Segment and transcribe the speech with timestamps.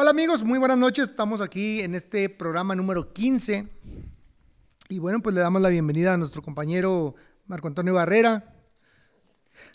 [0.00, 1.08] Hola amigos, muy buenas noches.
[1.08, 3.66] Estamos aquí en este programa número 15.
[4.90, 7.16] Y bueno, pues le damos la bienvenida a nuestro compañero
[7.48, 8.54] Marco Antonio Barrera.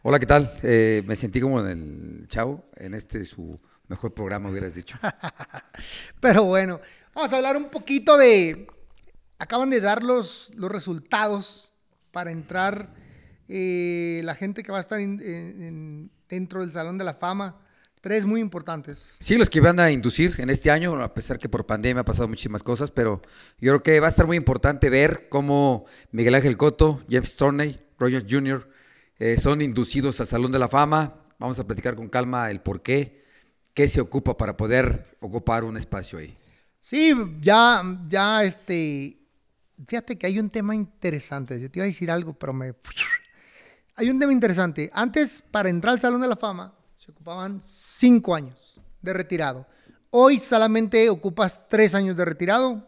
[0.01, 0.49] Hola, ¿qué tal?
[0.63, 3.59] Eh, me sentí como en el chavo, en este su
[3.89, 4.97] mejor programa, hubieras dicho.
[6.21, 6.79] Pero bueno,
[7.13, 8.67] vamos a hablar un poquito de...
[9.39, 11.73] Acaban de dar los, los resultados
[12.13, 12.93] para entrar
[13.49, 17.59] eh, la gente que va a estar in- dentro del Salón de la Fama.
[18.03, 19.15] Tres muy importantes.
[19.21, 22.03] Sí, los que van a inducir en este año, a pesar que por pandemia ha
[22.03, 23.21] pasado muchísimas cosas, pero
[23.61, 27.79] yo creo que va a estar muy importante ver cómo Miguel Ángel Cotto, Jeff Storney,
[27.97, 28.69] Rogers Jr.
[29.19, 31.15] eh, son inducidos al Salón de la Fama.
[31.39, 33.23] Vamos a platicar con calma el por qué,
[33.73, 36.37] qué se ocupa para poder ocupar un espacio ahí.
[36.81, 39.17] Sí, ya, ya, este,
[39.87, 41.57] fíjate que hay un tema interesante.
[41.57, 42.73] Yo te iba a decir algo, pero me...
[43.95, 44.91] Hay un tema interesante.
[44.93, 49.67] Antes, para entrar al Salón de la Fama, se ocupaban cinco años de retirado.
[50.09, 52.87] Hoy solamente ocupas tres años de retirado,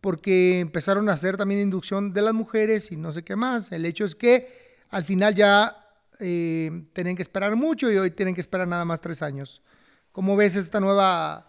[0.00, 3.70] porque empezaron a hacer también inducción de las mujeres y no sé qué más.
[3.70, 5.76] El hecho es que al final ya
[6.18, 9.62] eh, tienen que esperar mucho y hoy tienen que esperar nada más tres años.
[10.10, 11.48] ¿Cómo ves esta nueva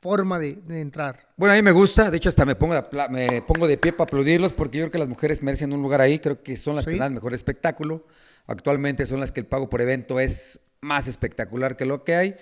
[0.00, 1.28] forma de, de entrar?
[1.36, 2.74] Bueno, a mí me gusta, de hecho hasta me pongo,
[3.10, 6.02] me pongo de pie para aplaudirlos porque yo creo que las mujeres merecen un lugar
[6.02, 6.92] ahí, creo que son las Sí.
[6.92, 8.06] que dan mejor espectáculo,
[8.46, 12.36] actualmente son las que el pago por evento es más espectacular que lo que hay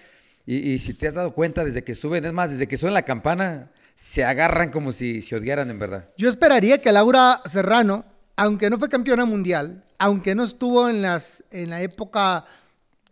[0.46, 2.94] y, y si te has dado cuenta desde que suben, es más, desde que suben
[2.94, 6.08] la campana, se agarran como si se odiaran en verdad.
[6.16, 11.44] Yo esperaría que Laura Serrano, aunque no fue campeona mundial, aunque no estuvo en, las,
[11.50, 12.46] en la época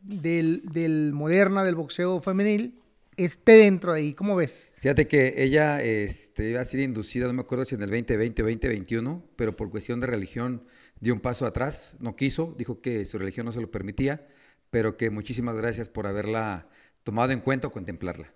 [0.01, 2.81] del, del moderna del boxeo femenil,
[3.19, 4.15] esté dentro de ahí.
[4.15, 4.69] ¿Cómo ves?
[4.81, 8.42] Fíjate que ella este, iba a ser inducida, no me acuerdo si en el 2020
[8.42, 10.65] o 2021, pero por cuestión de religión
[11.01, 14.27] dio un paso atrás, no quiso, dijo que su religión no se lo permitía,
[14.70, 16.66] pero que muchísimas gracias por haberla
[17.05, 18.33] tomado en cuenta o contemplarla.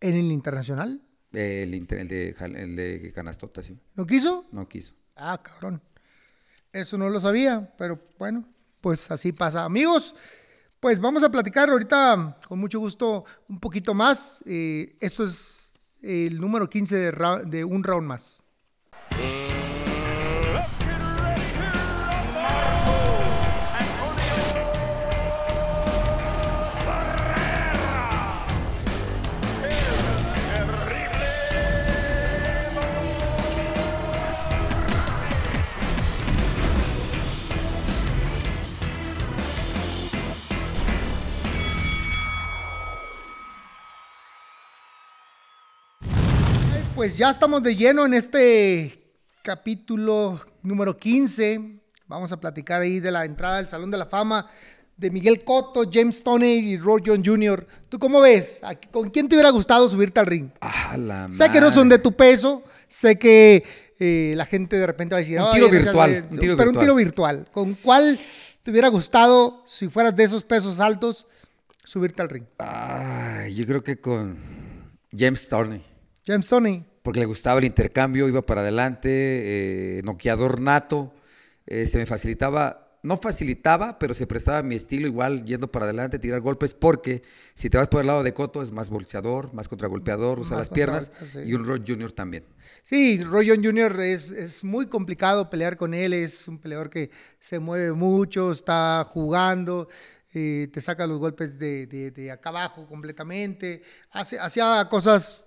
[0.00, 1.00] ¿En el internacional?
[1.32, 4.46] El, inter- el de, el de Canastota, sí, ¿No quiso?
[4.52, 4.94] no quiso.
[5.16, 5.82] Ah, cabrón.
[6.72, 8.44] Eso no lo sabía, pero bueno,
[8.80, 9.64] pues así pasa.
[9.64, 10.14] Amigos,
[10.80, 14.42] pues vamos a platicar ahorita con mucho gusto un poquito más.
[14.46, 18.42] Eh, esto es el número 15 de, ra- de un round más.
[46.94, 49.00] Pues ya estamos de lleno en este
[49.42, 51.80] capítulo número 15.
[52.06, 54.48] Vamos a platicar ahí de la entrada al Salón de la Fama
[54.96, 57.66] de Miguel Cotto, James Toney y Roy John Jr.
[57.88, 58.60] ¿Tú cómo ves?
[58.62, 60.50] ¿A- ¿Con quién te hubiera gustado subirte al ring?
[60.60, 63.64] Ah, la Sé que no son de tu peso, sé que
[63.98, 65.38] eh, la gente de repente va a decir...
[65.40, 66.20] Un "Ay, tiro virtual, de-".
[66.30, 66.84] un tiro pero un virtual.
[66.84, 67.44] tiro virtual.
[67.52, 68.16] ¿Con cuál
[68.62, 71.26] te hubiera gustado, si fueras de esos pesos altos,
[71.82, 72.44] subirte al ring?
[72.58, 74.36] Ay, yo creo que con
[75.16, 75.82] James Storney.
[76.26, 76.84] James Toney.
[77.02, 79.08] porque le gustaba el intercambio, iba para adelante,
[79.98, 81.12] eh, noqueador nato,
[81.66, 86.18] eh, se me facilitaba, no facilitaba, pero se prestaba mi estilo igual yendo para adelante,
[86.18, 87.20] tirar golpes, porque
[87.52, 90.60] si te vas por el lado de Coto es más bolseador, más contragolpeador, usa Más
[90.68, 91.40] las piernas, sí.
[91.44, 92.12] y un Rod Jr.
[92.12, 92.46] también.
[92.82, 94.00] Sí, Roy Jr.
[94.00, 99.06] Es, es muy complicado pelear con él, es un peleador que se mueve mucho, está
[99.10, 99.88] jugando,
[100.32, 105.44] eh, te saca los golpes de, de- de acá abajo completamente, hacía cosas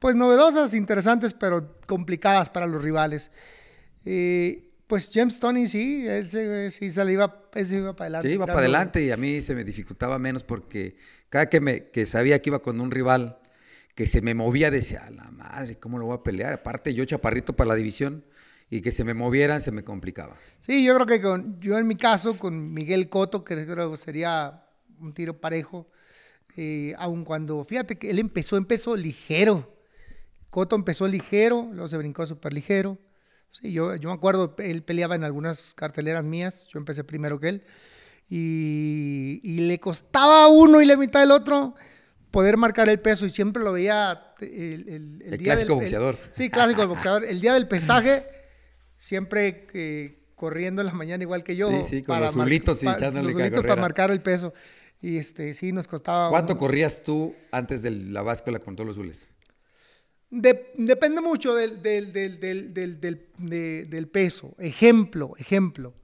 [0.00, 3.30] pues novedosas, interesantes, pero complicadas para los rivales.
[4.04, 8.06] Eh, pues James Tony sí, él se, sí se le iba, él se iba para
[8.06, 8.28] adelante.
[8.28, 10.96] Sí, iba para adelante y a mí se me dificultaba menos porque
[11.28, 13.38] cada que, me, que sabía que iba con un rival
[13.94, 16.54] que se me movía, decía, a la madre, ¿cómo lo voy a pelear?
[16.54, 18.24] Aparte yo chaparrito para la división
[18.70, 20.34] y que se me movieran se me complicaba.
[20.60, 23.96] Sí, yo creo que con, yo en mi caso, con Miguel Coto, que creo que
[23.98, 24.64] sería
[24.98, 25.90] un tiro parejo,
[26.56, 29.79] eh, aun cuando, fíjate que él empezó, empezó ligero.
[30.50, 32.98] Coto empezó ligero, luego se brincó súper ligero.
[33.52, 37.48] Sí, yo, yo me acuerdo, él peleaba en algunas carteleras mías, yo empecé primero que
[37.48, 37.64] él,
[38.28, 41.74] y, y le costaba uno y la mitad del otro
[42.30, 46.16] poder marcar el peso, y siempre lo veía el, el- El día clásico boxeador.
[46.30, 47.24] sí, clásico del boxeador.
[47.24, 48.24] El día del pesaje,
[48.96, 51.70] siempre eh, corriendo en la mañana igual que yo.
[51.70, 54.52] Sí, sí, con para los zulitos y pa- echándole los para marcar el peso.
[55.02, 56.28] Y este, sí, nos costaba.
[56.30, 59.28] ¿Cuánto un- corrías tú antes de la báscula con todos los zules?
[60.30, 64.54] De- depende mucho del, del, del, del, del, del- de- del peso.
[64.58, 65.94] Ejemplo, ejemplo.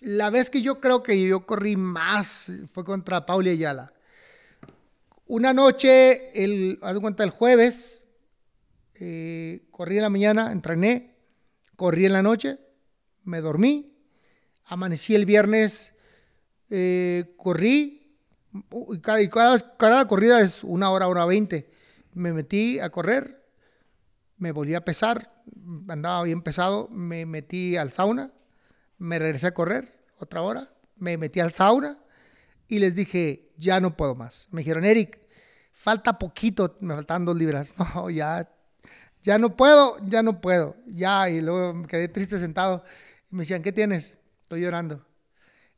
[0.00, 3.92] La vez que yo creo que yo corrí más fue contra Pauli Ayala.
[5.26, 8.04] una noche, el, haz cuenta, el jueves,
[8.94, 11.16] eh, corrí en la mañana, entrené,
[11.76, 12.58] corrí en la noche,
[13.24, 13.92] me dormí,
[14.64, 15.92] amanecí el viernes,
[16.70, 18.16] eh, corrí,
[18.70, 21.68] u- y cada, y cada, cada corrida es una hora, hora veinte.
[22.18, 23.44] Me metí a correr,
[24.36, 25.32] me volví a pesar,
[25.88, 28.32] andaba bien pesado, me metí al sauna,
[28.98, 31.98] me regresé a correr otra hora, me metí al sauna
[32.66, 34.48] y les dije, ya no puedo más.
[34.50, 35.20] Me dijeron, Eric,
[35.72, 37.74] falta poquito, me faltan dos libras.
[37.94, 38.48] No, ya,
[39.22, 41.30] ya no puedo, ya no puedo, ya.
[41.30, 42.84] Y luego me quedé triste sentado
[43.30, 44.18] y me decían, ¿qué tienes?
[44.42, 45.07] Estoy llorando.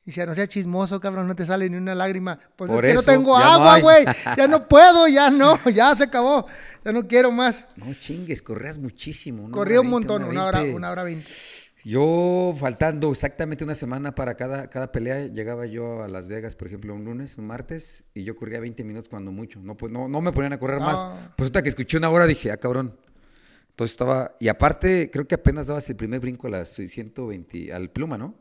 [0.05, 2.39] Y decía, no seas chismoso, cabrón, no te sale ni una lágrima.
[2.57, 4.05] Pues Por es que eso, no tengo agua, güey.
[4.37, 6.47] ya no puedo, ya no, ya se acabó.
[6.85, 7.69] Ya no quiero más.
[7.77, 9.43] No chingues, corrías muchísimo.
[9.45, 10.77] una Corrí hora un 20, montón, una hora, 20.
[10.77, 11.31] una hora veinte.
[11.85, 16.69] Yo, faltando exactamente una semana para cada, cada pelea, llegaba yo a Las Vegas, por
[16.69, 19.61] ejemplo, un lunes, un martes, y yo corría 20 minutos cuando mucho.
[19.63, 21.05] No, pues, no, no me ponían a correr más.
[21.37, 22.97] Pues hasta que escuché una hora dije, ah, cabrón.
[23.71, 24.37] Entonces estaba.
[24.41, 28.35] Y aparte, creo que apenas dabas el primer brinco a las 120, al pluma, ¿no?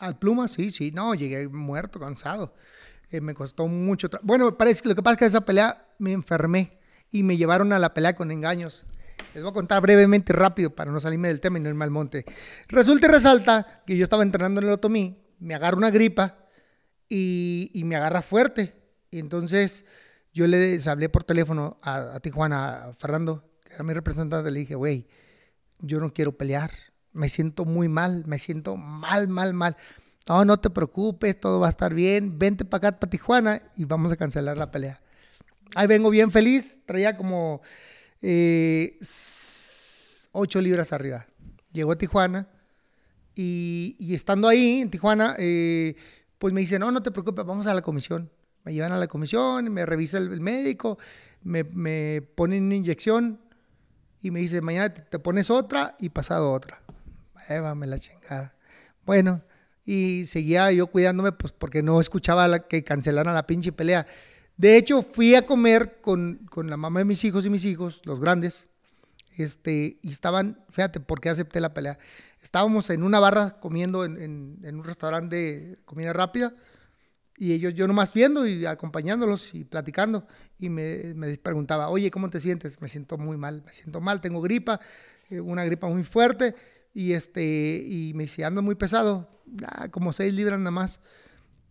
[0.00, 0.90] Al pluma, sí, sí.
[0.90, 2.54] No, llegué muerto, cansado.
[3.10, 4.08] Eh, me costó mucho.
[4.10, 6.78] tra- Bueno, parece que lo que pasa es que esa pelea me enfermé
[7.10, 8.86] y me llevaron a la pelea con engaños.
[9.34, 11.90] Les voy a contar brevemente, rápido, para no salirme del tema y no irme al
[11.90, 12.24] monte.
[12.68, 16.38] Resulta y resalta que yo estaba entrenando en el Otomí, me agarra una gripa
[17.08, 18.74] y, y me agarra fuerte.
[19.10, 19.84] Y entonces
[20.32, 24.60] yo le hablé por teléfono a, a Tijuana, a Fernando, que era mi representante, le
[24.60, 25.06] dije, güey,
[25.80, 26.70] yo no quiero pelear,
[27.12, 29.76] me siento muy mal, me siento mal, mal, mal.
[30.28, 33.84] No, no te preocupes, todo va a estar bien, vente para acá, para Tijuana y
[33.84, 35.00] vamos a cancelar la pelea.
[35.74, 37.62] Ahí vengo bien feliz, traía como
[38.22, 41.26] eh, s- ocho libras arriba.
[41.72, 42.48] Llegó a Tijuana
[43.34, 45.96] y, estando ahí en Tijuana, eh,
[46.38, 48.30] pues me dice, no, no te preocupes, vamos a la comisión.
[48.64, 50.98] Me llevan a la comisión, me revisa el, médico,
[51.42, 53.40] me, me ponen una inyección
[54.20, 56.82] y me dice, mañana te, te pones otra y pasado otra.
[57.48, 58.54] Llévame la chingada.
[59.04, 59.42] Bueno,
[59.84, 64.06] y seguía yo cuidándome pues porque no escuchaba la- que cancelaran la pinche pelea.
[64.56, 68.02] De hecho, fui a comer con, con la mamá de mis hijos y mis hijos,
[68.04, 68.68] los grandes,
[69.38, 71.98] este, y estaban, fíjate, ¿por qué acepté la pelea?
[72.42, 74.16] Estábamos en una barra comiendo en,
[74.62, 76.54] en- un restaurante de comida rápida
[77.36, 80.26] y ellos, yo nomás viendo y acompañándolos y platicando
[80.58, 82.80] y me, me preguntaba, oye, ¿cómo te sientes?
[82.82, 84.78] Me siento muy mal, me siento mal, tengo gripa,
[85.30, 86.54] eh, una gripa muy fuerte
[86.92, 89.28] y este, y me dice, ando muy pesado,
[89.66, 91.00] "Ah, como seis libras nada más.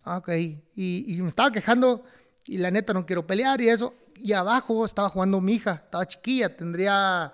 [0.03, 2.03] Ah, Ok, y, y me estaba quejando
[2.45, 3.93] y la neta no quiero pelear y eso.
[4.15, 7.33] Y abajo estaba jugando mi hija, estaba chiquilla, tendría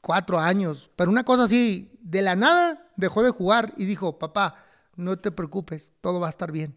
[0.00, 4.64] cuatro años, pero una cosa así, de la nada dejó de jugar y dijo, papá,
[4.96, 6.74] no te preocupes, todo va a estar bien.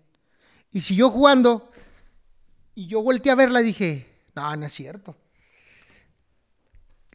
[0.71, 1.71] Y siguió jugando
[2.75, 5.15] y yo volteé a verla y dije, no, no es cierto.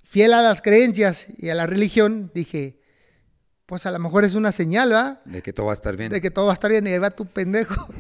[0.08, 2.81] Fiel a las creencias y a la religión, dije,
[3.66, 5.20] pues a lo mejor es una señal, ¿va?
[5.26, 6.10] De que todo va a estar bien.
[6.10, 7.93] de que todo va a estar bien y ahí va tu pendejo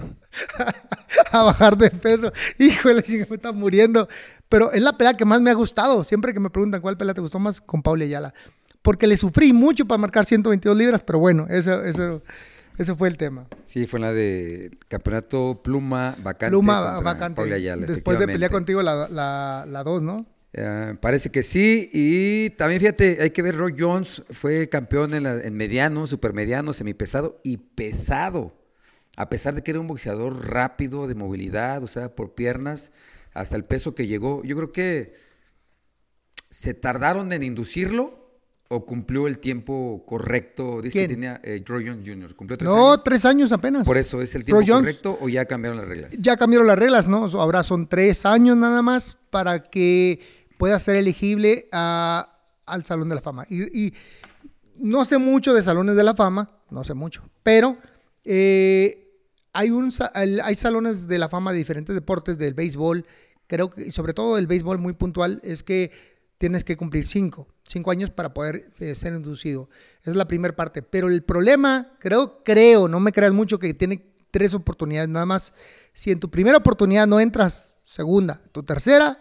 [1.32, 2.32] a bajar de peso.
[2.58, 4.08] Híjole, me está muriendo.
[4.48, 6.02] Pero es la pelea que más me ha gustado.
[6.02, 8.32] Siempre que me preguntan cuál pelea te gustó más, con Paula Ayala.
[8.80, 12.22] Porque le sufrí mucho para marcar 122 libras, pero bueno, eso, eso,
[12.78, 13.48] eso fue el tema.
[13.66, 16.52] Sí, fue la de campeonato pluma vacante.
[16.52, 17.36] Pluma vacante.
[17.36, 20.24] Paula Ayala, Después de pelear contigo la 2, la, la dos, ¿no?
[20.60, 21.88] Eh, parece que sí.
[21.92, 26.72] Y también fíjate, hay que ver, Roy Jones fue campeón en, la- en mediano, supermediano,
[26.72, 28.56] semipesado y pesado.
[29.16, 32.90] A pesar de que era un boxeador rápido, de movilidad, o sea, por piernas,
[33.34, 34.42] hasta el peso que llegó.
[34.42, 35.12] Yo creo que
[36.50, 38.26] se tardaron en inducirlo
[38.70, 40.80] o cumplió el tiempo correcto.
[40.82, 42.34] Dice que tenía eh, Roy Jones Jr.
[42.34, 43.04] ¿Cumplió tres No, años?
[43.04, 43.84] tres años apenas.
[43.84, 44.80] Por eso, ¿es el tiempo Roy Jones.
[44.82, 46.12] correcto o ya cambiaron las reglas?
[46.18, 47.24] Ya cambiaron las reglas, ¿no?
[47.24, 50.20] Ahora son tres años nada más para que
[50.58, 53.46] pueda ser elegible a- al Salón de la Fama.
[53.48, 53.94] Y,
[54.76, 57.78] no sé mucho de Salones de la Fama, no sé mucho, pero
[58.24, 59.08] eh,
[59.52, 63.04] hay, un, hay salones de la fama de diferentes deportes, del béisbol,
[63.48, 65.90] creo que, y sobre todo el béisbol muy puntual, es que
[66.36, 69.68] tienes que cumplir cinco, cinco años para poder eh, ser inducido.
[70.02, 70.82] Esa es la primera parte.
[70.82, 75.52] Pero el problema, creo, creo, no me creas mucho, que tiene tres oportunidades nada más.
[75.92, 79.20] Si en tu primera oportunidad no entras, segunda, tu tercera,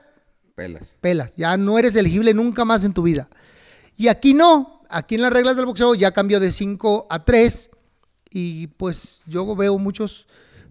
[0.58, 0.98] Pelas.
[1.02, 1.36] pelas.
[1.36, 3.30] Ya no eres elegible nunca más en tu vida.
[3.96, 4.82] Y aquí no.
[4.90, 7.70] Aquí en las reglas del boxeo ya cambió de 5 a 3.
[8.32, 10.28] Y pues yo veo muchos,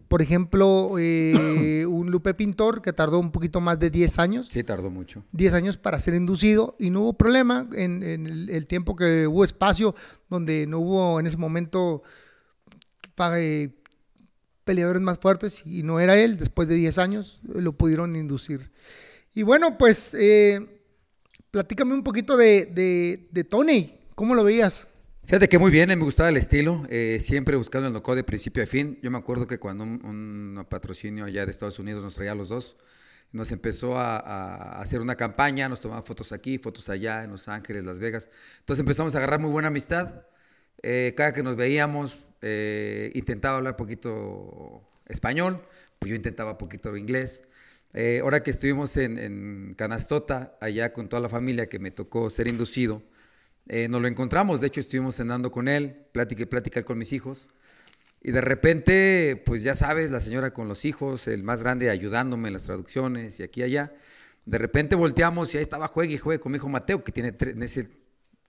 [0.09, 4.49] por ejemplo, eh, un Lupe Pintor que tardó un poquito más de 10 años.
[4.51, 5.23] Sí, tardó mucho.
[5.31, 9.29] 10 años para ser inducido y no hubo problema en, en el, el tiempo que
[9.29, 9.95] hubo espacio,
[10.29, 12.03] donde no hubo en ese momento
[13.37, 13.71] eh,
[14.65, 16.39] peleadores más fuertes y no era él.
[16.39, 18.73] Después de 10 años lo pudieron inducir.
[19.37, 20.67] Y bueno, pues eh,
[21.51, 23.95] platícame un poquito de, de, Tony.
[24.15, 24.89] ¿Cómo lo veías?
[25.27, 28.25] Fíjate que muy bien, eh, me gustaba el estilo, eh, siempre buscando el knockout de
[28.25, 28.99] principio a fin.
[29.03, 32.35] Yo me acuerdo que cuando un, un patrocinio allá de Estados Unidos nos traía a
[32.35, 32.77] los dos,
[33.31, 37.85] nos empezó a, hacer una campaña, nos tomaban fotos aquí, fotos allá, en Los Ángeles,
[37.85, 38.31] Las Vegas.
[38.61, 40.25] Entonces empezamos a agarrar muy buena amistad.
[41.15, 45.63] Cada que nos veíamos, eh, intentaba hablar poquito español,
[45.99, 47.43] pues yo intentaba poquito inglés.
[47.99, 52.47] Eh, ahora que estuvimos en, Canastota, allá con toda la familia que me tocó ser
[52.47, 53.03] inducido,
[53.69, 57.15] eh, nos lo encontramos, de hecho estuvimos cenando con él, plática y plática con mis
[57.15, 57.49] hijos.
[58.23, 62.49] Y de repente, pues ya sabes, la señora con los hijos, el más grande ayudándome
[62.49, 63.95] en las traducciones y aquí y allá.
[64.45, 67.35] De repente volteamos y ahí estaba juegue y juegue con mi hijo Mateo, que tiene,
[67.63, 67.89] ese-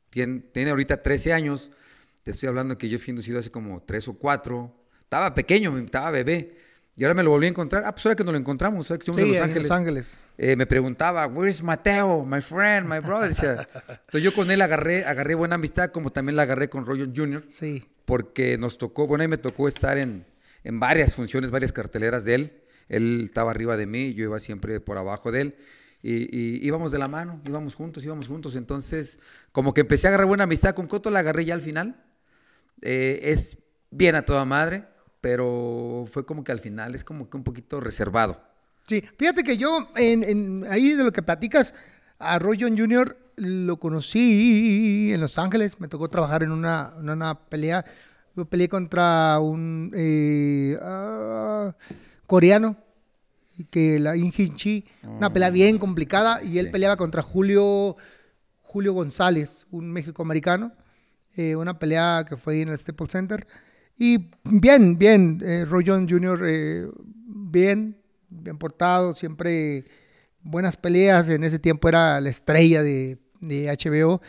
[0.10, 1.72] tiene, tiene ahorita 13 años.
[2.24, 4.74] Te estoy hablando que yo fui inducido hace como 3 o 4.
[5.02, 6.58] Estaba pequeño, estaba bebé.
[6.98, 7.84] Y ahora me lo volví a encontrar.
[7.86, 9.70] Ah, pues ahora que nos lo encontramos, ahora que estuvimos en Los en Ángeles.
[9.70, 10.18] Los Ángeles.
[10.38, 13.30] Eh, me preguntaba, where's Mateo, my friend, my brother?
[13.30, 13.68] Decía.
[13.88, 17.44] Entonces yo con él agarré, agarré buena amistad, como también la agarré con Roger Jr.,
[17.48, 17.86] Sí.
[18.06, 20.26] porque nos tocó, bueno, ahí me tocó estar en,
[20.64, 22.64] en varias funciones, varias carteleras de él.
[22.90, 25.56] Él estaba arriba de mí, yo iba siempre por abajo de él.
[26.02, 28.56] Y, y íbamos de la mano, íbamos juntos, íbamos juntos.
[28.56, 29.20] Entonces,
[29.52, 32.04] como que empecé a agarrar buena amistad con Coto, la agarré ya al final.
[32.82, 33.60] Eh, es
[33.92, 34.86] bien a toda madre,
[35.22, 38.42] pero fue como que al final es como que un poquito reservado.
[38.88, 41.74] Sí, fíjate que yo, en, en- ahí de lo que platicas,
[42.20, 43.18] a Roy John Jr.
[43.36, 47.84] lo conocí en Los Ángeles, me tocó trabajar en una, en una pelea,
[48.36, 51.76] yo peleé contra un eh, ah,
[52.26, 52.78] coreano,
[53.72, 56.72] que la Injin Chi, una pelea bien complicada, y él sí.
[56.72, 57.96] peleaba contra Julio,
[58.62, 60.72] Julio González, un mexicoamericano,
[61.36, 63.48] eh, una pelea que fue en el Staples Center.
[63.98, 66.88] Y bien, bien, eh, Roy Jr., eh,
[67.26, 67.98] bien,
[68.30, 69.86] bien portado, siempre
[70.44, 71.30] buenas peleas.
[71.30, 74.22] En ese tiempo era la estrella de, de HBO.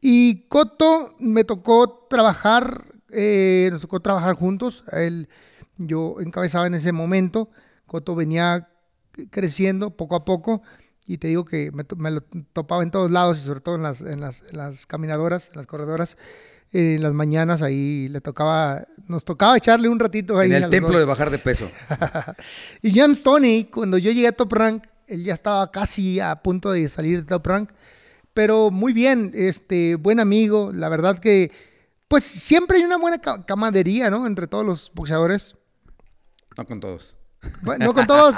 [0.00, 4.84] Y Coto me tocó trabajar, eh, nos tocó trabajar juntos.
[4.92, 5.28] Él,
[5.76, 7.50] yo encabezaba en ese momento.
[7.86, 8.68] Coto venía
[9.30, 10.62] creciendo poco a poco.
[11.04, 12.20] Y te digo que me, me lo
[12.52, 15.56] topaba en todos lados y sobre todo en las, en las, en las caminadoras, en
[15.56, 16.16] las corredoras.
[16.72, 20.50] Eh, en las mañanas ahí le tocaba, nos tocaba echarle un ratito ahí.
[20.52, 21.00] en el templo dos.
[21.00, 21.70] de bajar de peso.
[22.82, 26.70] Y James Tony, cuando yo llegué a Top Rank, él ya estaba casi a punto
[26.72, 27.70] de salir de Top Rank.
[28.32, 30.70] Pero muy bien, este, buen amigo.
[30.72, 31.50] La verdad que,
[32.06, 34.24] pues siempre hay una buena ca- camadería, ¿no?
[34.26, 35.56] Entre todos los boxeadores.
[36.56, 37.16] No con todos.
[37.62, 38.36] Bueno, no con todos.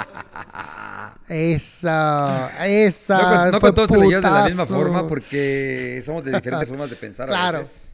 [1.29, 3.17] Esa, esa.
[3.17, 6.31] No con, no con todos te lo llevas de la misma forma porque somos de
[6.33, 7.59] diferentes formas de pensar a Claro.
[7.59, 7.91] veces.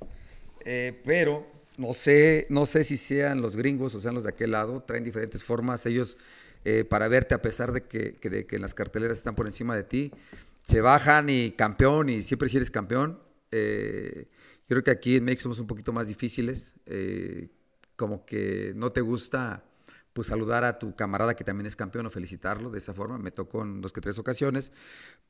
[0.72, 1.48] Eh, pero
[1.78, 5.04] no sé, no sé si sean los gringos o sean los de aquel lado, traen
[5.04, 6.16] diferentes formas ellos
[6.64, 9.76] eh, para verte a pesar de que, que- de que las carteleras están por encima
[9.76, 10.12] de ti.
[10.62, 13.20] Se bajan y campeón y siempre si eres campeón.
[13.52, 14.28] Eh,
[14.66, 16.76] yo creo que aquí en México somos un poquito más difíciles.
[16.86, 17.48] eh,
[17.96, 19.64] como que no te gusta
[20.14, 23.18] pues saludar a tu camarada que también es campeón o felicitarlo de esa forma.
[23.18, 24.72] Me tocó en dos que tres ocasiones.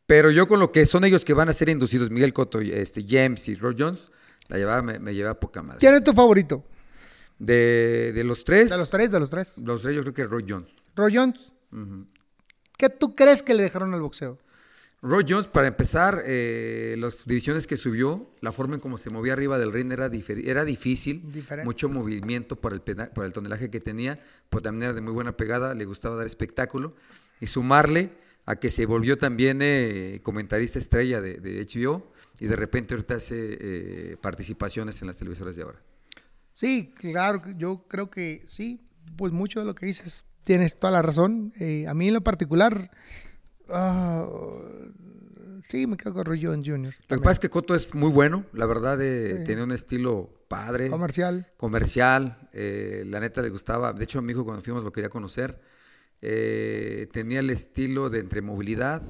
[0.05, 3.05] Pero yo con lo que son ellos que van a ser inducidos, Miguel Cotto, este,
[3.07, 4.11] James y Roy Jones,
[4.47, 5.79] la llevaba, me, me llevaba poca madre.
[5.79, 6.63] ¿Quién es tu favorito?
[7.37, 9.53] De, de los tres, De los tres, de los tres.
[9.57, 10.69] los tres yo creo que Roy Jones.
[10.95, 11.51] Roy Jones.
[12.77, 14.37] ¿Qué tú crees que le dejaron al boxeo?
[15.01, 19.31] Roy Jones, para empezar, eh, las divisiones que subió, la forma en cómo se movía
[19.31, 20.09] arriba del ring era,
[20.43, 21.63] era difícil, Diferente.
[21.65, 24.19] mucho movimiento por el, por el tonelaje que tenía,
[24.49, 26.95] pero también era de muy buena pegada, le gustaba dar espectáculo
[27.39, 28.11] y sumarle
[28.45, 33.15] a que se volvió también eh, comentarista estrella de, de HBO y de repente ahorita
[33.15, 35.79] hace eh, participaciones en las televisoras de ahora.
[36.53, 38.81] Sí, claro, yo creo que sí,
[39.15, 41.53] pues mucho de lo que dices, tienes toda la razón.
[41.59, 42.91] Eh, a mí en lo particular,
[43.69, 44.27] ah,
[45.69, 46.93] sí, me quedo con Roy Jones Jr.
[47.07, 50.45] Lo que pasa es que Coto es muy bueno, la verdad, eh, tiene un estilo
[50.47, 50.89] padre.
[50.89, 51.47] Comercial.
[51.55, 55.09] comercial, eh, la neta le gustaba, de hecho a mi hijo cuando fuimos lo quería
[55.09, 55.61] conocer,
[56.21, 59.01] eh, tenía el estilo de entre movilidad,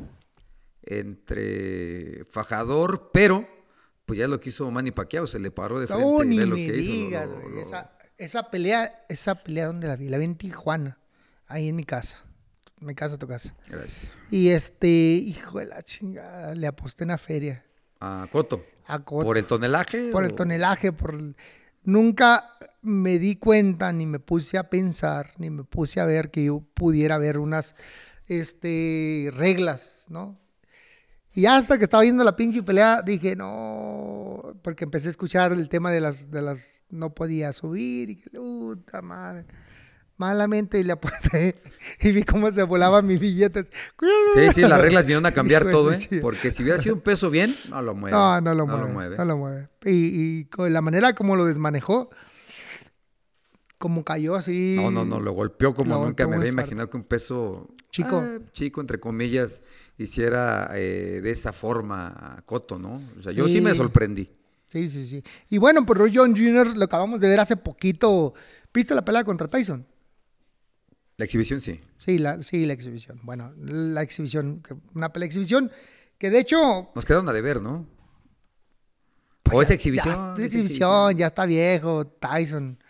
[0.84, 3.48] entre fajador, pero
[4.06, 6.46] pues ya lo que hizo Manny Pacquiao, se le paró de frente Oh, y ve
[6.46, 7.10] lo que hizo.
[7.28, 10.98] lo- lo- Esa, esa pelea, esa pelea donde la vi, la vi en Tijuana,
[11.48, 12.24] ahí en mi casa,
[12.80, 13.56] mi casa, tu casa.
[13.68, 14.12] Gracias.
[14.32, 17.64] Y este, hijo de la chingada, le aposté en la feria.
[18.00, 18.64] A Coto.
[18.88, 19.26] A Cotto.
[19.26, 20.10] ¿Por el tonelaje?
[20.12, 21.36] por el tonelaje, por el-
[21.90, 26.46] nunca me di cuenta ni me puse a pensar ni me puse a ver que
[26.46, 27.76] yo pudiera ver unas
[28.28, 30.40] este reglas, ¿no?
[31.34, 35.70] Y hasta que estaba viendo la pinche pelea dije, "No", porque empecé a escuchar el
[35.70, 39.46] tema de las de las no podía subir y que puta madre.
[40.20, 41.56] Malamente y le aposté
[42.02, 43.72] y vi cómo se volaban mis billetes.
[44.36, 45.98] Sí, sí, las reglas vinieron a cambiar todo, ¿eh?
[46.22, 48.16] Porque si hubiera sido un peso bien, no lo mueve.
[48.16, 49.18] No, no lo mueve.
[49.18, 49.70] No lo mueve.
[49.86, 49.92] Y,
[50.42, 52.10] y con la manera como lo desmanejó,
[53.78, 54.76] como cayó así.
[54.76, 57.70] No, no, no, lo golpeó como Lo nunca golpeó me había imaginado que un peso
[57.90, 58.18] Chico.
[58.18, 59.64] ah, chico, entre comillas,
[59.98, 63.02] hiciera eh, de esa forma a Coto, ¿no?
[63.18, 64.30] O sea, yo sí me sorprendí.
[64.68, 65.24] Sí, sí, sí.
[65.50, 66.78] Y bueno, pues Roy Jones Jr.
[66.78, 68.34] lo acabamos de ver hace poquito.
[68.72, 69.88] ¿Viste la pelea contra Tyson?
[71.20, 71.80] La exhibición sí.
[71.98, 73.20] Sí, la, sí, la exhibición.
[73.24, 74.64] Bueno, la exhibición,
[74.96, 75.70] una pelea exhibición
[76.18, 76.90] que de hecho...
[76.96, 77.86] Nos quedaron a deber, ¿no?
[79.44, 80.14] pues, o esa ya- exhibición.
[80.16, 82.82] Ya, esa esa exhibición, ya está viejo, Tyson.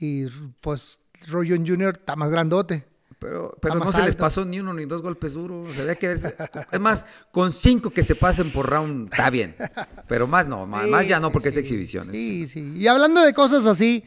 [0.00, 0.26] Y
[0.60, 1.96] pues Roy Jones Jr.
[1.98, 2.84] está más grandote.
[3.18, 5.70] Pero, pero no se les pasó ni uno ni dos golpes duros.
[5.70, 6.34] O sea, había que verse-
[6.72, 9.54] Es más, con cinco que se pasen por round está bien.
[10.08, 11.60] Pero más no, más, Sí, más ya no sí, porque es sí.
[11.60, 12.08] exhibición.
[12.10, 12.74] es- Sí, sí.
[12.78, 14.02] Y hablando de cosas así,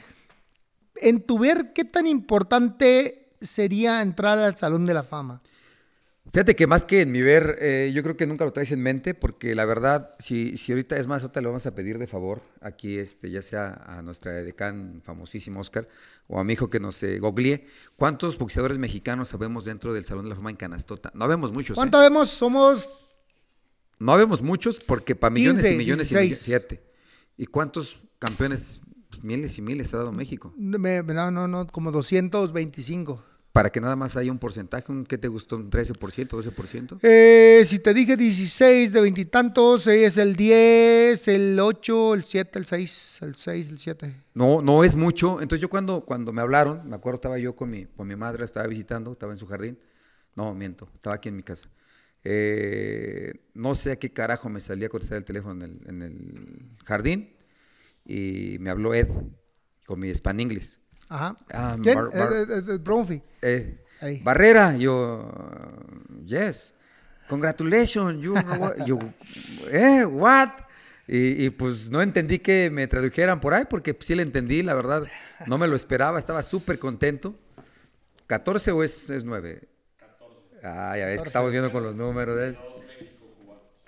[0.98, 5.40] en tu ver, ¿qué tan importante sería entrar al Salón de la Fama?
[6.34, 8.82] Fíjate que más que en mi ver, eh, yo creo que nunca lo traes en
[8.82, 12.08] mente, porque la verdad, si, si ahorita es más, ahorita le vamos a pedir de
[12.08, 15.88] favor aquí, este, ya sea a nuestra decán famosísimo Oscar
[16.28, 17.66] o a mi hijo que nos eh, googlee,
[17.96, 21.12] ¿cuántos boxeadores mexicanos sabemos dentro del Salón de la Fama en Canastota?
[21.14, 21.76] No vemos muchos.
[21.76, 21.80] ¿eh?
[21.80, 22.30] ¿Cuánto vemos?
[22.32, 22.90] Somos
[24.00, 26.22] No vemos muchos porque para millones 15, y millones y 16.
[26.22, 26.84] millones, fíjate.
[27.38, 28.82] ¿Y cuántos campeones,
[29.26, 30.54] miles y miles ha dado México?
[30.58, 33.24] me- no, no, no, como 225.
[33.52, 35.56] Para que nada más haya un porcentaje, un, ¿qué te gustó?
[35.56, 36.98] ¿Un 13%, 12%?
[37.02, 42.66] Eh, si te dije 16 de veintitantos, es el 10, el 8, el 7, el
[42.66, 44.14] 6, el 6, el 7.
[44.34, 45.42] No, no es mucho.
[45.42, 48.44] Entonces yo cuando, cuando me hablaron, me acuerdo estaba yo con mi, con mi madre,
[48.44, 49.80] estaba visitando, estaba en su jardín.
[50.36, 51.70] No, miento, estaba aquí en mi casa.
[52.26, 56.02] Eh, no sé a qué carajo me salía a contestar el teléfono en el, en
[56.02, 57.30] el jardín
[58.06, 59.10] y me habló Ed
[59.86, 60.80] con mi span inglés.
[61.10, 61.38] Ajá.
[61.52, 61.96] Ah, ¿Quién?
[61.96, 63.22] Bar- Bar- Eh, eh, eh, Bronfi.
[63.42, 63.82] Eh.
[64.24, 65.32] Barrera, yo,
[66.26, 66.74] yes,
[67.28, 69.00] congratulations, you, know what- you,
[69.72, 70.50] eh, what?
[71.08, 74.74] Y, y, pues no entendí que me tradujeran por ahí, porque sí le entendí, la
[74.74, 75.04] verdad,
[75.48, 77.36] no me lo esperaba, estaba súper contento.
[78.28, 79.68] ¿14 o es, es 9?
[80.64, 82.40] Ah, ya ves que estamos viendo con los números.
[82.42, 82.58] ¿eh?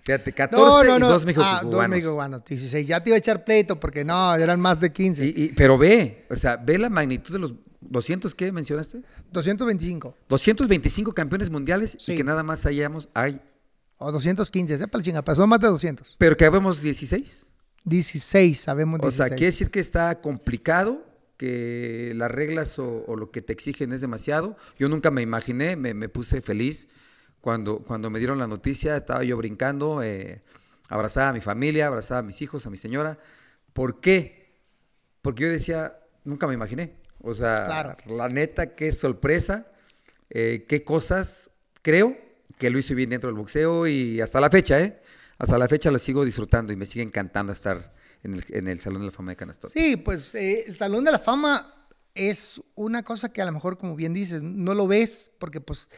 [0.08, 2.44] Fíjate, 14 y 2 México Ah, dos mexicanos.
[2.46, 2.88] 16.
[2.88, 5.26] Ya te iba a echar pleito porque no, eran más de 15.
[5.26, 9.02] Y, y- pero ve, o sea, ve la magnitud de los 200 que mencionaste.
[9.34, 12.14] 225 225 campeones mundiales Sí.
[12.14, 13.42] y que nada más hayamos, hay,
[13.98, 16.16] o 215, sepa el chinga, son más de 200.
[16.18, 17.48] pero que habemos 16.
[17.84, 19.16] 16, sabemos O 16.
[19.28, 21.04] sea, quiere decir que está complicado,
[21.38, 24.56] que las reglas o, o lo que te exigen es demasiado.
[24.80, 26.88] Yo nunca me imaginé, me, me puse feliz
[27.42, 30.42] cuando, cuando me dieron la noticia, estaba yo brincando, eh,
[30.90, 33.18] abrazaba a mi familia, abrazaba a mis hijos, a mi señora.
[33.74, 34.56] ¿Por qué?
[35.22, 36.96] Porque yo decía, nunca me imaginé.
[37.22, 37.98] O sea, Claro.
[38.08, 39.68] la neta, qué sorpresa,
[40.30, 42.18] eh, qué cosas creo
[42.58, 45.02] que lo hice bien dentro del boxeo y hasta la fecha, ¿eh?
[45.38, 48.80] Hasta la fecha lo sigo disfrutando y me sigue encantando estar en el, en el
[48.80, 49.72] Salón de la Fama de Canastota.
[49.74, 51.74] Sí, pues eh, el Salón de la Fama
[52.16, 55.90] es una cosa que a lo mejor, como bien dices, no lo ves porque pues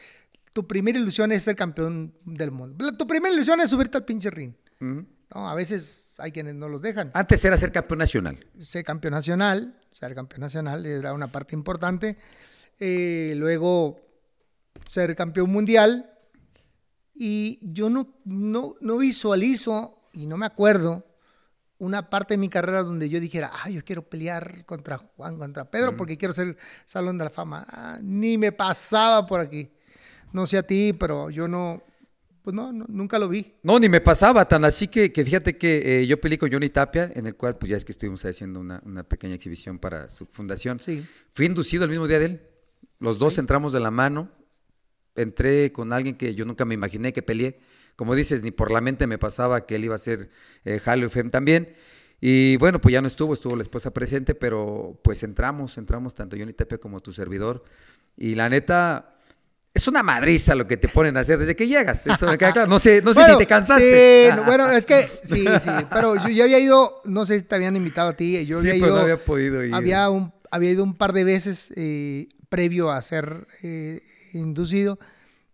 [0.52, 2.96] tu primera ilusión es ser campeón del mundo.
[2.96, 4.54] Tu primera ilusión es subirte al pinche ring.
[4.80, 5.06] ¿no?
[5.48, 7.10] A veces hay quienes no los dejan.
[7.14, 8.38] Antes era ser campeón nacional.
[8.58, 12.16] Ser campeón nacional, ser campeón nacional era una parte importante.
[12.78, 14.00] Eh, luego
[14.86, 16.10] ser campeón mundial.
[17.14, 21.06] Y yo no, no, no visualizo y no me acuerdo
[21.78, 25.70] una parte de mi carrera donde yo dijera, ah, yo quiero pelear contra Juan, contra
[25.70, 27.66] Pedro, porque quiero ser Salón de la Fama.
[27.68, 29.70] Ah, ni me pasaba por aquí.
[30.32, 31.82] No sé a ti, pero yo no,
[32.42, 33.54] pues no, no, nunca lo vi.
[33.62, 36.68] No, ni me pasaba tan así que, que fíjate que eh, yo peleé con Johnny
[36.70, 40.08] Tapia, en el cual pues ya es que estuvimos haciendo una, una pequeña exhibición para
[40.08, 40.80] su fundación.
[40.80, 41.04] Sí.
[41.32, 42.40] Fui inducido el mismo día de él.
[42.98, 44.30] Los dos entramos de la mano.
[45.16, 47.60] Entré con alguien que yo nunca me imaginé que peleé.
[47.96, 50.30] Como dices, ni por la mente me pasaba que él iba a ser
[50.64, 51.74] eh, Hall of Fame también.
[52.20, 56.36] Y bueno, pues ya no estuvo, estuvo la esposa presente, pero pues entramos, entramos tanto
[56.38, 57.64] Johnny Tapia como tu servidor.
[58.16, 59.18] Y la neta,
[59.72, 62.06] es una madriza lo que te ponen a hacer desde que llegas.
[62.06, 62.68] Eso me queda claro.
[62.68, 64.30] No sé, no sé Bueno, si te cansaste.
[64.30, 67.44] sí, no, bueno, es que sí, sí, pero yo ya había ido, no sé si
[67.44, 69.74] te habían invitado a ti, yo Sí, había pero ido, no había podido ir.
[69.74, 74.02] Había, un, había ido un par de veces eh, previo a ser eh,
[74.32, 74.98] inducido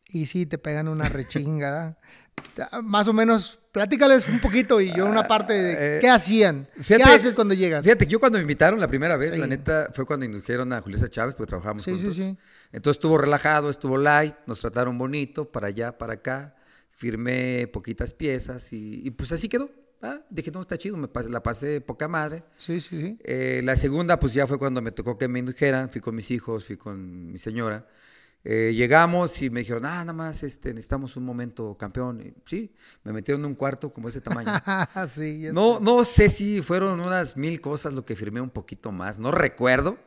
[0.09, 1.97] y sí, te pegan una rechinga.
[2.83, 6.97] Más o menos, platícales un poquito y yo una parte de Eh, qué hacían, Fíjate-
[7.05, 7.83] qué haces cuando llegas.
[7.85, 9.39] Fíjate, que yo cuando me invitaron la primera vez, Sí.
[9.39, 12.15] la neta, fue cuando indujeron a Julieta Chávez, porque trabajábamos Sí, sí, juntos.
[12.17, 12.37] sí.
[12.73, 16.57] Entonces estuvo relajado, estuvo light, nos trataron bonito, para allá, para acá.
[16.91, 19.71] Firmé poquitas piezas y, y pues así quedó.
[20.03, 22.43] Ah, dije, no, está chido, me pasé- la pasé poca madre.
[22.57, 23.19] Sí, sí, sí.
[23.25, 26.31] Eh, la segunda, pues ya fue cuando me tocó que me indujeran, fui con mis
[26.31, 27.87] hijos, fui con mi señora.
[28.45, 32.21] Eh, llegamos y me dijeron, ah, nada más este, necesitamos un momento campeón.
[32.21, 32.73] Y, sí,
[33.05, 34.51] me metieron en un cuarto como ese tamaño.
[35.09, 35.85] sí, No, sé.
[35.85, 39.99] no sé si fueron unas mil cosas lo que firmé un poquito más, no recuerdo.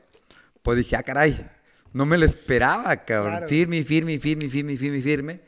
[0.63, 1.49] Pues dije, ah, caray,
[1.93, 3.31] no me lo esperaba, cabrón.
[3.33, 3.47] Claro.
[3.47, 5.41] Firme, firme, firme, firme, firme, firme.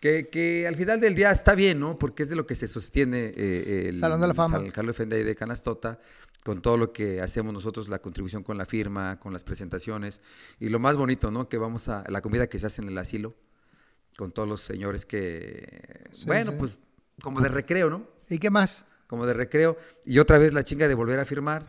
[0.00, 1.96] Que, que al final del día está bien, ¿no?
[1.98, 4.58] Porque es de lo que se sostiene eh, el Salón de la Fama.
[4.58, 6.00] San Carlos Fendey de Canastota,
[6.44, 10.20] con todo lo que hacemos nosotros, la contribución con la firma, con las presentaciones.
[10.58, 11.48] Y lo más bonito, ¿no?
[11.48, 13.34] Que vamos a la comida que se hace en el asilo,
[14.16, 16.56] con todos los señores que, Sí, bueno, sí.
[16.58, 16.78] pues
[17.22, 18.08] como de recreo, ¿no?
[18.28, 18.84] ¿Y qué más?
[19.06, 21.66] como de recreo, y otra vez la chinga de volver a firmar,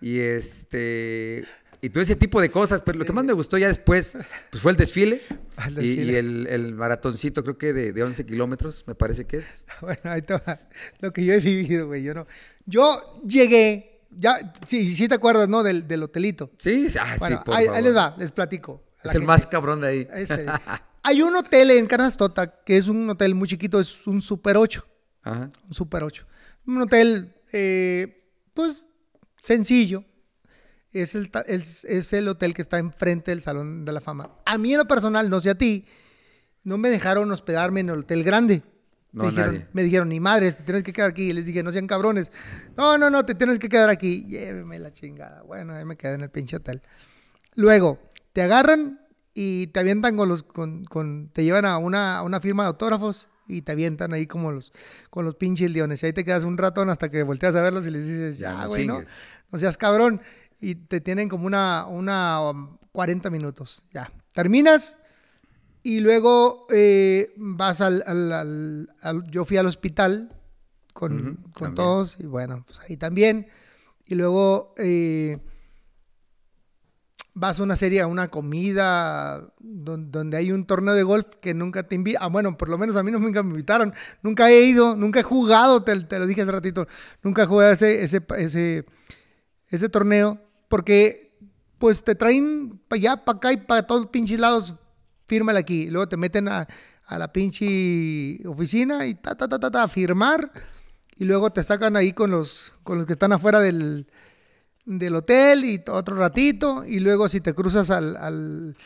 [0.00, 1.44] y este,
[1.80, 4.16] y todo ese tipo de cosas, pero lo que más me gustó ya después,
[4.50, 5.20] pues fue el desfile,
[5.66, 9.64] El y- el, el maratoncito, creo que de, de 11 kilómetros, me parece que es.
[9.80, 10.60] Bueno, ahí va.
[11.00, 12.02] Lo que yo he vivido, güey.
[12.02, 12.26] Yo no.
[12.66, 14.02] Yo llegué.
[14.10, 15.62] Ya, sí, sí te acuerdas, ¿no?
[15.62, 16.50] Del, del hotelito.
[16.58, 17.82] Sí, sí, ah, Bueno, sí, por ahí, ahí favor.
[17.82, 18.82] les va, les platico.
[19.00, 19.26] Es el gente.
[19.26, 20.08] más cabrón de ahí.
[20.14, 20.46] Ese.
[21.02, 24.84] Hay un hotel en Canastota que es un hotel muy chiquito, es un Super 8.
[25.22, 25.50] Ajá.
[25.68, 26.26] Un Super 8.
[26.66, 28.88] Un hotel, eh, pues,
[29.38, 30.04] sencillo.
[31.02, 34.30] Es el, es, es el hotel que está enfrente del Salón de la Fama.
[34.44, 35.84] A mí en lo personal, no sé a ti,
[36.64, 38.62] no me dejaron hospedarme en el hotel grande.
[39.12, 39.66] No, me, dijeron, nadie.
[39.72, 41.30] me dijeron, ni madres, te tienes que quedar aquí.
[41.30, 42.30] Y les dije, no sean cabrones.
[42.76, 44.26] No, no, no, te tienes que quedar aquí.
[44.26, 45.42] Lléveme la chingada.
[45.42, 46.82] Bueno, ahí me quedé en el pinche hotel.
[47.54, 47.98] Luego,
[48.32, 49.00] te agarran
[49.32, 52.68] y te avientan con los, con, con- te llevan a una, a una firma de
[52.68, 54.72] autógrafos y te avientan ahí como los,
[55.08, 56.02] con los pinches leones.
[56.02, 58.66] Y ahí te quedas un ratón hasta que volteas a verlos y les dices, Ya,
[58.66, 59.02] güey, ¿no?
[59.50, 60.20] No seas cabrón.
[60.60, 63.84] Y te tienen como una, una um, 40 minutos.
[63.92, 64.10] Ya.
[64.32, 64.98] Terminas
[65.82, 70.32] y luego eh, vas al, al- al- al- Yo fui al hospital
[70.92, 73.46] con, con todos y bueno, pues ahí también.
[74.06, 75.38] Y luego eh,
[77.34, 81.52] vas a una serie, a una comida don- donde hay un torneo de golf que
[81.54, 82.22] nunca te invitan.
[82.22, 83.92] Ah, bueno, por lo menos a mí nunca me invitaron.
[84.22, 86.86] Nunca he ido, nunca he jugado, te, te lo dije hace ratito.
[87.22, 88.86] Nunca he jugado ese, ese, ese,
[89.68, 91.36] ese torneo porque
[91.78, 94.74] pues te traen para allá, para acá y para todos los pinches lados,
[95.26, 95.90] fírmala aquí.
[95.90, 96.66] Luego te meten a,
[97.10, 100.50] la pinche oficina y ta, ta, ta, ta, ta, a firmar.
[101.16, 104.06] Y luego te sacan ahí con los, con los que están afuera del,
[104.84, 106.84] del hotel y otro ratito.
[106.84, 108.16] Y luego si te cruzas al...
[108.16, 108.76] al-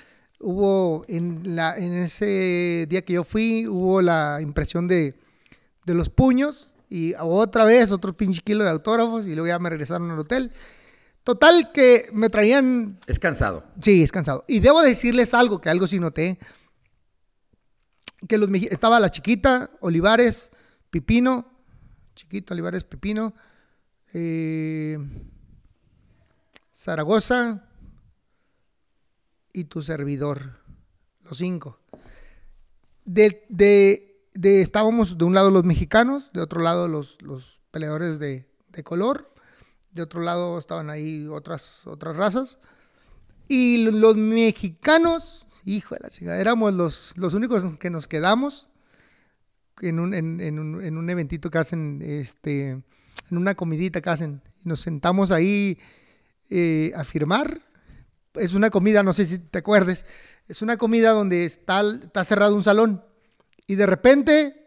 [0.42, 5.14] hubo en, la, en ese día que yo fui, hubo la impresión de,
[5.84, 9.68] de los puños y otra vez otro pinche kilo de autógrafos y luego ya me
[9.68, 10.50] regresaron al hotel.
[11.24, 13.64] Total que me traían Es cansado.
[13.80, 14.44] Sí, es cansado.
[14.48, 16.38] Y debo decirles algo, que algo sí noté.
[18.28, 20.50] Que los estaba la chiquita, Olivares,
[20.90, 21.46] Pipino,
[22.14, 23.34] chiquito, Olivares, Pipino,
[24.12, 24.98] eh,
[26.74, 27.64] Zaragoza
[29.52, 30.60] y tu servidor,
[31.22, 31.80] los cinco.
[33.04, 38.18] De, de- de- estábamos de un lado los mexicanos, de otro lado los, los peleadores
[38.18, 39.29] de, de color,
[39.92, 42.58] de otro lado estaban ahí otras, otras razas.
[43.48, 48.68] Y lo- los mexicanos, hijo de la chingada, éramos los, los únicos que nos quedamos
[49.80, 52.84] en un, en, en un, en un eventito que hacen, este, en
[53.30, 54.42] una comidita que hacen.
[54.64, 55.78] Nos sentamos ahí
[56.50, 57.62] eh, a firmar.
[58.34, 60.04] Es una comida, no sé si te acuerdes,
[60.46, 63.04] es una comida donde está, está cerrado un salón.
[63.66, 64.59] Y de repente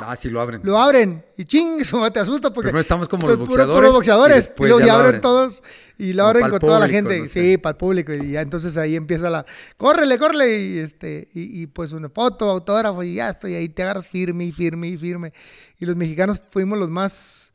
[0.00, 0.60] Ah, sí lo abren.
[0.64, 1.78] lo abren y ching,
[2.12, 4.94] te asusta porque Primero estamos como los puro- boxeadores, puros boxeadores y y, luego ya
[4.94, 5.20] abren abren.
[5.20, 5.62] todos
[5.98, 7.42] y lo abren con toda la público, gente, no sé.
[7.42, 9.44] sí, para el público y ya entonces ahí empieza la
[9.76, 13.82] córrele, córrele y este y, y, pues una foto, autógrafo y ya estoy ahí te
[13.82, 15.32] agarras firme y firme y firme
[15.78, 17.52] y los mexicanos fuimos los más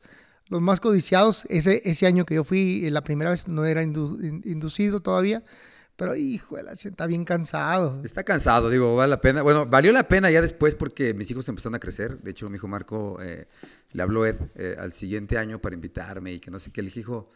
[0.48, 3.82] los más codiciados ese ese año que yo fui eh, la primera vez no era
[3.82, 5.42] indu- in- inducido todavía
[6.02, 9.42] pero hijo está bien cansado Está cansado, digo, vale la pena.
[9.42, 12.18] Bueno, valió la pena ya después porque mis hijos empezaron a crecer.
[12.18, 13.46] De hecho, mi hijo Marco eh,
[13.92, 16.82] le habló Ed eh, al siguiente año para invitarme y que no sé qué.
[16.82, 17.30] Le dije, hijo,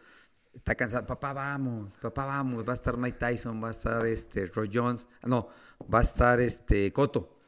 [0.52, 1.06] está cansado.
[1.06, 2.66] Papá, vamos, papá, vamos.
[2.66, 5.06] Va a estar Mike Tyson, va a estar este, Roy Jones.
[5.22, 5.48] Ah, No,
[5.82, 7.38] va a estar este Coto.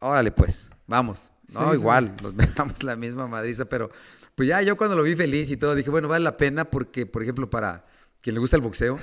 [0.00, 1.30] Órale, pues, vamos.
[1.52, 1.80] No, Sí, sí.
[1.82, 3.90] igual, nos dejamos la misma madriza, pero
[4.34, 7.04] pues ya yo cuando lo vi feliz y todo, dije, bueno, vale la pena porque,
[7.04, 7.84] por ejemplo, para
[8.22, 8.98] quien le gusta el boxeo,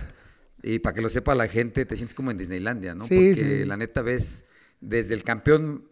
[0.63, 3.05] y para que lo sepa la gente, te sientes como en Disneylandia, ¿no?
[3.05, 3.65] Sí, porque sí.
[3.65, 4.45] la neta ves,
[4.79, 5.89] desde el campeón,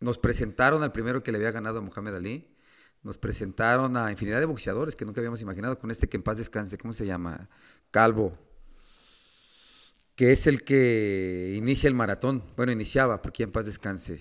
[0.00, 2.48] nos presentaron al primero que le había ganado a Muhammad Ali,
[3.02, 6.38] nos presentaron a infinidad de boxeadores que nunca habíamos imaginado, con este que en paz
[6.38, 7.48] descanse, ¿cómo se llama?
[7.90, 8.36] Calvo,
[10.14, 14.20] que es el que inicia el maratón, bueno, iniciaba, porque en paz descanse.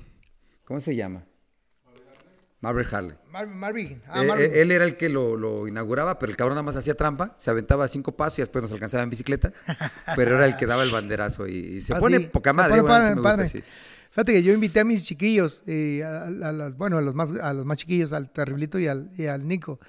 [0.63, 1.25] ¿Cómo se llama?
[2.59, 3.15] Marvel Harley.
[3.29, 4.01] Mar- Marvin.
[4.07, 4.45] Ah, Eh, Marvin.
[4.51, 7.35] eh, él era el que lo, lo inauguraba, pero el cabrón nada más hacía trampa,
[7.37, 9.53] se aventaba cinco pasos y después nos alcanzaba en bicicleta,
[10.15, 12.57] pero era el que daba el banderazo y, y se Ah, pone sí, poca se
[12.57, 13.47] madre, pone igual, sí padre, me gusta, padre.
[13.47, 13.63] sí.
[14.09, 17.13] Fíjate que yo invité a mis chiquillos, eh, a, a- a las- bueno, a los,
[17.13, 19.79] más, a los más chiquillos, al Terriblito y al, y al Nico,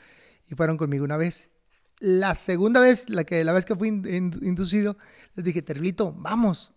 [0.50, 1.48] y fueron conmigo una vez.
[2.00, 4.98] La segunda vez, la, que, la vez que fui in- in- inducido,
[5.34, 6.74] les dije, Terriblito, vamos.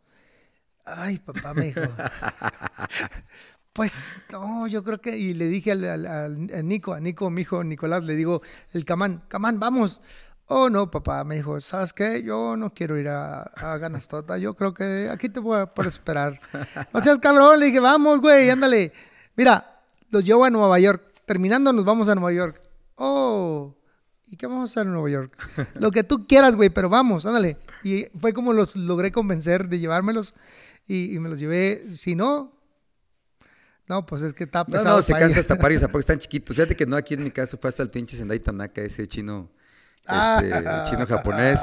[0.85, 1.81] Ay, papá me dijo.
[3.73, 6.27] Pues no, yo creo que, y le dije al, a
[6.61, 8.41] Nico, a Nico, mi hijo Nicolás, le digo,
[8.73, 10.01] el Camán, Camán, vamos.
[10.47, 12.21] Oh, no, papá, me dijo, ¿sabes qué?
[12.21, 15.87] Yo no quiero ir a, a Ganastota, yo creo que aquí te voy a por
[15.87, 16.41] esperar.
[16.93, 18.91] No seas cabrón, le dije, vamos, güey, ándale.
[19.37, 19.79] Mira,
[20.09, 22.61] los llevo a Nueva York, terminando nos vamos a Nueva York.
[22.95, 23.73] Oh,
[24.27, 25.37] ¿y qué vamos a hacer en Nueva York?
[25.75, 27.57] Lo que tú quieras, güey, pero vamos, ándale.
[27.85, 30.35] Y fue como los logré convencer de llevármelos
[30.85, 31.89] y, y me los llevé.
[31.89, 32.51] Si no,
[33.91, 34.95] no, pues es que está pesado.
[34.95, 36.55] no, se cansa hasta parios, porque están chiquitos.
[36.55, 39.49] Fíjate que no, aquí en mi caso fue hasta el pinche Sendai Tanaka, ese chino,
[39.99, 40.85] este, Ah.
[40.89, 41.59] chino japonés.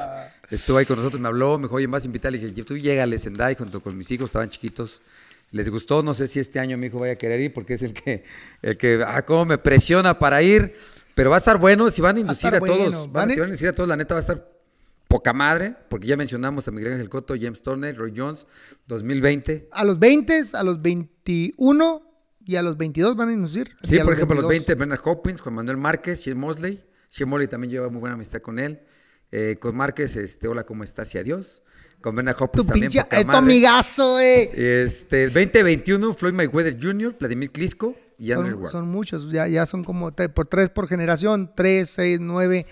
[0.51, 2.31] Estuvo ahí con nosotros, me habló, me dijo, oye, a invitar.
[2.31, 5.01] Le dije, tú llégale, Sendai, junto con mis hijos, estaban chiquitos.
[5.53, 7.83] Les gustó, no sé si este año mi hijo vaya a querer ir, porque es
[7.83, 8.25] el que,
[8.61, 10.75] el que, ah, cómo me presiona para ir.
[11.15, 13.09] Pero va a estar bueno, si van a inducir a, todos, bueno.
[13.09, 14.47] van, si van a inducir a todos, la neta va a estar
[15.09, 18.47] poca madre, porque ya mencionamos a Miguel Ángel Cotto, James Turner, Roy Jones,
[18.87, 19.69] 2020.
[19.73, 22.08] A los 20, a los 21
[22.49, 23.77] y a los 22 van a inducir.
[23.83, 24.49] Sí, por ejemplo, los 22.
[24.49, 26.83] 20, Bernard Hopkins, Juan Manuel Márquez, Shane Mosley.
[27.11, 28.81] Shane Mosley también lleva muy buena amistad con él.
[29.31, 31.15] Eh, con Márquez, este, hola, ¿cómo estás?
[31.15, 31.63] Y adiós.
[32.01, 34.83] Con Bernard Hopkins Tu también, pinche, tu amigazo, eh.
[34.83, 38.73] Este, 2021, Floyd Mayweather Jr., Vladimir Klitschko y Andrew Son, Ward.
[38.73, 42.65] son muchos, ya, ya son como tres por tres por generación, tres, seis, nueve,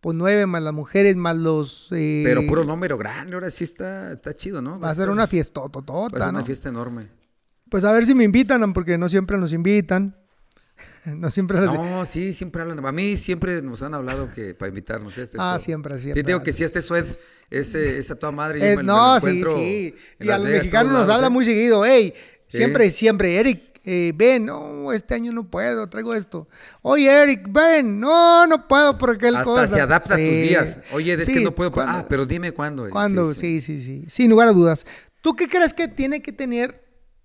[0.00, 1.88] pues nueve más las mujeres, más los...
[1.92, 4.78] eh, Pero puro número grande, ahora sí está, está chido, ¿no?
[4.78, 7.08] Va a ser estar- una fiesta Va a ser una fiesta enorme.
[7.70, 10.16] Pues a ver si me invitan, porque no siempre nos invitan.
[11.04, 11.74] No siempre nos...
[11.74, 12.84] No, sí, siempre hablan.
[12.84, 15.16] A mí siempre nos han hablado que para invitarnos.
[15.18, 15.64] Este Ah, Sued.
[15.64, 16.22] siempre, siempre.
[16.22, 17.04] Sí, digo que si este Sued
[17.50, 18.58] es, es a toda madre.
[18.58, 19.94] yo Eh, me- no, sí, sí.
[20.18, 21.30] Y a los Vegas, mexicanos nos habla ¿eh?
[21.30, 21.84] muy seguido.
[21.84, 22.14] Ey,
[22.48, 22.56] Sí.
[22.58, 23.36] siempre, siempre.
[23.38, 24.46] Eric, eh, ven.
[24.46, 26.48] No, este año no puedo, traigo esto.
[26.82, 28.00] Oye, Eric, ven.
[28.00, 29.66] No, no puedo por aquel Hasta cosa.
[29.66, 30.78] se adapta a tus días.
[30.92, 31.70] Oye, es que no puedo.
[31.70, 31.98] ¿cuándo?
[31.98, 32.88] Ah, pero dime cuándo.
[32.88, 33.32] ¿Cuándo?
[33.34, 33.82] Sí sí.
[33.82, 34.86] sí, Sin lugar a dudas.
[35.20, 36.83] ¿Tú qué crees que tiene que tener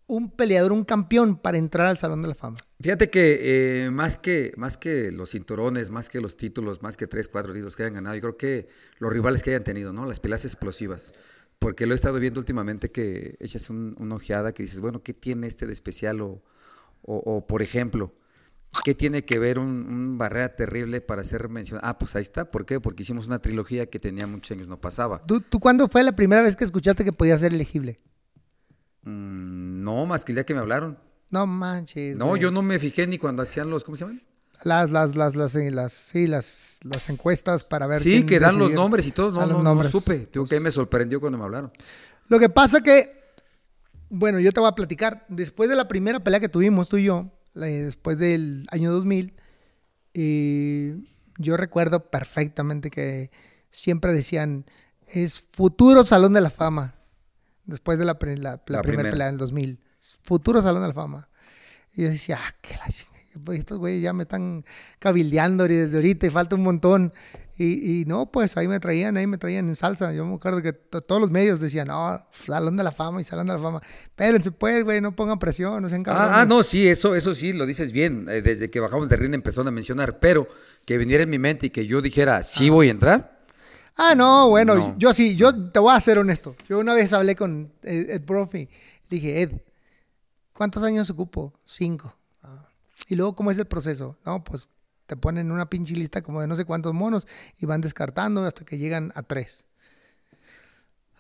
[0.09, 2.57] un peleador, un campeón para entrar al Salón de la Fama?
[2.81, 7.07] Fíjate que, eh, más que más que los cinturones, más que los títulos, más que
[7.07, 8.67] tres, cuatro títulos que hayan ganado, yo creo que
[8.99, 10.05] los rivales que hayan tenido, ¿no?
[10.05, 11.13] Las peleas explosivas.
[11.59, 15.13] Porque lo he estado viendo últimamente que echas un- una ojeada que dices, bueno, ¿qué
[15.13, 16.21] tiene este de especial?
[16.21, 16.41] O,
[17.01, 18.13] o, o, por ejemplo,
[18.85, 21.85] ¿qué tiene que ver un, un barrera terrible para ser mencionado?
[21.87, 22.49] Ah, pues ahí está.
[22.49, 22.79] ¿Por qué?
[22.79, 25.21] Porque hicimos una trilogía que tenía muchos años no pasaba.
[25.25, 27.97] ¿Tú, tú cuándo fue la primera vez que escuchaste que podía ser elegible?
[29.03, 30.97] Mm, no, más que el día que me hablaron.
[31.29, 32.17] No manches.
[32.17, 32.41] No, güey.
[32.41, 34.21] yo no me fijé ni cuando hacían los, ¿cómo se llaman?
[34.63, 38.01] Las, las, las, las, eh, las, sí, las, las encuestas para ver.
[38.01, 39.31] Sí, quién que dan los nombres y todo.
[39.31, 40.19] No, no, no supe.
[40.31, 41.71] Tengo que me sorprendió cuando me hablaron.
[42.27, 43.21] Lo que pasa que,
[44.09, 45.25] bueno, yo te voy a platicar.
[45.29, 49.33] Después de la primera pelea que tuvimos tú y yo, la- después del año 2000,
[50.13, 50.97] eh,
[51.37, 53.31] yo recuerdo perfectamente que
[53.69, 54.65] siempre decían,
[55.07, 56.95] es futuro Salón de la Fama.
[57.69, 59.11] Después de la, la- la La primera primera.
[59.11, 59.79] pelea del 2000.
[60.23, 61.29] Futuro Salón de la Fama.
[61.93, 64.65] Y yo decía, ah, que la chingada, pues estos güeyes ya me están
[64.99, 67.13] cabildeando desde ahorita y falta un montón.
[67.57, 70.13] Y, y no, pues ahí me traían, ahí me traían en salsa.
[70.13, 73.25] Yo me acuerdo que to- todos los medios decían, no, Salón de la Fama y
[73.25, 73.81] Salón de la Fama.
[74.05, 76.29] Espérense, pues, güey, no pongan presión, no sean cabrones.
[76.31, 78.27] Ah, ah, no, sí, eso, eso sí, lo dices bien.
[78.29, 80.47] Eh, Desde que bajamos de ring empezaron a mencionar, pero
[80.85, 83.38] que viniera en mi mente y que yo dijera, sí voy a entrar.
[84.01, 84.97] Ah, no, bueno, No.
[84.97, 86.55] yo sí, yo te voy a ser honesto.
[86.69, 88.69] Yo una vez hablé con Ed, Ed Brophy.
[89.09, 89.51] Dije, Ed,
[90.53, 91.53] ¿cuántos años ocupo?
[91.65, 92.15] Cinco.
[92.41, 92.65] Ah.
[93.09, 94.17] Y luego, ¿cómo es el proceso?
[94.25, 94.69] No, pues
[95.05, 98.63] te ponen una pinche lista como de no sé cuántos monos y van descartando hasta
[98.63, 99.65] que llegan a tres.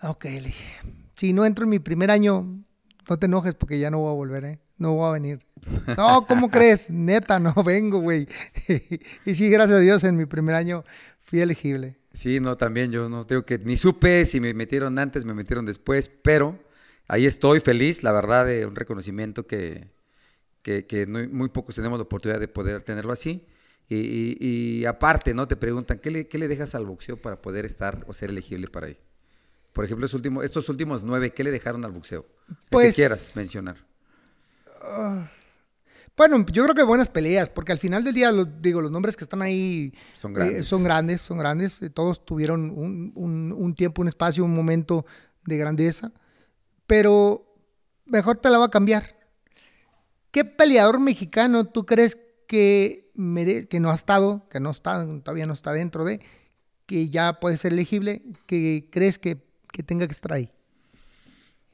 [0.01, 0.75] Ok, le dije,
[1.15, 2.63] si no entro en mi primer año,
[3.09, 4.59] no te enojes porque ya no voy a volver, ¿eh?
[4.77, 5.45] No voy a venir.
[5.97, 6.89] No, ¿cómo crees?
[6.89, 8.25] Neta, no vengo, güey.
[9.25, 10.85] y sí, gracias a Dios, en mi primer año
[11.19, 11.98] fui elegible.
[12.11, 15.65] Sí, no, también yo no tengo que, ni supe si me metieron antes, me metieron
[15.65, 16.57] después, pero
[17.07, 19.91] ahí estoy feliz, la verdad, de un reconocimiento que,
[20.63, 23.45] que, que no- muy pocos tenemos la oportunidad de poder tenerlo así.
[23.87, 24.37] Y, y-
[24.81, 25.47] y aparte, ¿no?
[25.47, 28.67] Te preguntan, ¿qué le, ¿qué le dejas al boxeo para poder estar o ser elegible
[28.67, 28.97] para ahí?
[29.73, 32.25] Por ejemplo, estos últimos, estos últimos nueve, ¿qué le dejaron al boxeo?
[32.49, 33.77] El que Pues- quieras mencionar.
[36.19, 39.15] Bueno, yo creo que buenas peleas, porque al final del día, los, digo, los nombres
[39.15, 40.67] que están ahí Son eh, grandes.
[40.67, 41.81] son grandes, son grandes.
[41.81, 45.05] eh, Todos tuvieron un, un- un tiempo, un espacio, un momento
[45.45, 46.11] de grandeza.
[46.87, 47.55] Pero
[48.05, 49.15] mejor te la va a cambiar.
[50.31, 55.45] ¿Qué peleador mexicano tú crees que, mere- que no ha estado, que no está, todavía
[55.45, 56.19] no está dentro de,
[56.85, 60.51] que ya puede ser elegible, que crees que, que tenga que estar ahí?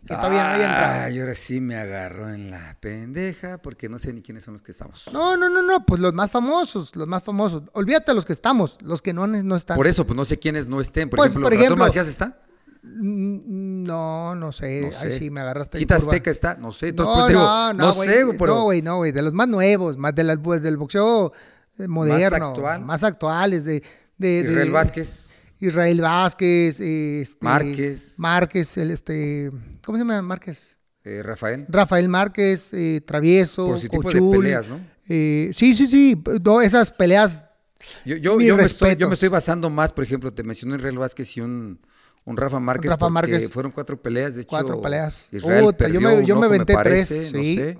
[0.08, 1.04] Que todavía no haya entrado.
[1.06, 4.62] Ay, ahora sí me agarró en la pendeja porque no sé ni quiénes son los
[4.62, 5.10] que estamos.
[5.12, 7.64] No, no, no, no, pues los más famosos, los más famosos.
[7.74, 9.76] Olvídate los que estamos, los que no, no están.
[9.78, 11.10] Por eso, pues no sé quiénes no estén.
[11.10, 12.38] Por Pues, ejemplo, por ¿Ratón ejemplo, Macías está?
[12.84, 14.90] Mm, No, no sé.
[14.92, 15.78] No Ay, sí, me agarraste.
[15.80, 15.96] Quita.
[15.96, 16.90] Azteca está, no sé.
[16.90, 19.12] Entonces, no, pues, digo, no, no, no sé, pero No, güey, no, güey.
[19.12, 21.34] De los más nuevos, más de pues, del boxeo
[21.80, 22.48] eh, moderno.
[22.48, 22.86] actual.
[22.86, 23.66] Más actuales.
[23.66, 23.82] De,
[24.18, 25.30] de, de- Israel Vázquez.
[25.68, 26.80] Israel Vázquez.
[26.80, 28.16] este, Márquez.
[28.18, 29.52] Márquez, el este.
[29.84, 30.78] ¿Cómo se llama Márquez?
[31.04, 31.66] eh, Rafael.
[31.70, 33.68] Rafael Márquez, eh, Travieso.
[33.68, 34.80] Por su tipo de peleas, ¿no?
[35.08, 36.22] eh, sí, sí, sí.
[36.44, 37.44] No, esas peleas.
[38.06, 41.38] Yo, yo, me estoy, yo me estoy basando más, por ejemplo, te mencioné Israel Vázquez
[41.38, 41.80] y un,
[42.24, 42.90] un Rafa Márquez.
[42.90, 43.50] Rafa Márquez.
[43.52, 44.50] Fueron cuatro peleas, de hecho.
[44.50, 45.28] Cuatro peleas.
[45.32, 47.56] Israel Puta, yo perdió me- yo un me ojo, tres, parece, no sí.
[47.58, 47.78] sé.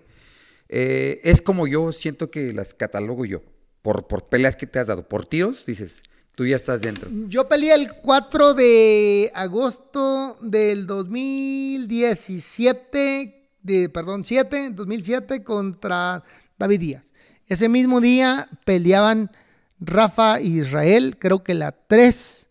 [0.70, 3.42] Eh, es como yo siento que las catalogo yo.
[3.82, 5.08] Por, por peleas que te has dado.
[5.08, 6.04] Por tiros, dices,
[6.36, 7.10] tú ya estás dentro.
[7.28, 16.24] Yo peleé el 4 de agosto del 2017, de, perdón, 7, 2007 contra
[16.60, 17.12] David Díaz.
[17.48, 19.32] Ese mismo día peleaban
[19.80, 22.50] Rafa y Israel, creo que la 3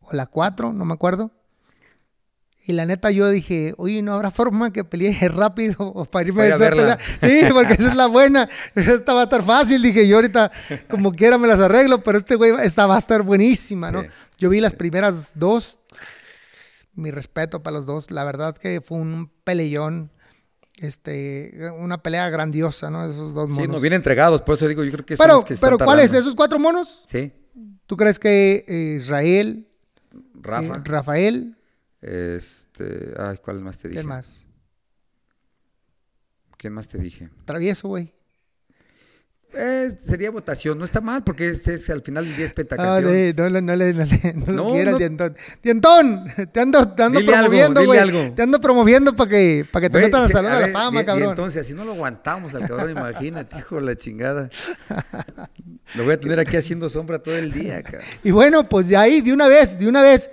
[0.00, 1.30] o la 4, no me acuerdo.
[2.66, 6.52] Y la neta yo dije, oye, ¿no habrá forma que pelee rápido o para irme
[6.52, 6.98] a verla.
[7.20, 8.48] Sí, porque esa es la buena.
[8.74, 10.50] Esta va a estar fácil, dije yo ahorita
[10.90, 14.02] como quiera me las arreglo, pero este güey, esta va a estar buenísima, ¿no?
[14.02, 15.78] Sí, Yo vi las primeras dos,
[16.94, 20.10] mi respeto para los dos, la verdad que fue un peleón,
[20.76, 23.08] este, una pelea grandiosa, ¿no?
[23.08, 23.68] Esos dos Sí, monos.
[23.68, 25.84] no, bien entregados, por eso digo, yo creo que son pero, los que están pero
[25.84, 26.12] ¿cuáles?
[26.12, 27.04] ¿Esos cuatro monos?
[27.08, 27.32] Sí,
[27.86, 29.66] ¿Tú crees que eh, Israel,
[30.34, 30.76] Rafa.
[30.76, 31.56] eh, Rafael,
[32.02, 34.00] Este, ay, ¿cuál más te dije?
[34.00, 34.32] ¿quién más?
[36.56, 37.28] ¿Quién más te dije?
[37.44, 38.12] Travieso, güey.
[39.52, 42.54] Eh, sería votación, no está mal porque es, es al final del día es Ah,
[42.54, 43.12] pentacampeón.
[43.12, 43.74] le- no, le- no,
[44.46, 44.96] no, no.
[44.96, 45.36] Dientón.
[45.60, 48.34] Dientón, te ando, te ando Dile promoviendo, güey.
[48.36, 51.04] Te ando promoviendo para que, para que te metan al Salón de la Fama, y
[51.04, 51.28] cabrón.
[51.30, 54.48] entonces, así no lo aguantamos al cabrón, imagínate, hijo de la chingada.
[55.96, 58.02] Lo voy a tener aquí haciendo sombra todo el día, cabrón.
[58.22, 60.30] Y bueno, pues de ahí, de una vez, de una vez,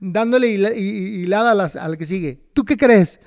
[0.00, 2.40] dándole hila- hi- hi- hilada a al que sigue.
[2.54, 3.20] ¿Tú qué crees?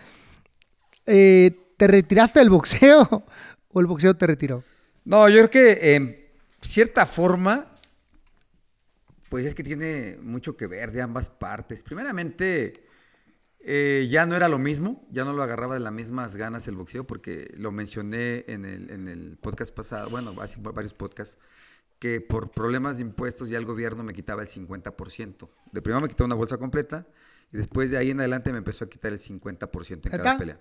[1.05, 3.07] Eh, ¿Te retiraste del boxeo
[3.69, 4.63] o el boxeo te retiró?
[5.05, 6.17] No, yo creo que en
[6.61, 7.73] cierta forma,
[9.29, 11.83] pues es que tiene mucho que ver de ambas partes.
[11.83, 12.85] Primeramente,
[13.59, 16.75] eh, ya no era lo mismo, ya no lo agarraba de las mismas ganas el
[16.75, 21.37] boxeo, porque lo mencioné en el, en el podcast pasado, bueno, hace varios podcasts,
[22.03, 25.49] que por problemas de impuestos ya el gobierno me quitaba el 50%.
[25.71, 27.07] De primero me quitaba una bolsa completa
[27.49, 30.59] y después de ahí en adelante me empezó a quitar el 50% en cada pelea.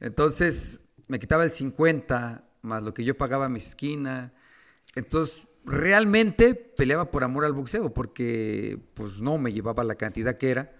[0.00, 4.32] Entonces, me quitaba el 50 más lo que yo pagaba a mis esquinas.
[4.94, 10.52] Entonces, realmente peleaba por amor al boxeo, porque pues no me llevaba la cantidad que
[10.52, 10.74] era.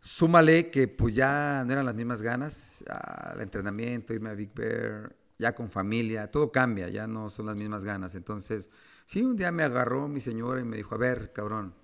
[0.00, 5.14] Súmale que pues ya no eran las mismas ganas al entrenamiento, irme a Big Bear,
[5.38, 8.16] ya con familia, todo cambia, ya no son las mismas ganas.
[8.16, 8.72] Entonces,
[9.06, 11.74] sí, un día me agarró mi señora y me dijo, a ver, cabrón,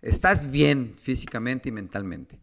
[0.00, 2.40] estás bien físicamente y mentalmente.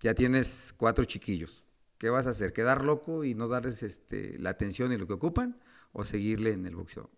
[0.00, 1.62] Ya tienes cuatro chiquillos.
[1.98, 2.52] ¿Qué vas a hacer?
[2.52, 5.60] ¿Quedar loco y no darles este, la atención y lo que ocupan?
[5.92, 7.10] ¿O seguirle en el boxeo?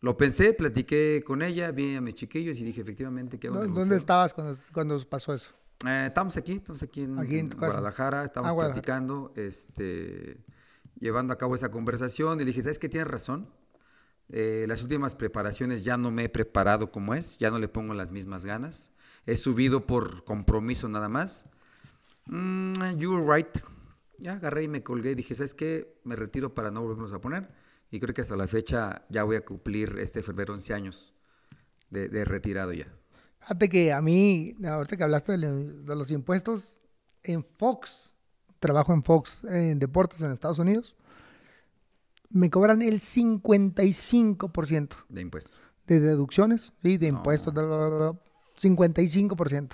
[0.00, 3.72] Lo pensé, platiqué con ella, vi a mis chiquillos y dije, efectivamente, ¿qué hago ¿Dónde
[3.80, 3.96] boxeo?
[3.96, 5.50] estabas cuando, cuando pasó eso?
[5.86, 7.58] Eh, estamos aquí, estamos aquí en, Aquí en en.
[7.58, 8.82] Guadalajara, estamos Ah, Guadalajara.
[8.82, 10.38] platicando, este,
[11.00, 12.88] llevando a cabo esa conversación y le dije, ¿sabes qué?
[12.88, 13.48] Tienes razón.
[14.28, 17.94] Eh, las últimas preparaciones ya no me he preparado como es, ya no le pongo
[17.94, 18.90] las mismas ganas.
[19.24, 21.48] He subido por compromiso nada más.
[22.26, 23.58] Mm, you're right.
[24.18, 26.00] Ya agarré y me colgué y dije, ¿sabes qué?
[26.04, 27.48] Me retiro para no volvernos a poner.
[27.90, 31.14] Y creo que hasta la fecha ya voy a cumplir este febrero 11 años
[31.90, 32.92] de, de retirado ya.
[33.40, 36.76] Fíjate que a mí, ahorita que hablaste de, de los impuestos,
[37.22, 38.16] en Fox,
[38.58, 40.96] trabajo en Fox en deportes en Estados Unidos,
[42.36, 45.52] me cobran el 55% De impuestos.
[45.86, 48.12] de deducciones, sí, de impuestos, bla, bla, bla,
[48.60, 49.70] 55%.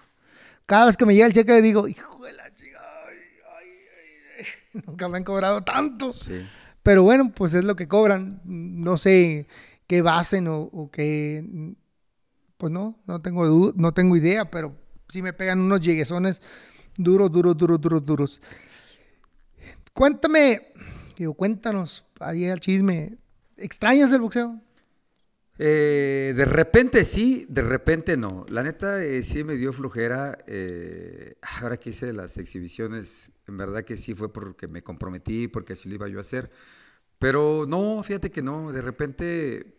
[0.66, 3.16] Cada vez que me llega el cheque digo, hijo de la chica, ay,
[3.58, 3.68] ay,
[4.38, 6.12] ay, nunca me han cobrado tanto.
[6.12, 6.44] Sí.
[6.82, 8.40] Pero bueno, pues es lo que cobran.
[8.44, 9.46] No sé
[9.86, 11.74] qué basen o, o qué.
[12.56, 14.76] Pues no, no tengo, no tengo idea, pero
[15.08, 16.40] sí me pegan unos lleguesones
[16.96, 18.42] duros, duros, duros, duros, duros.
[19.92, 20.72] Cuéntame,
[21.22, 23.18] digo, cuéntanos, ahí al chisme.
[23.56, 24.60] ¿Extrañas el boxeo?
[25.58, 28.44] Eh, de repente sí, de repente no.
[28.48, 30.38] La neta eh, sí me dio flojera.
[30.46, 35.74] eh, ahora que hice las exhibiciones, en verdad que sí fue porque me comprometí, porque
[35.74, 36.50] así lo iba yo a hacer.
[37.18, 39.76] Pero no, fíjate que no, de repente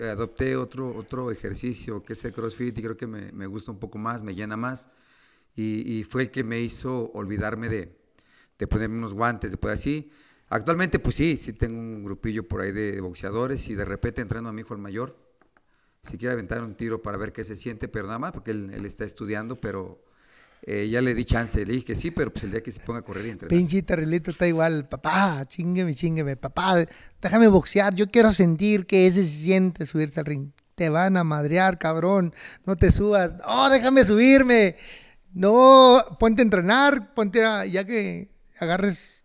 [0.00, 3.78] adopté otro, otro ejercicio que es el CrossFit y creo que me, me gusta un
[3.78, 4.90] poco más, me llena más.
[5.54, 7.96] Y, y fue el que me hizo olvidarme de,
[8.58, 10.10] de ponerme unos guantes, de poder así.
[10.48, 14.48] Actualmente, pues sí, sí tengo un grupillo por ahí de boxeadores y de repente entreno
[14.48, 15.16] a mi hijo el mayor.
[16.02, 18.84] Si quiere aventar un tiro para ver qué se siente, pero nada más porque él,
[18.84, 20.04] está estudiando, pero
[20.62, 22.78] eh, ya le di chance, le dije que sí, pero pues el día que se
[22.78, 23.50] ponga a correr y entrenar.
[23.50, 24.88] Pinche terrilito está igual.
[24.88, 26.36] Papá, chingueme, chingueme.
[26.36, 26.86] Papá,
[27.20, 27.96] déjame boxear.
[27.96, 30.50] Yo quiero sentir que ese se siente subirse al ring.
[30.76, 32.32] Te van a madrear, cabrón.
[32.64, 33.34] No te subas.
[33.38, 34.76] No, déjame subirme.
[35.34, 37.14] No, ponte a entrenar.
[37.14, 38.28] Ponte a, ya que
[38.60, 39.24] agarres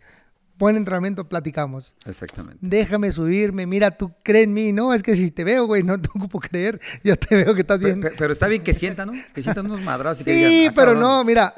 [0.62, 1.94] buen entrenamiento, platicamos.
[2.06, 2.60] Exactamente.
[2.62, 3.66] Déjame subirme.
[3.66, 4.72] Mira, tú crees en mí.
[4.72, 6.80] No, es que si te veo, güey, no te ocupo creer.
[7.04, 8.00] Yo te veo que estás bien.
[8.00, 9.14] pe- Pero, está bien que sientan, ¿no?
[9.34, 11.02] Que sientan unos madrazos y que Sí, digan, "Ah, pero cabrón".
[11.10, 11.54] no, mira,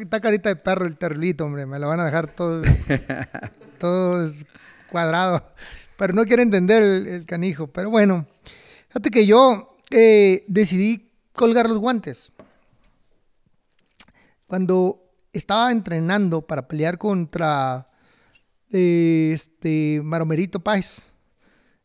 [0.00, 2.62] está, carita de perro el terrilito, hombre, me lo van a dejar todo,
[3.78, 4.30] todo
[4.90, 5.42] cuadrado,
[5.96, 8.26] pero no quiere entender el, el canijo, pero bueno,
[8.88, 12.32] fíjate que yo eh, decidí colgar los guantes.
[14.46, 15.03] Cuando
[15.34, 17.88] estaba entrenando para pelear contra
[18.70, 21.02] este Maromerito Páez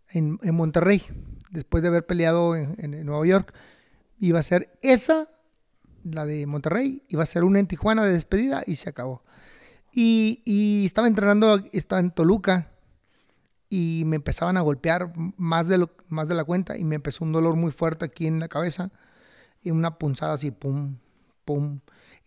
[0.10, 1.04] en, en Monterrey,
[1.52, 3.54] después de haber peleado en, en- en Nueva York,
[4.20, 5.30] iba a ser esa,
[6.04, 9.24] la de Monterrey, iba a ser una en Tijuana de despedida y se acabó.
[9.94, 12.72] Y, y estaba entrenando, estaba en Toluca
[13.70, 17.24] y me empezaban a golpear más de, lo, más de la cuenta y me empezó
[17.24, 18.92] un dolor muy fuerte aquí en la cabeza
[19.62, 20.98] y una punzada así, pum,
[21.46, 21.80] pum,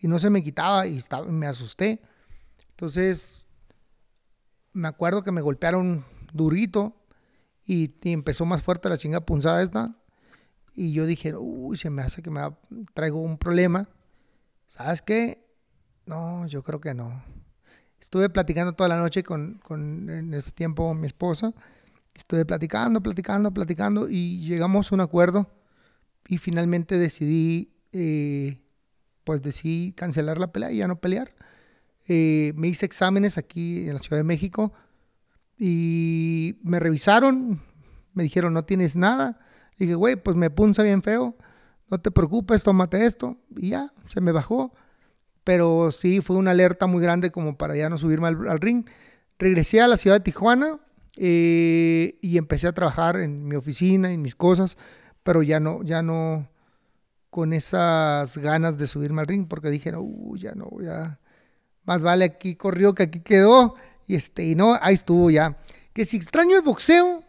[0.03, 2.03] y no se me quitaba y estaba, me asusté.
[2.70, 3.48] Entonces,
[4.72, 6.96] me acuerdo que me golpearon durito
[7.64, 9.96] y, y empezó más fuerte la chinga punzada esta.
[10.74, 12.59] Y yo dije, uy, se me hace que me va-
[12.94, 13.88] traigo un problema.
[14.68, 15.46] ¿Sabes qué?
[16.07, 17.22] No, yo creo que no.
[18.00, 21.55] Estuve platicando toda la noche con, con en ese tiempo mi esposa.
[22.14, 25.50] Estuve platicando, platicando, platicando y llegamos a un acuerdo
[26.28, 28.61] y finalmente decidí, eh,
[29.24, 31.34] pues decidí cancelar la pelea y ya no pelear.
[32.08, 34.72] Eh, me hice exámenes aquí en la Ciudad de México
[35.58, 37.62] y me revisaron,
[38.14, 39.38] me dijeron, no tienes nada.
[39.78, 41.36] Dije, güey, pues me punza bien feo,
[41.90, 43.38] no te preocupes, tómate esto.
[43.56, 44.74] Y ya, se me bajó.
[45.44, 48.86] Pero sí, fue una alerta muy grande como para ya no subirme al, al ring.
[49.38, 50.78] Regresé a la ciudad de Tijuana
[51.16, 54.78] eh, y empecé a trabajar en mi oficina, en mis cosas,
[55.22, 56.48] pero ya no, ya no
[57.32, 60.04] con esas ganas de subirme al ring, porque dije, no,
[60.36, 61.18] ya no, ya,
[61.84, 63.74] más vale aquí corrió que aquí quedó.
[64.06, 65.58] Y este, y no, ahí estuvo ya.
[65.94, 67.24] Que si extraño el boxeo,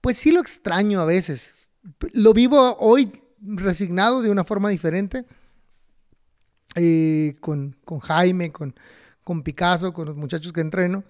[0.00, 1.54] pues sí lo extraño a veces.
[2.14, 5.24] Lo vivo hoy resignado de una forma diferente.
[6.76, 8.74] eh, con, con Jaime, con,
[9.24, 11.04] con Picasso, con los muchachos que entreno.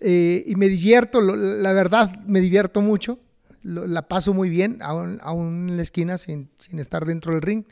[0.00, 3.18] eh, y me divierto, la verdad, me divierto mucho.
[3.62, 7.42] Lo- la paso muy bien, aún, aún en la esquina, sin, sin estar dentro del
[7.42, 7.64] ring.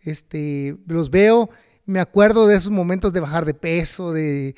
[0.00, 1.50] Este, los veo,
[1.86, 4.54] me acuerdo de esos momentos de bajar de peso, de...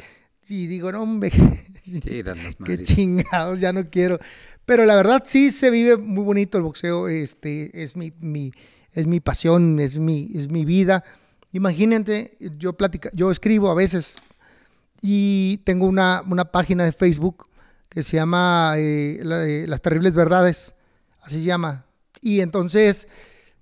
[0.48, 1.30] Y digo, no, hombre,
[1.84, 2.22] Sí,
[2.64, 4.18] Qué chingados, ya no quiero.
[4.66, 7.08] Pero la verdad sí se vive muy bonito el boxeo.
[7.08, 8.52] Este, es mi, mi-
[8.92, 11.04] es mi pasión, es mi, es mi vida.
[11.52, 14.16] Imagínate, yo platica, yo escribo a veces
[15.02, 17.46] y tengo una, una página de Facebook
[17.90, 20.74] que se llama eh, la Las Terribles Verdades,
[21.20, 21.84] así se llama.
[22.22, 23.08] Y entonces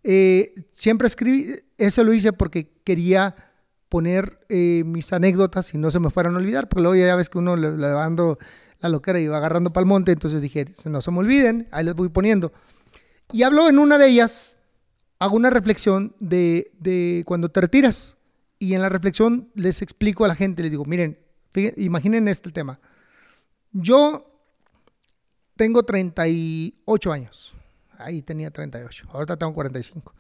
[0.05, 1.47] eh, siempre escribí,
[1.79, 3.35] eso lo hice porque quería
[3.89, 7.31] poner eh, mis anécdotas y no se me fueran a olvidar, porque luego ya ves
[7.31, 8.39] que uno le, le va dando
[8.81, 11.95] la loquera y va agarrando pa'l monte, entonces dije, no se me olviden, ahí les
[11.95, 12.53] voy poniendo.
[13.33, 14.59] Y hablo en una de ellas,
[15.19, 18.17] hago una reflexión de, de cuando te retiras.
[18.59, 21.19] Y en la reflexión les explico a la gente, les digo, miren,
[21.53, 22.81] fíjense, imaginen este tema.
[23.73, 24.25] Yo
[25.57, 27.55] tengo 38 años.
[27.99, 29.09] Ahí tenía 38.
[29.11, 30.15] Ahorita tengo 45.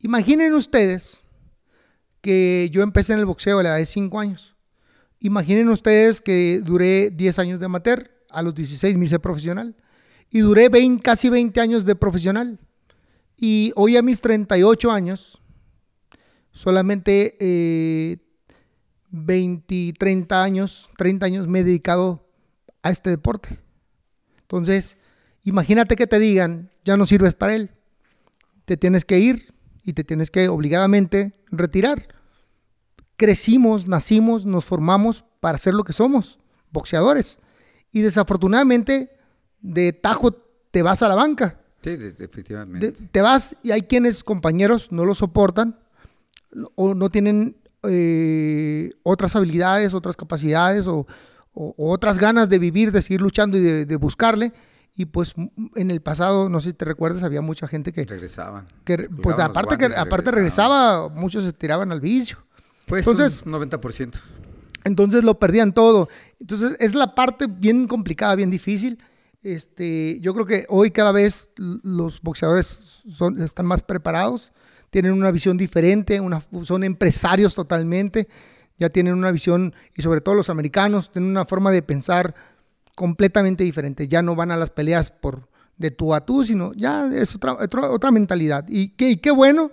[0.00, 1.24] Imaginen ustedes
[2.20, 4.56] que yo empecé en el boxeo a la edad de 5 años.
[5.20, 8.10] Imaginen ustedes que duré 10 años de amateur.
[8.28, 9.76] A los 16 me hice profesional.
[10.30, 12.58] Y duré 20 casi 20 años de profesional.
[13.36, 15.40] Y hoy a mis 38 años,
[16.52, 18.18] solamente eh,
[19.10, 22.31] 20, 30 años, 30 años me he dedicado
[22.82, 23.58] a este deporte.
[24.42, 24.96] Entonces,
[25.44, 27.70] imagínate que te digan, ya no sirves para él.
[28.64, 29.54] Te tienes que ir
[29.84, 32.08] y te tienes que obligadamente retirar.
[33.16, 36.38] Crecimos, nacimos, nos formamos para ser lo que somos,
[36.70, 37.38] boxeadores.
[37.92, 39.10] Y desafortunadamente,
[39.60, 40.32] de tajo
[40.70, 41.60] te vas a la banca.
[41.82, 42.92] Sí, definitivamente.
[42.92, 45.78] De- te vas y hay quienes, compañeros, no lo soportan
[46.74, 51.06] o no tienen eh, otras habilidades, otras capacidades o,
[51.54, 54.52] o- o otras ganas de vivir, de seguir luchando y de, de buscarle.
[54.94, 55.34] Y pues
[55.76, 58.66] en el pasado, no sé si te recuerdas, había mucha gente que, Regresaban.
[58.84, 62.38] que, pues aparte que aparte regresaba, muchos se tiraban al vicio.
[62.86, 64.18] Pues Entonces- un 90%.
[64.84, 66.08] Entonces lo perdían todo.
[66.40, 68.98] Entonces es la parte bien complicada, bien difícil.
[69.42, 74.52] Este, yo creo que hoy cada vez los boxeadores son, están más preparados,
[74.90, 78.28] tienen una visión diferente, una, son empresarios totalmente,
[78.78, 82.34] ya tienen una visión, y sobre todo los americanos, tienen una forma de pensar
[82.94, 84.08] completamente diferente.
[84.08, 85.48] Ya no van a las peleas por
[85.78, 88.64] de tú a tú, sino ya es otra, otra, otra mentalidad.
[88.68, 89.72] Y qué, y qué bueno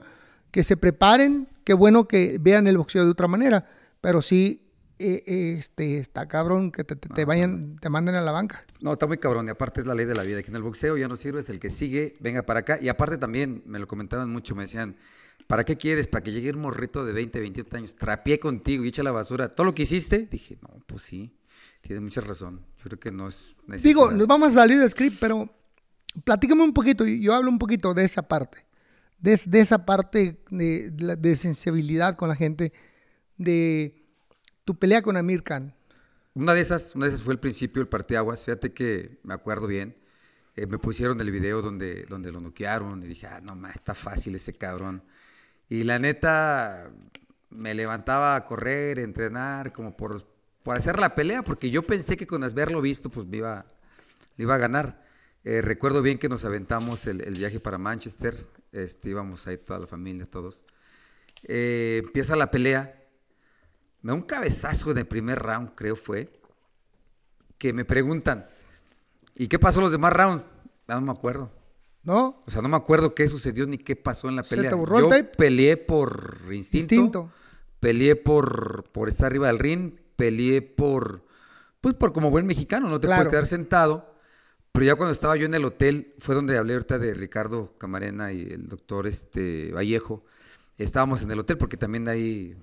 [0.52, 3.66] que se preparen, qué bueno que vean el boxeo de otra manera,
[4.02, 4.64] pero sí
[4.98, 8.66] eh, eh, este, está cabrón que te, te- te vayan, te manden a la banca.
[8.82, 9.48] No, está muy cabrón.
[9.48, 10.40] Y aparte es la ley de la vida.
[10.40, 12.80] Aquí en el boxeo ya no sirves, el que sigue, venga para acá.
[12.82, 14.96] Y aparte también, me lo comentaban mucho, me decían,
[15.50, 16.06] ¿para qué quieres?
[16.08, 17.96] ¿Para que llegue un morrito de 20, 28 años?
[17.96, 19.50] Trapié contigo y echa la basura.
[19.50, 20.28] ¿Todo lo que hiciste?
[20.30, 21.36] Dije, no, pues sí,
[21.82, 22.64] tienes mucha razón.
[22.78, 23.90] Yo creo que no es necesidad.
[23.90, 25.50] Digo, nos vamos a salir de script, pero
[26.24, 28.64] platícame un poquito, y yo hablo un poquito de esa parte,
[29.18, 32.72] de, de esa parte de, sensibilidad con la gente,
[33.36, 34.06] de
[34.66, 35.74] tu pelea con Amir Khan.
[36.36, 38.46] Una de esas, una de esas fue el principio del parteaguas.
[38.46, 39.98] Fíjate que me acuerdo bien.
[40.56, 43.96] eh, me pusieron el video donde, donde lo noquearon y dije, ah, no más, está
[43.96, 45.04] fácil ese cabrón.
[45.70, 46.92] Y la neta,
[47.52, 50.26] me levantaba a correr, a entrenar, como por,
[50.66, 53.66] hacer la pelea, porque yo pensé que con haberlo visto, pues me iba,
[54.38, 55.06] iba a ganar.
[55.44, 58.36] Eh, recuerdo bien que nos aventamos el, viaje para Manchester,
[58.72, 60.64] este, íbamos ahí toda la familia, todos.
[61.44, 63.08] Eh, empieza la pelea,
[64.02, 66.32] me da un cabezazo el primer round, creo fue,
[67.58, 68.48] que me preguntan,
[69.36, 70.46] ¿y qué pasó los demás rounds?
[70.88, 71.59] Ah, no me acuerdo.
[72.04, 72.42] ¿No?
[72.46, 74.72] O sea, no me acuerdo qué sucedió ni qué pasó en la ¿Se te pelea.
[74.72, 75.24] Yo tape?
[75.26, 77.32] peleé por instinto, Instinto.
[77.80, 81.26] peleé por, por estar arriba del ring, peleé por,
[81.82, 83.20] pues por como buen mexicano, no te Claro.
[83.24, 84.16] puedes quedar sentado.
[84.72, 88.32] Pero ya cuando estaba yo en el hotel, fue donde hablé ahorita de Ricardo Camarena
[88.32, 90.24] y el doctor este, Vallejo.
[90.78, 92.56] Estábamos en el hotel porque también ahí,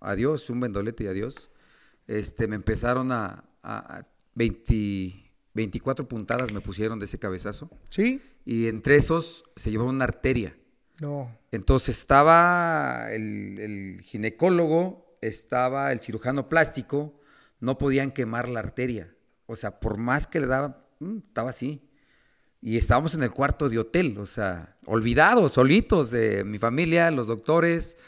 [0.00, 1.50] adiós, un vendolete y adiós.
[2.06, 5.23] Este, me empezaron a, a, a 20
[5.54, 7.70] 24 puntadas me pusieron de ese cabezazo.
[7.88, 8.20] ¿Sí?
[8.44, 10.56] Y entre esos se llevaba una arteria.
[11.00, 11.36] No.
[11.50, 17.18] Entonces estaba el, el ginecólogo, estaba el cirujano plástico,
[17.60, 19.14] no podían quemar la arteria.
[19.46, 21.82] O sea, por más que le daban, mm, estaba así.
[22.60, 27.26] Y estábamos en el cuarto de hotel, o sea, olvidados, solitos de mi familia, los
[27.26, 27.98] doctores,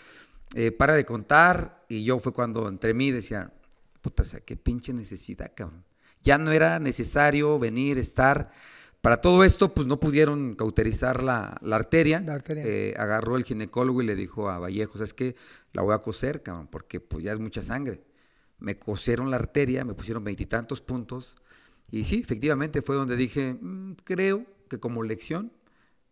[0.55, 1.85] eh, para de contar.
[1.89, 3.53] Y yo fue cuando entre mí decía,
[4.01, 5.85] puta, o sea, qué pinche necesidad, cabrón.
[6.27, 8.51] Ya no era necesario venir, estar.
[9.01, 12.21] Para todo esto, pues no pudieron cauterizar la, la arteria.
[12.21, 12.65] La arteria.
[12.67, 15.37] Eh, agarró el ginecólogo y le dijo a Vallejo, ¿sabes qué?
[15.73, 18.03] La voy a coser, cabrón, porque pues ya es mucha sangre.
[18.59, 21.37] Me cosieron la arteria, me pusieron veintitantos puntos.
[21.93, 25.53] Y sí, efectivamente fue donde dije, "Mm, creo que como lección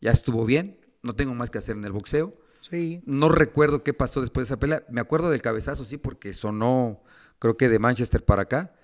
[0.00, 2.34] ya estuvo bien, no tengo más que hacer en el boxeo.
[2.60, 3.02] Sí.
[3.06, 4.84] No recuerdo qué pasó después de esa pelea.
[4.88, 7.02] Me acuerdo del cabezazo, sí, porque sonó,
[7.40, 8.74] creo que de Manchester para acá.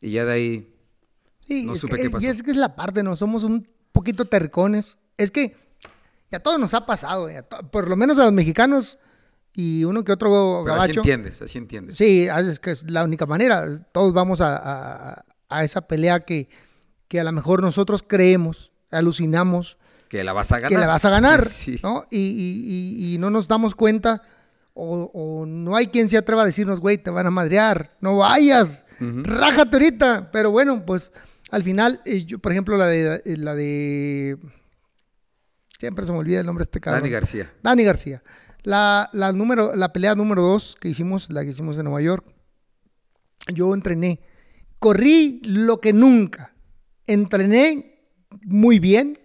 [0.00, 0.74] Y ya de ahí,
[1.50, 3.16] Sí, No es supe que, qué es- y es que es la parte, ¿no?
[3.16, 4.98] Somos un poquito tercones.
[5.16, 5.56] Es que
[6.30, 7.42] ya a todos nos ha pasado, eh,
[7.72, 8.98] por lo menos a los mexicanos
[9.52, 11.96] y uno que otro pero así entiendes, así entiendes.
[11.96, 13.66] Sí, es que es la única manera.
[13.92, 16.48] Todos vamos a, a- a esa pelea que,
[17.08, 19.76] que a lo mejor nosotros creemos, alucinamos
[20.08, 20.68] Que la vas a ganar.
[20.70, 21.80] que la vas a ganar, Sí.
[21.82, 22.04] ¿no?
[22.12, 24.22] Y, y- y- y no nos damos cuenta
[24.72, 28.18] o, o no hay quien se atreva a decirnos, güey, te van a madrear, no
[28.18, 30.30] vayas, rájate ahorita.
[30.30, 31.12] Pero bueno, pues
[31.50, 34.38] al final, eh, yo, por ejemplo, la de, eh, la de...
[35.78, 37.02] Siempre se me olvida el nombre de este cabrón.
[37.02, 37.52] Dani García.
[37.62, 38.22] Dani García.
[38.62, 42.26] La, la, número, la pelea número dos que hicimos, la que hicimos en Nueva York,
[43.48, 44.20] yo entrené.
[44.78, 46.54] Corrí lo que nunca.
[47.06, 48.04] Entrené
[48.42, 49.18] muy bien.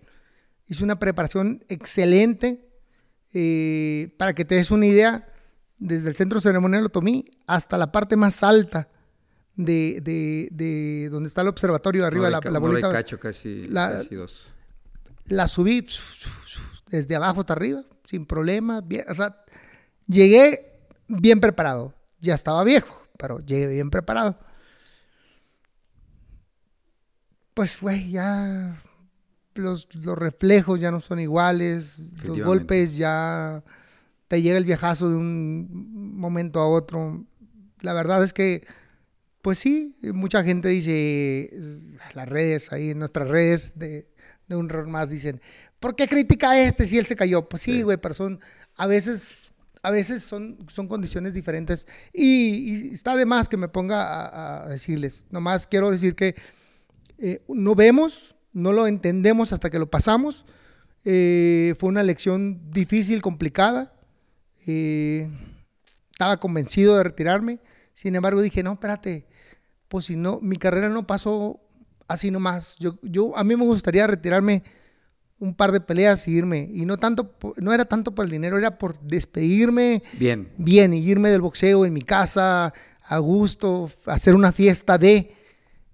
[0.67, 2.69] Hice una preparación excelente.
[3.34, 5.28] Eh, para que te des una idea,
[5.78, 8.88] desde el centro ceremonial Otomí hasta la parte más alta
[9.56, 13.68] de, de- de donde está el observatorio de arriba, Hora la, la bolita, cacho, casi,
[13.68, 14.47] la- casi dos.
[15.26, 15.86] la subí
[16.89, 18.82] desde abajo hasta arriba, sin problema.
[18.82, 19.43] bien- o sea,
[20.08, 21.93] llegué bien preparado.
[22.20, 24.38] Ya estaba viejo, pero llegué bien preparado.
[27.53, 28.82] Pues, güey, ya
[29.56, 33.64] los, los reflejos ya no son iguales, los golpes ya
[34.28, 37.24] te llega el viejazo de un momento a otro.
[37.82, 38.66] La verdad es que,
[39.46, 41.52] pues sí, mucha gente dice,
[42.16, 44.08] las redes, ahí en nuestras redes de,
[44.48, 45.39] de un error más dicen,
[45.80, 47.48] ¿por qué critica a este si él se cayó?
[47.48, 47.82] Pues sí, Sí.
[47.84, 48.39] güey, pero son,
[48.76, 53.68] a veces, a veces son, son condiciones diferentes y, y está de más que me
[53.68, 55.26] ponga a, a decirles.
[55.30, 56.34] Nomás quiero decir que
[57.20, 60.43] eh, no vemos, no lo entendemos hasta que lo pasamos.
[61.04, 63.93] Eh, fue una lección difícil, complicada.
[64.66, 65.30] Eh,
[66.12, 67.60] estaba convencido de retirarme.
[67.93, 69.28] Sin embargo, dije, no, espérate,
[69.96, 71.62] pues si no, mi carrera no pasó
[72.10, 72.76] así nomás.
[72.80, 74.62] Yo, yo, a mí me gustaría retirarme
[75.39, 76.70] un par de peleas y irme.
[76.74, 80.50] Y no tanto, no era tanto por el dinero, era por despedirme Bien.
[80.58, 82.74] bien y irme del boxeo en mi casa,
[83.04, 85.32] a gusto, hacer una fiesta de.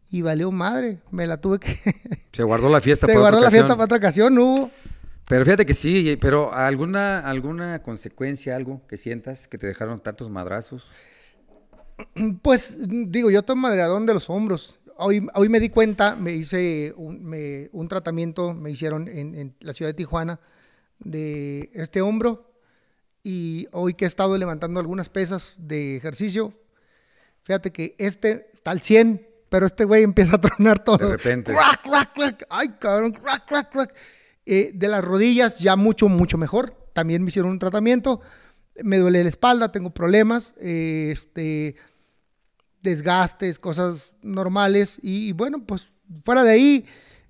[0.09, 1.77] Y valió madre, me la tuve que.
[2.31, 3.61] Se guardó la fiesta Se para otra guardó la ocasión.
[3.61, 4.71] fiesta para otra ocasión, no hubo.
[5.27, 10.31] Pero fíjate que sí, pero alguna, alguna consecuencia, algo que sientas que te dejaron tantos
[10.31, 10.87] madrazos.
[12.41, 14.79] Pues digo, yo estoy madreadón de los hombros.
[14.97, 19.55] Hoy, hoy me di cuenta, me hice un, me- un tratamiento, me hicieron en, en
[19.61, 20.39] la ciudad de Tijuana
[20.99, 22.51] de este hombro.
[23.23, 26.53] Y hoy que he estado levantando algunas pesas de ejercicio,
[27.43, 30.97] fíjate que este está al 100, pero este güey empieza a tronar todo.
[30.97, 31.51] De repente.
[31.53, 32.45] Crack, crack, crack.
[32.49, 33.95] Ay, cabrón, crack, crack, crack.
[34.45, 36.75] Eh, de las rodillas ya mucho, mucho mejor.
[36.93, 38.21] También me hicieron un tratamiento.
[38.83, 40.55] Me duele la espalda, tengo problemas.
[40.59, 41.75] eh, este
[42.81, 45.89] desgastes, cosas normales y, y bueno, pues
[46.23, 46.85] fuera de ahí,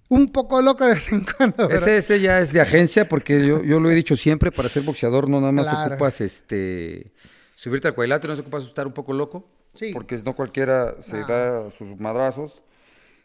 [0.10, 1.70] un poco loco de vez en cuando.
[1.70, 4.84] Ese, ese ya es de agencia, porque yo, yo lo he dicho siempre, para ser
[4.84, 5.96] boxeador no nada más Claro.
[5.96, 7.14] ocupas este
[7.56, 9.92] subirte al cuadrilátero, no se ocupas estar un poco loco, Sí.
[9.94, 12.64] porque no cualquiera se da sus madrazos.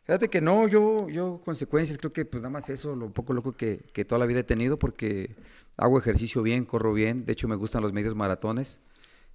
[0.05, 3.53] Fíjate que no, yo, yo consecuencias creo que pues nada más eso, lo poco loco
[3.57, 5.35] que, que toda la vida he tenido, porque
[5.77, 8.81] hago ejercicio bien, corro bien, de hecho me gustan los medios maratones,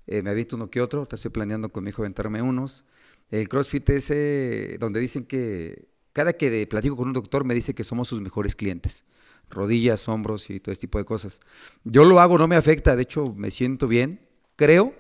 [0.08, 2.86] eh, me aviento uno que otro, te estoy planeando con mi hijo aventarme unos.
[3.30, 7.54] El CrossFit es eh, donde dicen que cada que de- platico con un doctor me
[7.54, 9.06] dice que somos sus mejores clientes.
[9.50, 11.40] Rodillas, hombros y todo ese tipo de cosas.
[11.84, 14.22] Yo lo hago, no me afecta, de hecho me siento bien.
[14.56, 14.94] Creo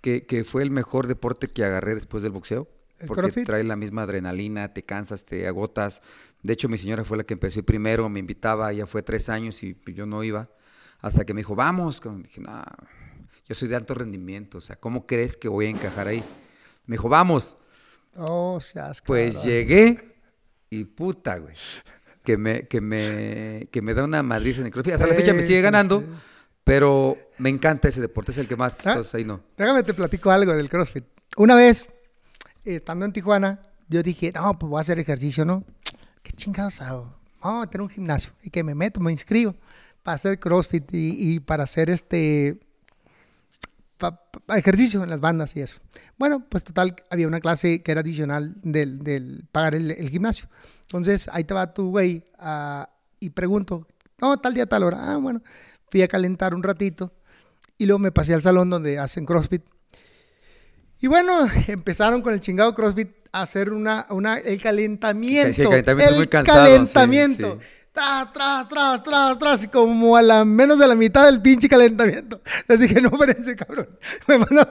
[0.00, 2.68] que, que fue el mejor deporte que agarré después del boxeo.
[2.98, 3.46] ¿El Porque CrossFit?
[3.46, 6.02] trae la misma adrenalina, te cansas, te agotas.
[6.42, 9.62] De hecho, mi señora fue la que empezó primero, me invitaba, ella fue tres años
[9.62, 10.50] y yo no iba.
[11.00, 12.00] Hasta que me dijo, vamos.
[12.22, 12.62] Dije, no,
[13.52, 16.24] yo soy de alto rendimiento, o sea, ¿cómo crees que voy a encajar ahí?
[16.86, 17.54] Me dijo, vamos.
[18.16, 20.16] Oh, seas Pues llegué
[20.70, 21.54] y puta, güey.
[22.24, 24.94] Que me, que me, que me da una madriza en el CrossFit.
[24.94, 26.06] Hasta la fecha me sigue sí, ganando, sí.
[26.64, 28.92] pero me encanta ese deporte, es el que más, ¿Ah?
[28.92, 29.42] entonces ahí no.
[29.58, 31.04] Déjame te platico algo del CrossFit.
[31.36, 31.86] Una vez,
[32.64, 35.62] estando en Tijuana, yo dije, no, pues voy a hacer ejercicio, ¿no?
[36.22, 37.14] ¿Qué chingados hago?
[37.42, 38.32] Vamos a tener un gimnasio.
[38.42, 39.54] Y que me meto, me inscribo
[40.02, 42.58] para hacer CrossFit y, y para hacer este
[44.10, 45.76] pa- pa- ejercicio en las bandas y eso.
[46.18, 50.48] Bueno, pues total, había una clase que era adicional del, del pagar el, el gimnasio.
[50.82, 52.90] Entonces, ahí te va tu güey ah,
[53.20, 53.86] y pregunto,
[54.20, 54.98] no, tal día, tal hora.
[55.12, 55.40] Ah, bueno,
[55.90, 57.12] fui a calentar un ratito
[57.78, 59.62] y luego me pasé al salón donde hacen CrossFit.
[61.00, 65.52] Y bueno, empezaron con el chingado CrossFit a hacer una, una, el calentamiento.
[65.54, 67.58] Sí, el calentamiento el muy cansado, sí, calentamiento.
[67.60, 67.66] sí.
[67.92, 71.68] Tras, tras, tras, tras, tras, y como a la menos de la mitad del pinche
[71.68, 72.40] calentamiento.
[72.66, 73.86] Les dije, no, espérense, cabrón.
[74.26, 74.68] Me, van a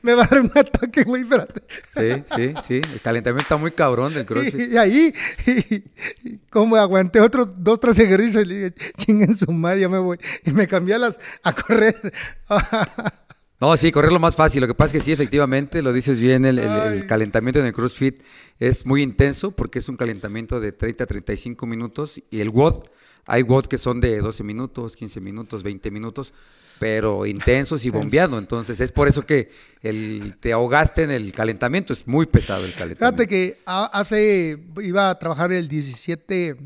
[0.00, 1.62] me va a dar un ataque, güey, espérate.
[1.94, 2.80] Sí, sí, sí.
[2.94, 4.72] El calentamiento está muy cabrón del CrossFit.
[4.72, 5.12] Y, ahí,
[5.46, 5.84] y-
[6.28, 9.98] y como aguanté otros dos, tres ejercicios y le dije, chinguen su madre, ya me
[9.98, 10.18] voy.
[10.46, 12.12] Y me cambié a, las, a correr.
[13.62, 14.60] No, sí, correr lo más fácil.
[14.60, 17.06] Lo que pasa es que sí, efectivamente, lo dices bien, el, el- el Ay.
[17.06, 18.20] calentamiento en el CrossFit
[18.58, 22.82] es muy intenso porque es un calentamiento de 30 a 35 minutos y el WOD,
[23.24, 26.34] hay WOD que son de 12 minutos, 15 minutos, 20 minutos,
[26.80, 28.36] pero intensos y bombeando.
[28.36, 29.48] Entonces, es por eso que
[29.80, 31.92] el, te ahogaste en el calentamiento.
[31.92, 33.22] Es muy pesado el calentamiento.
[33.22, 36.56] Fíjate que hace, iba a trabajar el 17,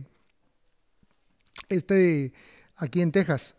[1.68, 2.32] este,
[2.76, 3.54] aquí en Texas,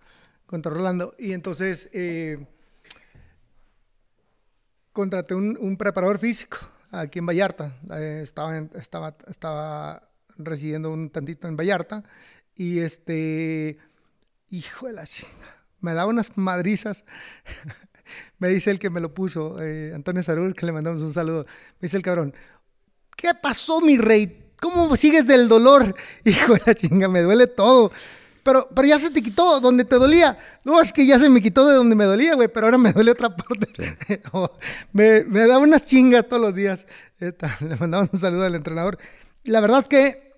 [0.47, 2.47] contra Rolando, y entonces eh,
[4.97, 6.57] contraté un, un preparador físico
[6.89, 7.77] aquí en Vallarta.
[7.91, 12.03] Eh, estaba, estaba, estaba residiendo un tantito en Vallarta,
[12.55, 13.77] y este,
[14.49, 17.05] hijo de la chinga, me daba unas madrizas.
[18.39, 21.45] me dice el que me lo puso, eh, Antonio Sarur, que le mandamos un saludo.
[21.45, 22.33] Me dice el cabrón,
[23.15, 24.51] ¿qué pasó, mi rey?
[24.59, 25.93] ¿Cómo sigues del dolor?
[26.23, 27.91] Hijo de la chinga, me duele todo.
[28.47, 30.37] Pero, pero ya se te quitó donde te dolía.
[30.63, 32.93] No, es que ya se me quitó de donde me dolía, güey, pero ahora me
[32.93, 33.67] duele otra parte.
[34.31, 34.49] Oh,
[34.93, 36.87] me, me da unas chingas todos los días.
[37.19, 38.97] Le mandamos un saludo al entrenador.
[39.43, 40.31] La verdad que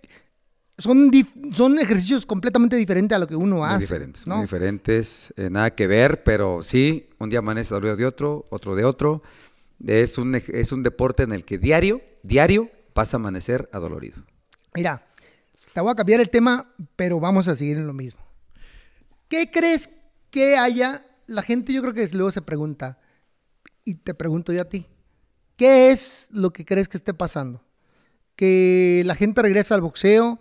[0.80, 1.12] son,
[1.54, 3.82] son ejercicios completamente diferentes a lo que uno Muy hace.
[3.82, 4.38] diferentes, ¿no?
[4.38, 8.76] muy diferentes, eh, nada que ver, pero sí, un día amanece dolido de otro, otro
[8.76, 9.22] de otro.
[9.86, 14.18] Es un, es un deporte en el que diario, diario, vas a amanecer adolorido.
[14.74, 15.06] Mira,
[15.74, 18.22] te voy a cambiar el tema, pero vamos a seguir en lo mismo.
[19.28, 19.90] ¿Qué crees
[20.32, 23.00] que haya la gente yo creo que luego se pregunta,
[23.86, 24.88] y te pregunto yo a ti,
[25.56, 27.64] ¿qué es lo que crees que esté pasando?
[28.36, 30.40] ¿Que la gente regresa al boxeo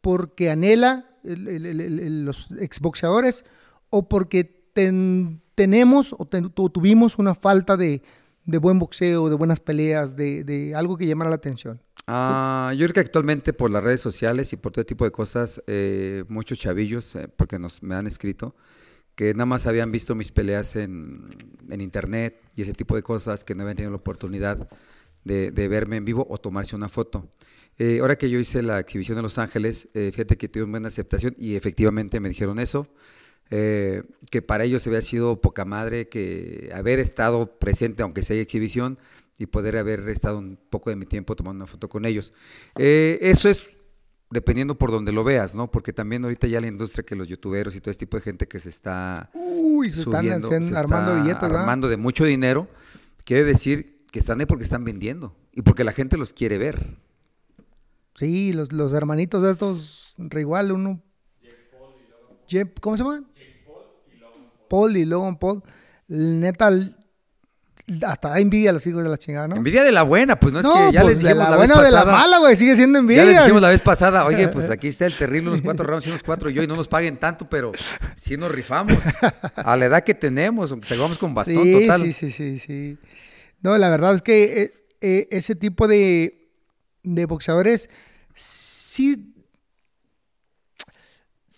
[0.00, 3.44] porque anhela el- el- el- el- el- los exboxeadores
[3.90, 8.02] o porque ten- tenemos o, tuvimos una falta de,
[8.44, 11.80] de buen boxeo, de buenas peleas, de, de algo que llamara la atención?
[12.06, 15.62] Ah, yo creo que actualmente por las redes sociales y por todo tipo de cosas,
[15.66, 18.54] eh, muchos chavillos, eh, porque nos me han escrito,
[19.14, 21.30] que nada más habían visto mis peleas en,
[21.70, 24.68] en internet y ese tipo de cosas, que no habían tenido la oportunidad
[25.24, 27.32] de, verme en vivo o tomarse una foto.
[27.78, 30.88] Eh, ahora que yo hice la exhibición en Los Ángeles, fíjate que tuve una buena
[30.88, 32.86] aceptación y efectivamente me dijeron eso,
[33.50, 38.98] eh, que para ellos había sido poca madre que haber estado presente, aunque sea exhibición,
[39.38, 42.32] y poder haber estado un poco de mi tiempo tomando una foto con ellos.
[42.78, 43.68] Eh, eso es
[44.30, 45.70] dependiendo por donde lo veas, ¿no?
[45.70, 48.46] Porque también ahorita ya la industria que los youtuberos y todo este tipo de gente
[48.48, 51.60] que se está Uy, se subiendo, se armando está billetes, ¿verdad?
[51.60, 52.68] armando de mucho dinero,
[53.24, 56.96] quiere decir que están ahí porque están vendiendo y porque la gente los quiere ver.
[58.14, 61.00] Sí, los, los hermanitos de estos, re igual, uno.
[62.48, 63.26] Jeff- ¿Cómo se llaman?
[64.68, 65.62] Paul y Logan Paul.
[66.08, 66.70] Neta,
[68.06, 69.56] hasta da envidia a los hijos de la chingada, ¿no?
[69.56, 71.56] Envidia de la buena, pues no es que ya pues, les de dijimos la la,
[71.56, 72.18] vez buena o de la pasada.
[72.18, 73.24] mala, güey, sigue siendo envidia.
[73.24, 76.06] Ya les dijimos la vez pasada, oye, pues aquí está el terrible, unos cuatro rounds
[76.06, 77.72] y unos cuatro yo, y no nos paguen tanto, pero
[78.16, 78.96] sí nos rifamos.
[79.56, 82.02] A la edad que tenemos, aunque salgamos con bastón sí, total.
[82.02, 82.98] Sí, sí, sí, sí.
[83.60, 86.50] No, la verdad es que eh, eh, ese tipo de,
[87.02, 87.90] de boxeadores
[88.34, 89.33] sí,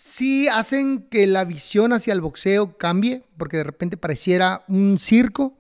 [0.07, 5.59] sí hacen que la visión hacia el boxeo cambie, porque de repente pareciera un circo,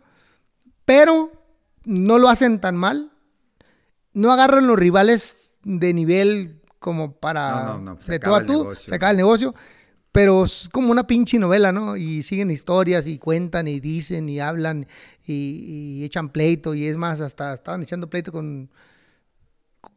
[0.84, 1.32] pero
[1.84, 3.10] no lo hacen tan mal.
[4.12, 8.88] No agarran los rivales de nivel como para No, no, de tú a tú, negocio.
[8.88, 9.54] se acaba el negocio.
[10.12, 11.96] Pero es como una pinche novela, ¿no?
[11.96, 14.86] Y siguen historias y cuentan y dicen y hablan
[15.26, 16.74] y, y echan pleito.
[16.74, 18.70] Y es más, hasta estaban echando pleito con,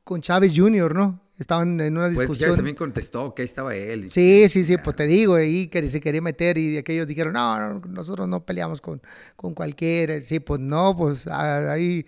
[0.04, 1.22] con Chávez Jr., ¿no?
[1.40, 2.48] Estaban en una Pues discusión.
[2.48, 4.12] Chávez también contestó que ahí estaba él.
[4.12, 7.58] Sí, sí, sí, pues te digo, ahí que se quería meter y aquellos dijeron, no,
[7.76, 9.02] no, nosotros no peleamos con,
[9.38, 10.20] con cualquiera.
[10.20, 12.06] Sí, pues no, pues ah, ahí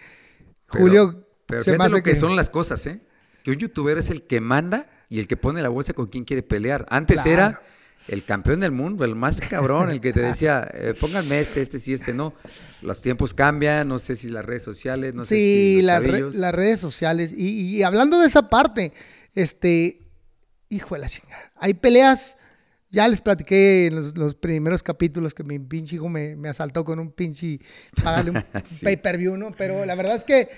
[0.70, 3.02] Pero- Julio Pero se fíjate lo que, son las cosas, ¿eh?
[3.44, 6.26] Que un youtuber es el que manda y el que pone la bolsa con quien
[6.26, 6.86] quiere pelear.
[6.90, 7.32] Antes Claro.
[7.32, 7.62] era
[8.08, 11.80] el campeón del mundo, el más cabrón, el que te decía, eh, pónganme este, este
[11.80, 12.34] sí, este no.
[12.82, 16.32] Los tiempos cambian, no sé si las redes sociales, no sé si sí, las re-
[16.34, 17.32] las redes sociales.
[17.36, 18.92] Y, y hablando de esa parte,
[19.36, 20.02] este,
[20.70, 22.38] hijo de la chingada, hay peleas,
[22.90, 26.84] ya les platiqué en los, los primeros capítulos que mi pinche hijo me, me asaltó
[26.84, 27.60] con un pinche,
[28.04, 28.84] págale un Sí.
[28.84, 29.52] pay-per-view, ¿no?
[29.52, 30.50] Pero la verdad es que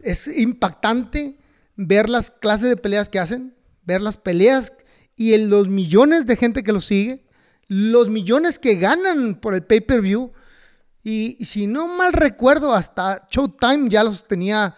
[0.00, 1.36] es impactante
[1.76, 3.54] ver las clases de peleas que hacen,
[3.84, 4.72] ver las peleas
[5.16, 7.24] y en los millones de gente que los sigue,
[7.68, 10.32] los millones que ganan por el pay-per-view.
[11.02, 14.74] Y, y si no mal recuerdo, hasta Showtime ya los tenía,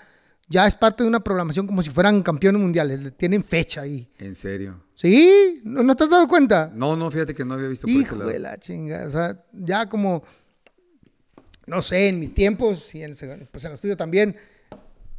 [0.48, 4.08] ya es parte de una programación como si fueran campeones mundiales, le tienen fecha ahí.
[4.18, 4.82] En serio.
[4.94, 5.60] ¿Sí?
[5.64, 6.70] ¿No, no te has dado cuenta?
[6.74, 8.30] No, no, fíjate que no había visto por ese lado.
[8.30, 10.22] de la chinga, o sea, ya como,
[11.66, 13.14] no sé, en mis tiempos y en,
[13.50, 14.36] pues en los tuyos también,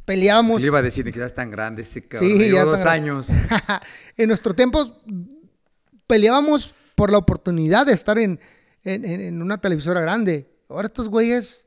[0.04, 0.60] peleábamos.
[0.60, 2.30] Le iba a decir que ya es tan grande ese cabrón.
[2.30, 3.28] Sí, Llevo dos años.
[4.16, 5.02] en nuestro tiempo
[6.06, 8.38] peleábamos por la oportunidad de estar en-
[8.84, 10.48] en- en una televisora grande.
[10.68, 11.65] Ahora estos güeyes,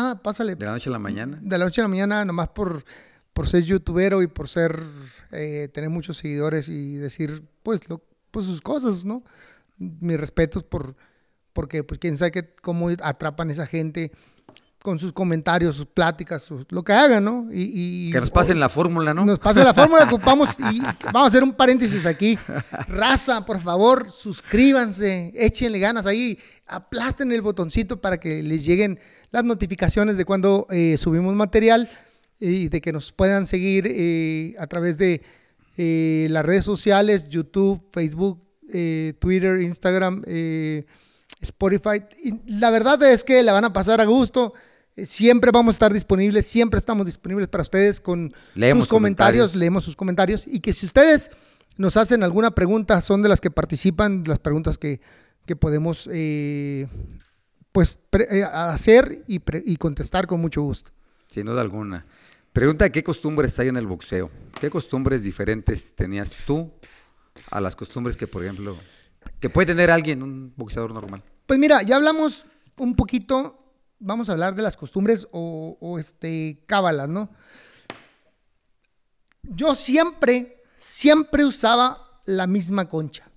[0.00, 0.56] nada, pásale.
[0.56, 1.38] De la noche a la mañana.
[1.40, 2.84] De la noche a la mañana, nomás por,
[3.32, 4.82] por ser youtubero y por ser,
[5.30, 9.22] eh, tener muchos seguidores y decir, pues, lo- pues sus cosas, ¿no?
[9.78, 10.96] Mis respetos por,
[11.52, 14.10] porque, pues, quién sabe qué- cómo atrapan a esa gente
[14.82, 17.46] con sus comentarios, sus pláticas, sus- lo que hagan, ¿no?
[17.52, 19.24] Y, y- Que nos pasen la fórmula, ¿no?
[19.24, 22.36] nos pase la fórmula que ocupamos y vamos a hacer un paréntesis aquí.
[22.88, 28.98] Raza, por favor, suscríbanse, échenle ganas ahí, aplasten el botoncito para que les lleguen
[29.32, 31.88] las notificaciones de cuando eh, subimos material
[32.38, 35.22] y de que nos puedan seguir eh, a través de
[35.76, 38.40] eh, las redes sociales, YouTube, Facebook,
[39.18, 40.22] Twitter, Instagram,
[41.40, 42.02] Spotify.
[42.22, 44.54] Y la verdad es que la van a pasar a gusto.
[45.04, 49.54] Siempre vamos a estar disponibles, siempre estamos disponibles para ustedes con Leemos sus comentarios, comentarios.
[49.60, 51.30] leemos sus comentarios y que si ustedes
[51.76, 55.00] nos hacen alguna pregunta, son de las que participan, las preguntas que,
[55.46, 56.86] que podemos eh,
[57.72, 57.98] pues
[58.30, 60.92] eh, hacer y, contestar con mucho gusto.
[61.28, 62.06] Sin duda alguna.
[62.52, 64.30] Pregunta, ¿qué costumbres hay en el boxeo?
[64.60, 66.70] ¿Qué costumbres diferentes tenías tú
[67.50, 68.76] a las costumbres que, por ejemplo,
[69.40, 71.24] que puede tener alguien, un boxeador normal?
[71.46, 72.44] Pues mira, ya hablamos
[72.76, 73.56] un poquito,
[73.98, 77.30] vamos a hablar de las costumbres o, o, este cábalas, ¿no?
[79.42, 83.30] Yo siempre, siempre usaba la misma concha.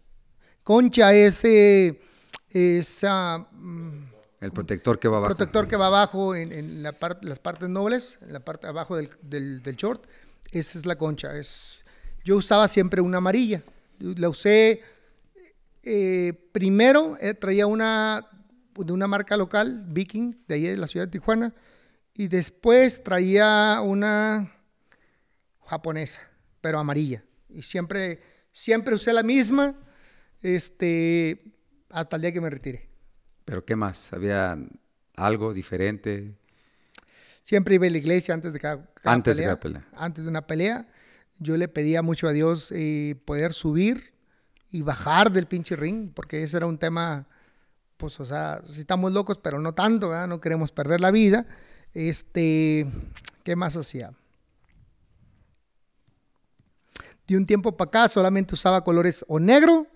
[0.61, 2.01] Concha es eh,
[2.49, 4.04] esa mm,
[4.45, 5.35] El protector que va abajo.
[5.35, 9.09] protector que va abajo en, en la las partes nobles, en la parte abajo del,
[9.21, 10.05] del- del short,
[10.51, 11.35] esa es la concha.
[11.37, 11.79] Es,
[12.23, 13.63] yo usaba siempre una amarilla.
[13.99, 14.81] La usé
[15.83, 18.27] eh, primero, eh, traía una
[18.75, 21.53] de una marca local, Viking, de ahí de la ciudad de Tijuana,
[22.13, 24.53] y después traía una
[25.65, 26.21] japonesa,
[26.61, 27.23] pero amarilla.
[27.49, 28.19] Y siempre,
[28.51, 29.75] siempre usé la misma,
[30.41, 31.41] este,
[31.89, 32.89] hasta el día que me retiré.
[33.45, 34.11] Pero ¿qué más?
[34.11, 34.57] ¿Había
[35.15, 36.33] algo diferente?
[37.43, 39.85] Siempre iba a la iglesia antes de cada, cada Antes de cada pelea.
[39.95, 40.87] Antes de una pelea.
[41.37, 44.13] Yo le pedía mucho a Dios eh, poder subir
[44.71, 47.27] y bajar del pinche ring, porque ese era un tema,
[47.97, 50.27] pues, o sea, si estamos locos, pero no tanto, ¿verdad?
[50.27, 51.45] No queremos perder la vida.
[51.93, 52.87] Este,
[53.43, 54.11] ¿qué más hacía?
[57.27, 59.87] De un tiempo para acá solamente usaba colores o negro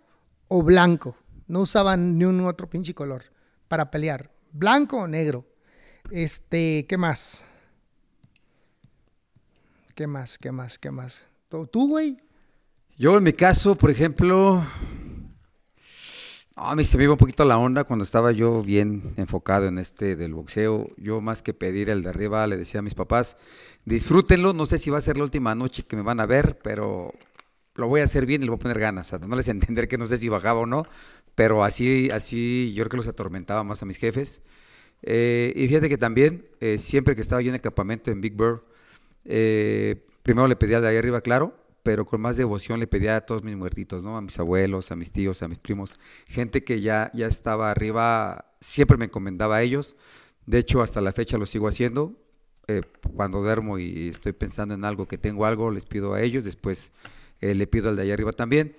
[0.49, 1.15] o blanco.
[1.47, 3.23] No usaba ni un otro pinche color
[3.69, 4.29] para pelear.
[4.51, 5.45] Blanco o negro.
[6.11, 7.45] Este, ¿qué más?
[9.95, 10.37] ¿Qué más?
[10.37, 10.77] ¿Qué más?
[10.77, 11.25] ¿Qué más?
[11.47, 12.17] ¿Tú, güey?
[12.97, 14.61] Yo en mi caso, por ejemplo,
[16.55, 19.77] a mí se me iba un poquito la onda cuando estaba yo bien enfocado en
[19.77, 20.89] este del boxeo.
[20.97, 23.37] Yo más que pedir el de arriba le decía a mis papás,
[23.85, 26.59] disfrútenlo, no sé si va a ser la última noche que me van a ver,
[26.61, 27.13] pero
[27.75, 29.13] lo voy a hacer bien y le voy a poner ganas.
[29.21, 30.85] No les entender que no sé si bajaba o no,
[31.39, 34.41] pero así, así yo creo que los atormentaba más a mis jefes.
[35.01, 38.35] Eh, y fíjate que también, eh, siempre que estaba yo en el campamento en Big
[38.35, 38.59] Bird,
[39.23, 43.21] eh, primero le pedía de ahí arriba, claro, pero con más devoción le pedía a
[43.21, 44.17] todos mis muertitos, ¿no?
[44.17, 48.51] A mis abuelos, a mis tíos, a mis primos, gente que ya, ya estaba arriba,
[48.59, 49.95] siempre me encomendaba a ellos.
[50.45, 52.17] De hecho, hasta la fecha lo sigo haciendo.
[53.15, 56.91] Cuando duermo y estoy pensando en algo, que tengo algo, les pido a ellos, después
[57.39, 58.75] le pido al de allá arriba también.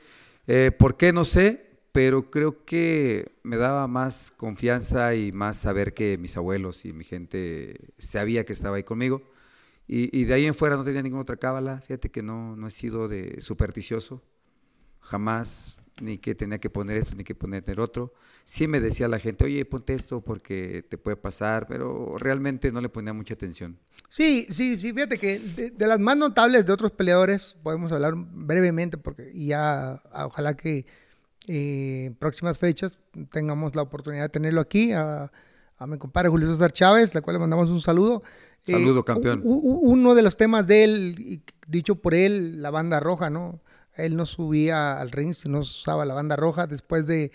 [0.78, 1.14] ¿Por qué?
[1.14, 6.84] No sé, pero creo que me daba más confianza y más saber que mis abuelos
[6.84, 9.22] y mi gente sabía que estaba ahí conmigo.
[9.92, 11.80] Y, de ahí en fuera no tenía ninguna otra cábala.
[11.80, 14.22] Fíjate que no, no he sido de supersticioso.
[15.00, 18.14] Jamás, ni que tenía que poner esto, ni que poner otro.
[18.44, 22.80] Sí me decía la gente, oye, ponte esto porque te puede pasar, pero realmente no
[22.80, 23.80] le ponía mucha atención.
[24.08, 28.14] Sí, sí, sí, fíjate que de, de las más notables de otros peleadores, podemos hablar
[28.16, 30.86] brevemente, porque ya ah, ojalá que
[31.46, 32.98] eh, en próximas fechas
[33.30, 35.30] tengamos la oportunidad de tenerlo aquí, a,
[35.78, 38.22] a mi compadre Julio César Chávez, la cual le mandamos un saludo.
[38.66, 39.40] Eh, Saludo, campeón.
[39.42, 43.60] u- u- uno de los temas de él, dicho por él, la banda roja, ¿no?
[43.96, 47.32] Él no subía al ring, sino usaba la banda roja después de,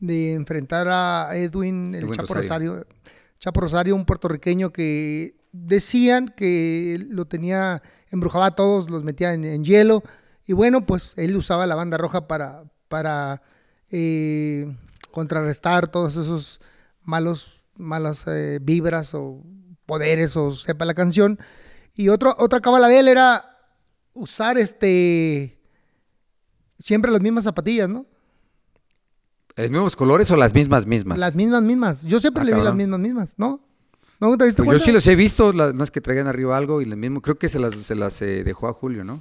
[0.00, 2.72] de enfrentar a Edwin, el Edwin Chapo Rosario.
[2.74, 2.94] Rosario.
[3.38, 9.44] Chapo Rosario, un puertorriqueño que decían que lo tenía, embrujaba a todos, los metía en,
[9.44, 10.02] en hielo.
[10.46, 13.42] Y bueno, pues él usaba la banda roja para, para
[13.90, 14.72] eh,
[15.10, 16.60] contrarrestar todos esos
[17.02, 19.42] malos, malas eh, vibras o
[19.84, 21.40] poderes o sepa la canción.
[21.96, 23.58] Y otro, otra cábala de él era
[24.12, 25.58] usar este
[26.78, 28.06] siempre las mismas zapatillas, ¿no?
[29.56, 31.18] ¿Los mismos colores o las mismas mismas?
[31.18, 32.02] Las mismas mismas.
[32.02, 33.60] Yo siempre Ah, le vi las mismas mismas, ¿no?
[34.20, 36.56] ¿No te diste Pues yo sí los he visto, la- no es que traigan arriba
[36.56, 39.20] algo y lo mismo, creo que se las, se las eh, dejó a Julio, ¿no?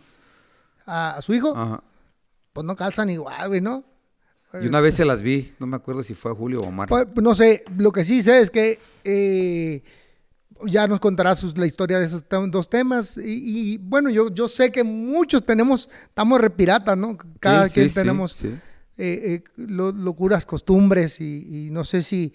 [0.85, 1.81] a, a su hijo, Ajá.
[2.53, 3.83] Pues no calzan igual, güey, ¿no?
[4.61, 6.87] Y una vez se las vi, no me acuerdo si fue a Julio o Omar.
[6.87, 9.81] Pues, no sé, lo que sí sé es que eh,
[10.65, 13.17] ya nos contará sus- la historia de esos dos temas.
[13.17, 17.17] Y, y, bueno, yo, yo sé que muchos tenemos, estamos repiratas, ¿no?
[17.39, 18.47] Cada Sí, quien sí, tenemos sí.
[18.49, 18.59] eh,
[18.97, 22.31] eh, lo- locuras, costumbres y, y no sé si,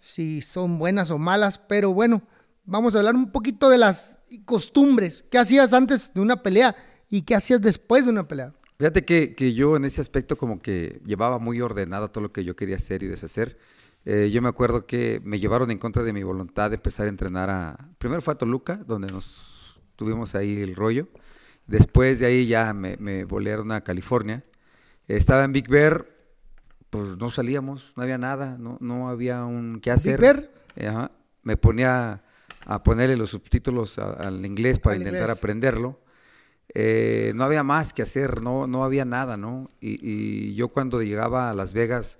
[0.00, 2.22] si son buenas o malas, pero bueno,
[2.64, 5.26] vamos a hablar un poquito de las costumbres.
[5.30, 6.74] ¿Qué hacías antes de una pelea
[7.10, 8.54] y qué hacías después de una pelea?
[8.78, 12.44] Fíjate que, que yo en ese aspecto como que llevaba muy ordenado todo lo que
[12.44, 13.56] yo quería hacer y deshacer.
[14.04, 17.08] Eh, yo me acuerdo que me llevaron en contra de mi voluntad de empezar a
[17.08, 17.88] entrenar a...
[17.98, 21.08] Primero fue a Toluca, donde nos tuvimos ahí el rollo.
[21.66, 24.42] Después de ahí ya me, me volaron a California.
[25.08, 26.06] Estaba en Big Bear,
[26.90, 30.20] pues no salíamos, no había nada, no, no había un qué hacer.
[30.20, 30.50] Bear?
[30.76, 31.10] Eh, ajá.
[31.42, 32.22] Me ponía
[32.66, 35.38] a ponerle los subtítulos al inglés para intentar inglés.
[35.38, 36.00] aprenderlo.
[36.74, 39.70] Eh, no había más que hacer, no, no había nada, ¿no?
[39.80, 42.18] Y, yo cuando llegaba a Las Vegas,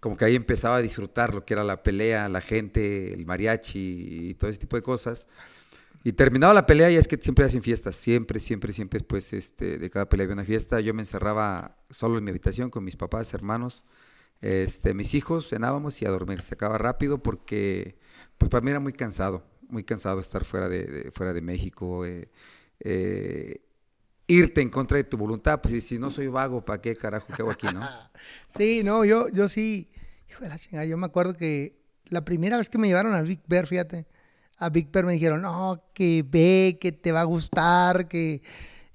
[0.00, 4.30] como que ahí empezaba a disfrutar lo que era la pelea, la gente, el mariachi
[4.30, 5.28] y todo ese tipo de cosas.
[6.04, 9.78] Y terminaba la pelea y es que siempre hacen fiestas, siempre, siempre, siempre después este,
[9.78, 10.80] de cada pelea había una fiesta.
[10.80, 13.84] Yo me encerraba solo en mi habitación con mis papás, hermanos,
[14.40, 16.42] este, mis hijos, cenábamos y a dormir.
[16.42, 17.98] Se acaba rápido porque
[18.38, 22.06] pues para mí era muy cansado, muy cansado estar fuera de, de- fuera de México.
[22.06, 22.30] eh,
[22.80, 23.62] eh,
[24.28, 27.42] irte en contra de tu voluntad, pues si no soy vago, ¿para qué carajo qué
[27.42, 27.80] hago aquí, no?
[28.46, 29.90] Sí, no, yo, yo sí,
[30.86, 34.06] yo me acuerdo que la primera vez que me llevaron a Big Bear, fíjate,
[34.58, 38.42] a Big Bear me dijeron, no, que ve, que te va a gustar, que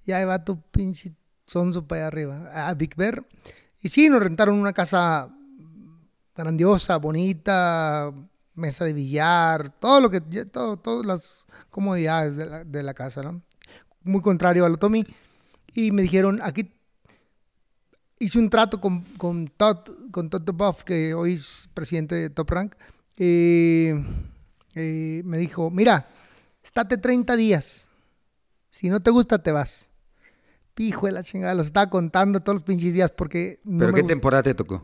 [0.05, 1.13] ya va tu pinche
[1.45, 3.25] sonso para allá arriba, a Big Bear.
[3.81, 5.36] Y sí, nos rentaron una casa
[6.36, 8.13] grandiosa, bonita,
[8.55, 13.23] mesa de billar, todo lo que, todo, todas las comodidades de la, de la casa,
[13.23, 13.41] ¿no?
[14.03, 15.05] Muy contrario a lo Tommy.
[15.76, 16.71] Y me dijeron, aquí
[18.19, 19.78] hice un trato con, con Todd,
[20.11, 22.76] con Todd Buff, que hoy es presidente de Top Rank.
[23.17, 23.93] eh,
[24.76, 26.07] eh, me dijo, mira,
[26.63, 27.89] estate 30 días.
[28.71, 29.89] Si no te gusta, te vas.
[30.74, 33.59] Pijo de la chingada, los estaba contando todos los pinches días porque...
[33.63, 34.13] no ¿Pero me qué gusta.
[34.13, 34.84] temporada te tocó?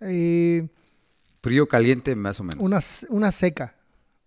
[0.00, 0.66] Eh,
[1.40, 2.58] Frío, caliente, más o menos.
[2.60, 2.80] una,
[3.16, 3.76] una seca.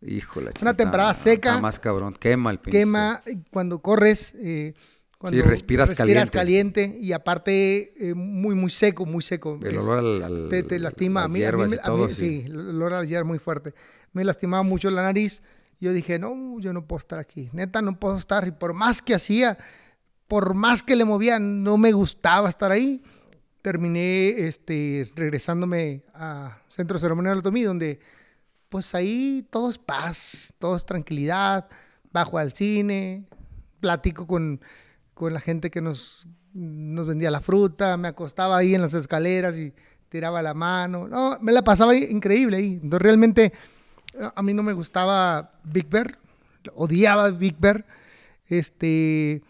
[0.01, 0.51] Híjole.
[0.61, 1.59] una temporada seca.
[1.59, 2.13] más cabrón.
[2.13, 3.21] Quema el pinche Quema
[3.51, 4.33] cuando corres.
[4.38, 4.73] eh,
[5.18, 6.32] cuando respiras caliente.
[6.32, 6.97] caliente.
[7.01, 9.59] Y aparte, eh, muy, muy seco, muy seco.
[9.63, 11.22] El olor al, al- te, te lastima.
[11.22, 13.28] las A mí, a mí y a todo, mí- sí, el olor a la hierba
[13.28, 13.74] muy fuerte.
[14.13, 15.41] Me lastimaba mucho la nariz.
[15.80, 17.49] Yo dije, no, yo no puedo estar aquí.
[17.53, 18.47] Neta, no puedo estar.
[18.47, 19.57] Y por más que hacía,
[20.28, 23.01] por más que le movía, no me gustaba estar ahí.
[23.61, 27.99] Terminé este, regresándome a Centro Ceremonial Otomí, donde
[28.70, 31.68] pues ahí todo es paz, todo es tranquilidad.
[32.11, 33.26] Bajo al cine,
[33.80, 34.61] platico con,
[35.18, 39.57] con la gente que nos, nos vendía la fruta, me acostaba ahí en las escaleras
[39.57, 39.74] y
[40.09, 41.07] tiraba la mano.
[41.07, 42.74] No, me la pasaba increíble ahí.
[42.76, 43.53] Entonces realmente
[44.36, 46.18] a- mí no me gustaba Big Bear,
[46.76, 47.84] odiaba Big Bear.
[48.47, 49.41] Este,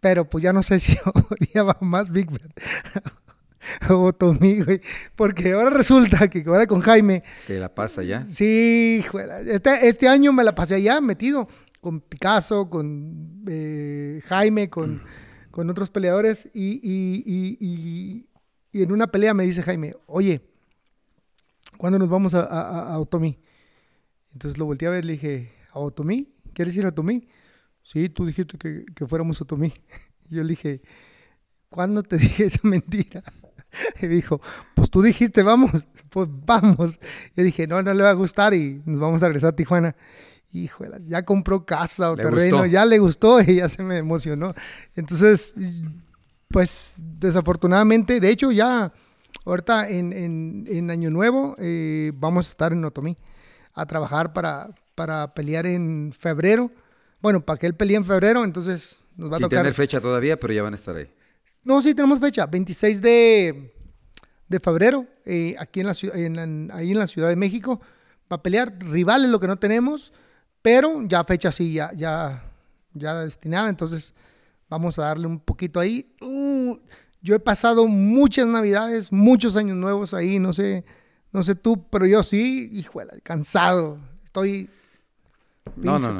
[0.00, 2.52] pero pues ya no sé si odiaba más Big Bear
[3.90, 4.80] o Tommy, güey.
[5.14, 8.24] Porque ahora resulta que ahora con Jaime, Que la pasa ya.
[8.24, 9.04] Sí.
[9.46, 11.46] Este, este año me la pasé allá metido
[11.82, 15.02] con Picasso, con eh, Jaime, con,
[15.50, 18.28] con otros peleadores y, y- y-
[18.72, 20.42] y- en una pelea me dice Jaime, oye,
[21.78, 23.38] ¿cuándo nos vamos a, a, a- Otomí?
[24.32, 26.34] Entonces lo volteé a ver y le dije, ¿a Otomí?
[26.54, 27.28] ¿Quieres ir a Otomí?
[27.82, 29.72] Sí, tú dijiste que, que fuéramos a Otomí.
[30.30, 30.80] Y yo le dije,
[31.68, 33.22] ¿cuándo te dije esa mentira?
[34.02, 34.40] Y dijo,
[34.74, 37.00] pues tú dijiste, vamos, pues vamos.
[37.36, 39.96] Yo dije, no, no le va a gustar y nos vamos a regresar a Tijuana.
[40.52, 42.66] Híjole, ya compró casa o Le terreno, gustó.
[42.72, 44.54] ya le gustó y ya se me emocionó.
[44.96, 45.54] Entonces,
[46.48, 48.92] pues desafortunadamente, de hecho ya
[49.44, 53.16] ahorita en, en- en Año Nuevo eh, vamos a estar en Otomí
[53.74, 56.70] a trabajar para, para pelear en febrero.
[57.22, 59.60] Bueno, para que él pelee en febrero, entonces nos va a Sin tocar.
[59.60, 61.08] tener fecha todavía, pero ya van a estar ahí.
[61.64, 63.72] No, sí, tenemos fecha, 26 de,
[64.48, 67.80] de febrero, eh, aquí en la, en, en- ahí en la Ciudad de México,
[68.28, 70.12] para pelear rivales lo que no tenemos,
[70.62, 72.44] pero ya fecha sí, ya, ya,
[72.94, 74.14] ya destinada, entonces
[74.68, 76.14] vamos a darle un poquito ahí.
[76.20, 76.78] Uh,
[77.20, 80.84] yo he pasado muchas navidades, muchos años nuevos ahí, no sé,
[81.32, 84.70] no sé tú, pero yo sí, híjole, cansado, estoy
[85.76, 86.12] No, no.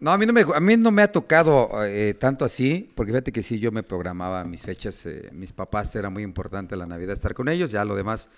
[0.00, 3.12] No, a mí no me, a mí no me ha tocado eh, tanto así, porque
[3.12, 6.86] fíjate que sí, yo me programaba mis fechas, eh, mis papás era muy importante la
[6.86, 8.30] Navidad estar con ellos, ya lo demás,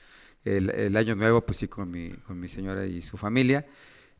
[0.45, 3.64] el, el Año Nuevo, pues sí, con mi, con mi señora y su familia.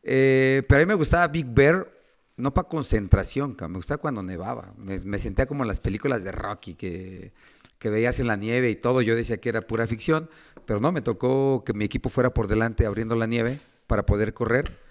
[0.03, 1.91] Eh, pero a mí me gustaba Big Bear,
[2.37, 6.31] no para concentración, me gustaba cuando nevaba, me, me sentía como en las películas de
[6.31, 7.33] Rocky, que,
[7.79, 10.29] que veías en la nieve y todo, yo decía que era pura ficción,
[10.65, 14.33] pero no, me tocó que mi equipo fuera por delante abriendo la nieve para poder
[14.33, 14.83] correr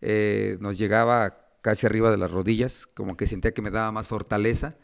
[0.00, 4.08] eh, nos llegaba casi arriba de las rodillas, como que sentía que me daba más
[4.08, 4.76] fortaleza.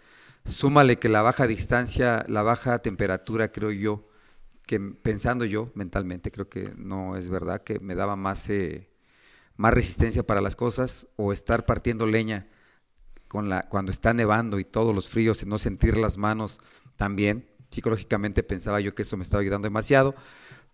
[0.44, 4.08] Súmale que la baja distancia, la baja temperatura, creo yo,
[4.66, 8.90] que pensando yo mentalmente, creo que no es verdad, que me daba más, eh,
[9.56, 12.48] más resistencia para las cosas, o estar partiendo leña
[13.28, 16.60] con la, cuando está nevando y todos los fríos, no sentir las manos
[16.96, 17.48] también.
[17.70, 20.14] Psicológicamente pensaba yo que eso me estaba ayudando demasiado,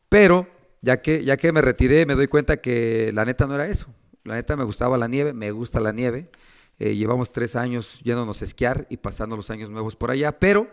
[0.08, 0.48] pero
[0.82, 3.86] ya que, ya que me retiré, me doy cuenta que la neta no era eso.
[4.24, 6.30] La neta me gustaba la nieve, me gusta la nieve.
[6.78, 10.68] Eh, llevamos tres años yéndonos a esquiar y pasando los años nuevos por allá, pero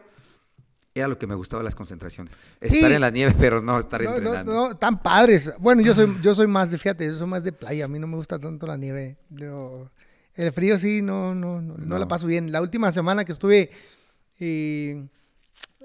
[0.98, 2.42] era lo que me gustaba las concentraciones.
[2.62, 2.96] Estar Sí.
[2.96, 4.54] en la nieve, pero no estar No, no, entrenando.
[4.70, 5.52] no, tan padres.
[5.60, 7.84] Bueno, yo soy, yo soy más de, fíjate, yo soy más de playa.
[7.84, 9.18] A mí no me gusta tanto la nieve.
[9.30, 9.92] Yo-
[10.36, 11.98] el frío sí, no, no, no, no No.
[12.00, 12.50] la paso bien.
[12.52, 13.70] La última semana que estuve
[14.40, 15.06] eh,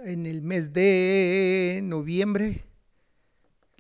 [0.05, 2.65] en el mes de noviembre,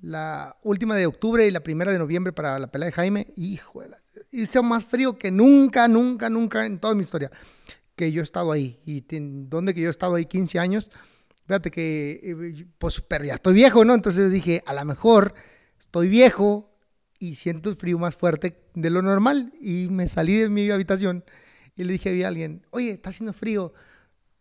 [0.01, 3.83] la última de octubre y la primera de noviembre para la pelea de Jaime, hijo,
[4.33, 7.31] hizo más frío que nunca, nunca, nunca en toda mi historia
[7.95, 8.81] que yo he estado ahí.
[8.85, 10.91] Y ten- donde que yo he estado ahí 15 años,
[11.51, 13.93] fíjate que, eh, pues, pero ya estoy viejo, ¿no?
[13.93, 15.35] Entonces dije, a lo mejor
[15.81, 16.71] estoy viejo
[17.19, 19.53] y siento el frío más fuerte de lo normal.
[19.61, 21.25] Y me salí de mi habitación
[21.75, 23.73] y le dije a alguien, oye, está haciendo frío,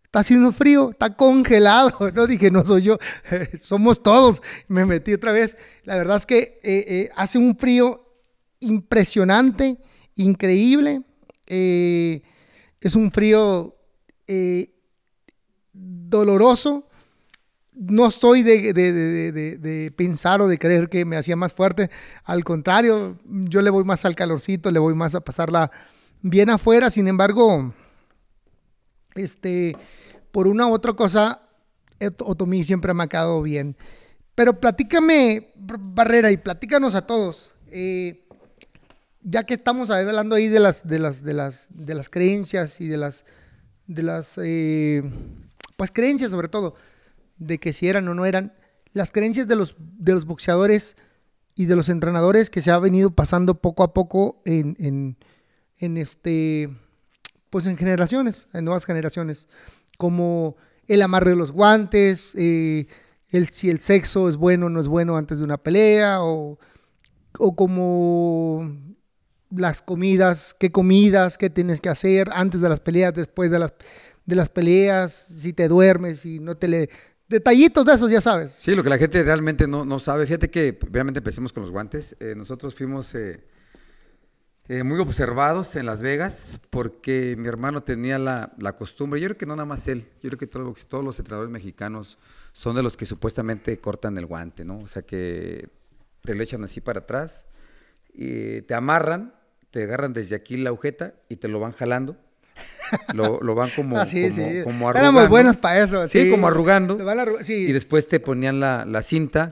[0.03, 1.97] está haciendo frío, está congelado.
[2.13, 2.99] No dije, no soy yo,
[3.59, 4.43] somos todos.
[4.67, 5.57] Me metí otra vez.
[5.85, 8.05] La verdad es que eh, eh, hace un frío
[8.59, 9.79] impresionante,
[10.13, 11.01] increíble.
[11.47, 13.75] Es un frío
[15.73, 16.88] doloroso.
[17.81, 18.91] No soy de, de-
[19.31, 21.89] de- de- pensar o de creer que me hacía más fuerte.
[22.25, 25.71] Al contrario, yo le voy más al calorcito, le voy más a pasarla
[26.21, 26.91] bien afuera.
[26.91, 27.73] Sin embargo,
[29.15, 29.77] este,
[30.31, 31.41] por una u otra cosa,
[31.99, 33.75] Ot- Otomí siempre me ha quedado bien.
[34.35, 37.51] Pero platícame, Bar- Barrera, y platícanos a todos.
[37.71, 38.25] eh,
[39.21, 42.87] ya que estamos hablando ahí de las, de las, de las, de las creencias y
[42.87, 43.25] de las,
[43.85, 45.03] de las, eh,
[45.75, 46.73] pues creencias sobre todo,
[47.39, 48.53] de que si eran o no eran,
[48.93, 50.95] las creencias de los, de los boxeadores
[51.55, 55.17] y de los entrenadores que se ha venido pasando poco a poco en, en,
[55.79, 56.69] en este,
[57.49, 59.47] pues en generaciones, en nuevas generaciones,
[59.97, 60.55] como
[60.87, 62.87] el amarre de los guantes, eh,
[63.31, 66.57] el, si el sexo es bueno o no es bueno antes de una pelea, o,
[67.37, 68.75] o como
[69.51, 73.73] las comidas, qué comidas, qué tienes que hacer antes de las peleas, después de las,
[74.25, 76.89] de las peleas, si te duermes, si no te le...
[77.29, 78.55] Detallitos de esos, ya sabes.
[78.57, 80.25] Sí, lo que la gente realmente no, no sabe.
[80.25, 82.15] Fíjate que realmente empecemos con los guantes.
[82.19, 83.39] Eh, nosotros fuimos eh,
[84.67, 89.37] eh, muy observados en Las Vegas porque mi hermano tenía la, la costumbre, yo creo
[89.37, 92.17] que no nada más él, yo creo que todos, todos los entrenadores mexicanos
[92.51, 94.79] son de los que supuestamente cortan el guante, ¿no?
[94.79, 95.69] O sea que
[96.21, 97.45] te lo echan así para atrás,
[98.11, 99.35] y te amarran,
[99.69, 102.17] te agarran desde aquí la agujeta y te lo van jalando.
[103.13, 104.63] Lo, lo van como, Ah, sí, como, sí.
[104.63, 105.29] como Éramos arrugando.
[105.29, 106.07] buenos para eso.
[106.07, 106.97] Sí, como arrugando.
[107.47, 109.49] Y después te ponían la, la cinta.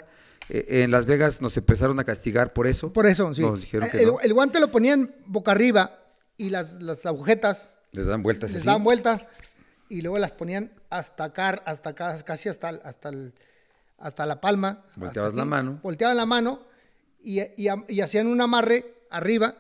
[0.50, 2.92] Eh, en Las Vegas nos empezaron a castigar por eso.
[2.94, 3.42] Por eso, sí.
[3.42, 4.20] Nos dijeron que el, no.
[4.22, 6.00] el guante lo ponían boca arriba
[6.38, 8.66] y las, las agujetas Les dan vueltas les así.
[8.66, 9.22] daban vueltas
[9.90, 13.34] y luego las ponían hasta acá, hasta acá, casi hasta, hasta, el-
[14.00, 14.84] hasta la palma.
[14.96, 15.80] Volteabas la mano.
[15.84, 16.62] Volteaban la mano
[17.22, 19.58] y, y- y hacían un amarre arriba,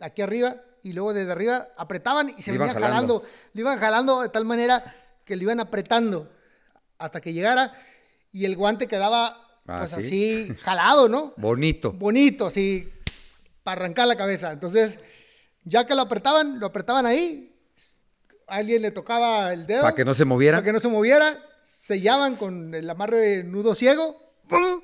[0.00, 3.20] aquí arriba, y luego desde arriba apretaban y se venían jalando.
[3.20, 3.22] jalando.
[3.52, 4.82] Le iban jalando de tal manera
[5.24, 6.30] que le iban apretando
[6.98, 7.72] hasta que llegara
[8.32, 10.46] y el guante quedaba Ah, pues ¿sí?
[10.46, 11.32] así jalado, ¿no?
[11.36, 11.92] Bonito.
[11.92, 12.88] bonito, así,
[13.62, 14.52] para arrancar la cabeza.
[14.52, 14.98] Entonces,
[15.64, 17.54] ya que lo apretaban, lo apretaban ahí,
[18.48, 19.82] a alguien le tocaba el dedo.
[19.82, 20.58] Para que no se moviera.
[20.58, 24.82] Para que no se moviera, sellaban con el amarre de nudo ciego, ¡pum!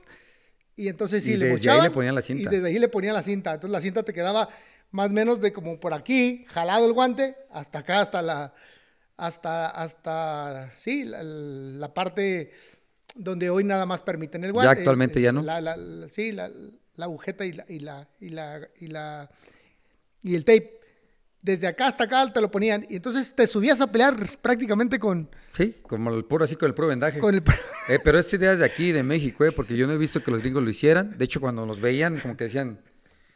[0.76, 2.42] y entonces sí, Y le desde ahí mochaban, le ponían la cinta.
[2.42, 3.54] Y desde ahí le ponían la cinta.
[3.54, 4.48] Entonces la cinta te quedaba
[4.90, 8.54] más o menos de como por aquí, jalado el guante, hasta acá, hasta la,
[9.16, 12.52] hasta, hasta, sí, la, la parte
[13.14, 14.70] donde hoy nada más permiten el guante.
[14.78, 15.42] actualmente ya no.
[15.42, 16.50] La- la- la- sí, la,
[16.98, 19.30] agujeta y la, y la, y la, y la,
[20.22, 20.72] y el tape.
[21.42, 22.84] Desde acá hasta acá te lo ponían.
[22.88, 26.74] Y entonces te subías a pelear prácticamente con, Sí, como el puro así con el
[26.74, 27.20] puro vendaje.
[27.20, 27.42] con el...
[27.88, 30.30] Eh, pero es idea de aquí, de México, eh, porque yo no he visto que
[30.32, 31.16] los gringos lo hicieran.
[31.16, 32.80] De hecho, cuando los veían, como que decían...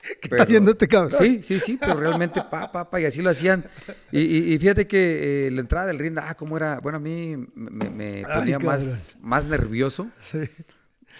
[0.03, 1.12] ¿Qué está haciendo este cabrón?
[1.18, 3.64] Sí, sí, sí, pero realmente, pa, pa, pa, y así lo hacían.
[4.11, 7.01] Y, y- y fíjate que eh, la entrada del ring, ah, cómo era, bueno, a
[7.01, 10.09] mí me, ponía más, más nervioso.
[10.22, 10.38] Sí.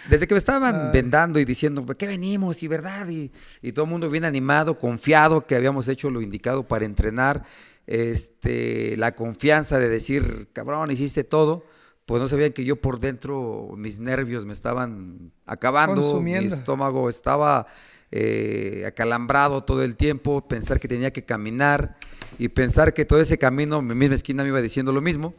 [0.09, 2.63] Desde que me estaban vendando y diciendo, ¿por qué venimos?
[2.63, 6.67] Y verdad, y, y todo el mundo bien animado, confiado que habíamos hecho lo indicado
[6.67, 7.43] para entrenar,
[7.85, 11.65] este, la confianza de decir, cabrón, hiciste todo,
[12.07, 16.49] pues no sabían que yo por dentro, mis nervios me estaban acabando, Consumiendo.
[16.49, 17.67] mi estómago estaba
[18.11, 21.97] eh, acalambrado todo el tiempo, pensar que tenía que caminar
[22.37, 25.33] y pensar que todo ese camino, mi misma esquina me iba diciendo lo mismo.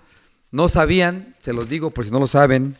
[0.50, 2.76] No sabían, se los digo por si no lo saben,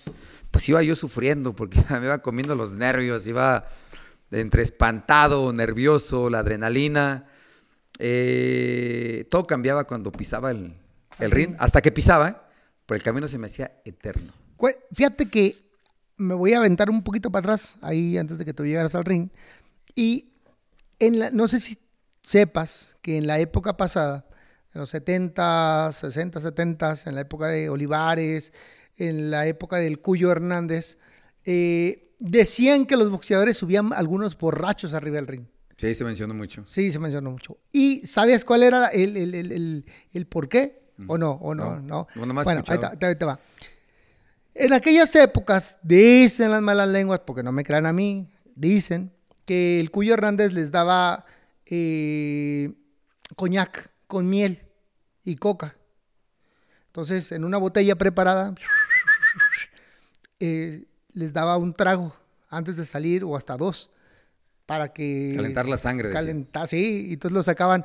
[0.51, 3.69] pues iba yo sufriendo porque me iba comiendo los nervios, iba
[4.31, 7.27] entre espantado, nervioso, la adrenalina.
[7.99, 10.75] eh, todo cambiaba cuando pisaba el,
[11.19, 12.37] el ring, hasta que pisaba, ¿eh?
[12.87, 14.33] pero el camino se me hacía eterno.
[14.95, 15.57] Fíjate que
[16.17, 19.05] me voy a aventar un poquito para atrás, ahí antes de que tú llegaras al
[19.05, 19.29] ring.
[19.95, 20.33] Y
[20.99, 21.79] en la, no sé si
[22.23, 24.27] sepas que en la época pasada,
[24.75, 28.53] en los 70, 60, 70, en la época de Olivares,
[28.97, 30.99] en la época del Cuyo Hernández,
[31.45, 35.45] eh, decían que los boxeadores subían algunos borrachos arriba del ring.
[35.77, 36.63] Sí, se mencionó mucho.
[36.67, 37.59] Sí, se mencionó mucho.
[37.73, 40.81] ¿Y sabes cuál era el, el, el, el- el por qué?
[41.09, 41.33] ¿O no?
[41.33, 41.77] ¿O no?
[41.77, 41.81] No.
[41.81, 42.07] no.
[42.15, 43.41] No, nomás bueno, ahí te, ahí te va.
[44.55, 49.11] En aquellas épocas, dicen las malas lenguas, porque no me crean a mí, dicen
[49.45, 51.25] que el Cuyo Hernández les daba
[51.67, 52.73] eh,
[53.37, 54.63] coñac con miel
[55.25, 55.77] y coca.
[56.87, 58.55] Entonces, en una botella preparada,
[60.41, 62.15] eh, les daba un trago
[62.51, 63.91] antes de salir o hasta dos
[64.67, 67.85] para que Calentar la sangre, calentar sí y entonces lo sacaban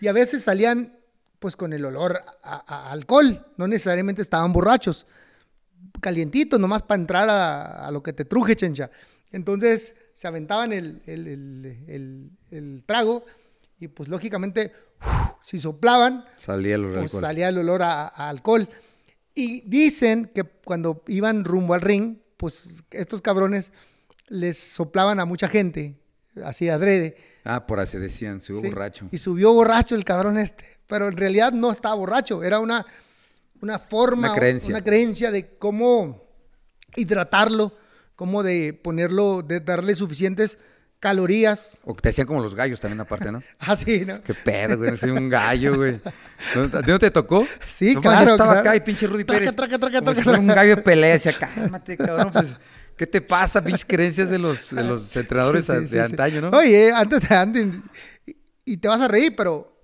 [0.00, 0.96] y a veces salían
[1.38, 3.46] pues con el olor a, a alcohol.
[3.56, 5.06] No necesariamente estaban borrachos.
[6.00, 8.90] Calientitos, nomás para entrar a, a lo que te truje, chencha.
[9.32, 13.24] Entonces se aventaban el, el- el- trago
[13.78, 14.72] y pues lógicamente
[15.42, 17.20] si soplaban, Salía el pues alcohol.
[17.22, 18.68] salía el olor a, a alcohol.
[19.34, 23.72] Y dicen que cuando iban rumbo al ring, pues estos cabrones
[24.28, 25.94] les soplaban a mucha gente,
[26.44, 27.16] así adrede.
[27.44, 28.68] Ah, por así decían, subió ¿sí?
[28.68, 29.08] borracho.
[29.10, 30.78] Y subió borracho el cabrón este.
[30.86, 32.84] Pero en realidad no estaba borracho, era una,
[33.62, 34.70] una forma, Una creencia.
[34.70, 36.22] una creencia de cómo
[36.96, 37.72] hidratarlo,
[38.20, 40.58] cómo de ponerlo, de darle suficientes
[40.98, 41.78] calorías.
[41.84, 43.42] O que te hacían como los gallos también aparte, ¿no?
[43.60, 44.22] Así, ¿no?
[44.22, 44.94] Qué pedo, güey.
[44.98, 45.98] Soy un gallo, güey.
[46.54, 47.46] ¿No, ¿A ti no te tocó?
[47.66, 48.60] Sí, No, claro, Yo estaba claro.
[48.60, 49.56] acá y pinche Rudy Traca, Pérez.
[49.56, 50.60] traca, traca, como si traca, un traca.
[50.60, 51.12] gallo de pelea.
[51.14, 52.30] Decía, cálmate, cabrón.
[52.30, 52.58] Pues,
[52.94, 56.10] ¿qué te pasa, pinches creencias de los, de los entrenadores Sí, sí, sí, de sí.
[56.10, 56.50] antaño, no?
[56.50, 57.66] Oye, antes, antes
[58.66, 59.74] y, te vas a reír, pero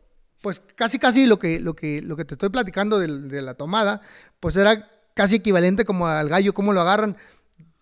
[0.42, 4.02] pues casi casi lo que, lo que, lo que te estoy platicando de, la tomada,
[4.38, 7.16] pues era casi equivalente como al gallo, cómo lo agarran,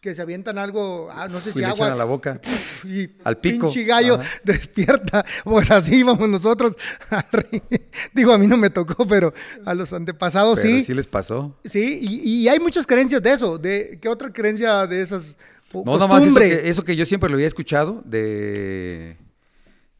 [0.04, 2.38] que se avientan algo, ah, no sé y si le echan a agua, la boca.
[2.84, 3.68] y al pico.
[3.68, 4.28] pinche gallo Ajá.
[4.44, 6.76] despierta, pues así íbamos nosotros.
[8.12, 9.32] Digo, a mí no me tocó, pero
[9.64, 10.84] a los antepasados Pero sí.
[10.84, 11.58] sí les pasó.
[11.64, 13.56] Sí, y, y hay muchas creencias de eso.
[13.56, 15.38] De, ¿Qué otra creencia de esas?
[15.72, 19.16] No, nomás eso que, eso que yo siempre lo había escuchado de,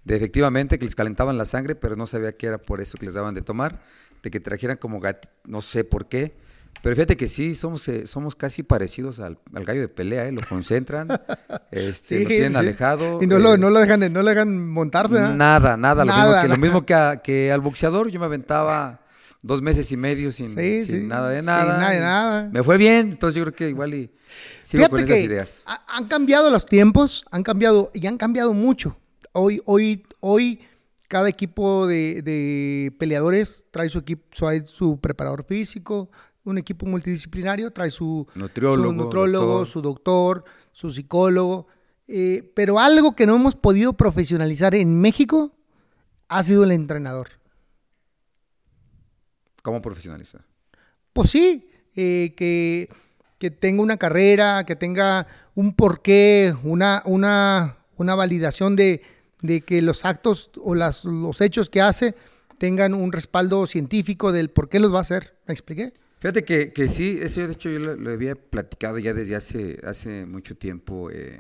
[0.05, 3.07] de efectivamente que les calentaban la sangre, pero no sabía que era por eso que
[3.07, 3.83] les daban de tomar,
[4.23, 6.37] de que trajeran como gat, no sé por qué.
[6.83, 10.33] Pero fíjate que sí, somos, eh, somos casi parecidos al, al gallo de pelea, ¿eh?
[10.33, 11.09] lo concentran,
[11.71, 12.57] este, lo tienen sí.
[12.59, 13.19] alejado.
[13.23, 15.19] Y no, lo, eh, no lo dejan, no lo dejan montarse.
[15.19, 16.57] Nada, nada, lo Nada, mismo, que, lo nada.
[16.59, 19.01] mismo que, a- que al boxeador, yo me aventaba
[19.43, 21.79] dos meses y medio sin, Sí, sin sí, nada de sin nada.
[21.79, 22.49] nada de nada.
[22.53, 24.11] Me fue bien, entonces yo creo que igual y
[24.63, 25.63] sigo con esas ideas.
[25.67, 28.97] ha- han cambiado los tiempos, han cambiado y han cambiado mucho.
[29.33, 30.61] Hoy, hoy, hoy
[31.09, 36.11] cada equipo de, de peleadores trae su equipo, trae su preparador físico,
[36.45, 39.67] un equipo multidisciplinario, trae su Nutriólogo, su, nutriólogo, doctor.
[39.67, 41.67] su doctor, su psicólogo.
[42.07, 45.53] eh, pero algo que no hemos podido profesionalizar en México
[46.29, 47.29] ha sido el entrenador.
[49.63, 50.43] ¿Cómo profesionalizar?
[51.13, 52.89] Pues sí, eh, que,
[53.39, 59.01] que tenga una carrera, que tenga un porqué, una, una, una validación de,
[59.41, 62.15] de que los actos o las, los hechos que hace
[62.59, 65.39] tengan un respaldo científico del por qué los va a hacer.
[65.47, 65.95] ¿Me expliqué?
[66.25, 69.79] Fíjate que, que sí, eso de hecho yo lo, lo había platicado ya desde hace,
[69.85, 71.11] hace mucho tiempo.
[71.11, 71.39] eh,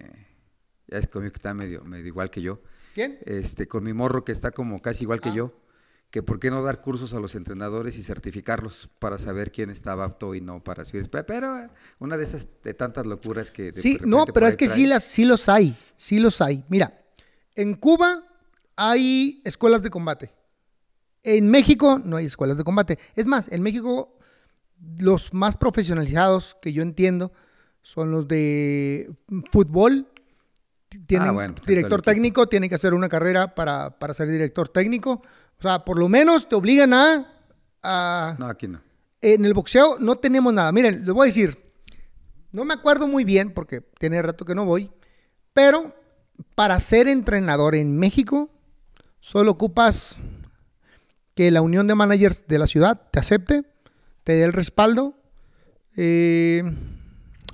[0.88, 2.60] ya es conmigo que está medio, medio igual que yo.
[2.92, 3.18] ¿Quién?
[3.24, 5.34] Este, con mi morro que está como casi igual que Ah.
[5.34, 5.58] yo.
[6.10, 10.04] Que por qué no dar cursos a los entrenadores y certificarlos para saber quién estaba
[10.04, 11.08] apto y no para subir.
[11.10, 13.72] Pero, eh, una de esas de tantas locuras que.
[13.72, 14.76] de Sí, no, pero es que trae.
[14.76, 16.62] sí, las, sí los hay, sí los hay.
[16.68, 17.02] Mira,
[17.54, 18.22] en Cuba
[18.76, 20.30] hay escuelas de combate.
[21.22, 22.98] En México no hay escuelas de combate.
[23.16, 24.18] Es más, en México
[24.98, 27.32] los más profesionalizados que yo entiendo
[27.82, 29.10] son los de
[29.50, 30.08] fútbol.
[31.06, 34.68] Tienen Ah, bueno, pues, director técnico, tienen que hacer una carrera para, para ser director
[34.68, 35.22] técnico.
[35.58, 37.26] O sea, por lo menos te obligan a-
[37.82, 38.80] a No, aquí no.
[39.20, 40.70] en el boxeo no tenemos nada.
[40.72, 41.58] Miren, les voy a decir,
[42.52, 44.90] no me acuerdo muy bien porque tiene rato que no voy,
[45.52, 45.94] pero
[46.54, 48.50] para ser entrenador en México
[49.20, 50.16] solo ocupas
[51.34, 53.64] que la unión de managers de la ciudad te acepte,
[54.24, 55.16] te dé el respaldo,
[55.96, 56.62] eh,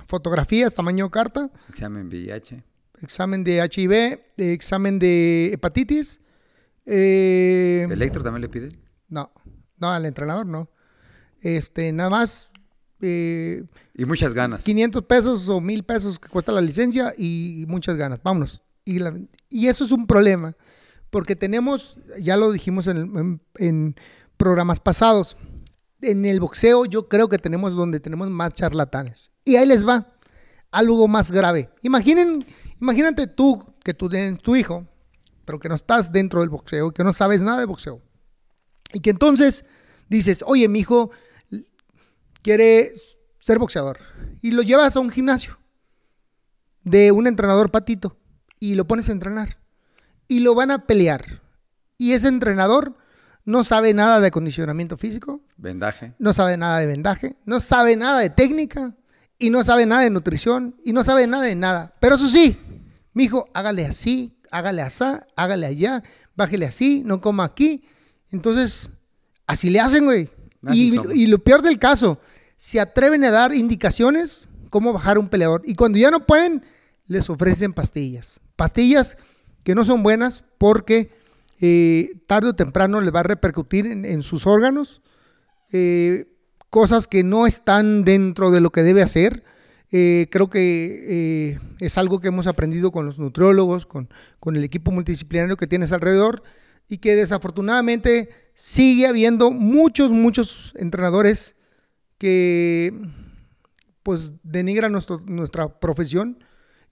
[0.07, 2.63] fotografías, tamaño carta, Examen VIH.
[3.01, 6.19] examen de HIV, examen de hepatitis.
[6.85, 8.77] eh, ¿Electro también le piden?
[9.09, 9.31] no,
[9.77, 10.69] no, al entrenador no.
[11.41, 12.49] Este, nada más
[13.01, 13.63] eh,
[13.95, 14.63] Y muchas ganas.
[14.63, 18.21] 500 pesos o 1000 pesos que cuesta la licencia y muchas ganas.
[18.21, 18.61] Vámonos.
[18.85, 19.17] Y, la-
[19.49, 20.55] y eso es un problema,
[21.09, 23.95] porque tenemos, ya lo dijimos en, en- en
[24.37, 25.35] programas pasados,
[26.01, 29.31] en el boxeo yo creo que tenemos donde tenemos más charlatanes.
[29.43, 30.13] Y ahí les va,
[30.71, 31.69] algo más grave.
[31.81, 32.45] Imaginen,
[32.79, 34.87] imagínate tú que tú tienes tu hijo,
[35.45, 38.01] pero que no estás dentro del boxeo, que no sabes nada de boxeo.
[38.93, 39.65] Y que entonces
[40.09, 41.11] dices, oye, mi hijo
[42.41, 42.93] quiere
[43.39, 43.99] ser boxeador.
[44.41, 45.59] Y lo llevas a un gimnasio
[46.83, 48.17] de un entrenador patito
[48.59, 49.59] y lo pones a entrenar.
[50.27, 51.41] Y lo van a pelear.
[51.97, 52.95] Y ese entrenador
[53.45, 56.13] no sabe nada de acondicionamiento físico, Vendaje.
[56.19, 58.95] no sabe nada de vendaje, no sabe nada de técnica
[59.39, 61.93] y no sabe nada de nutrición y no sabe nada de nada.
[61.99, 62.57] Pero eso sí,
[63.13, 65.03] mi hijo, hágale así, hágale así,
[65.35, 66.03] hágale allá,
[66.35, 67.83] bájele así, no coma aquí.
[68.31, 68.91] Entonces,
[69.47, 70.29] así le hacen, güey.
[70.71, 72.19] Y, y lo peor del caso,
[72.55, 75.61] se atreven a dar indicaciones cómo bajar un peleador.
[75.65, 76.63] Y cuando ya no pueden,
[77.07, 78.39] les ofrecen pastillas.
[78.55, 79.17] Pastillas
[79.63, 81.11] que no son buenas porque
[81.61, 85.01] eh, tarde o temprano le va a repercutir en, sus órganos,
[85.71, 86.27] eh,
[86.71, 89.43] cosas que no están dentro de lo que debe hacer.
[89.91, 94.07] Eh, creo que eh, es algo que hemos aprendido con los nutriólogos, con,
[94.55, 96.43] el equipo multidisciplinario que tienes alrededor
[96.87, 101.55] y que desafortunadamente sigue habiendo muchos, muchos entrenadores
[102.17, 102.93] que
[104.01, 106.43] pues denigran nuestra profesión,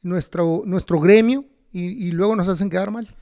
[0.01, 3.15] nuestro, nuestro gremio y, y luego nos hacen quedar mal.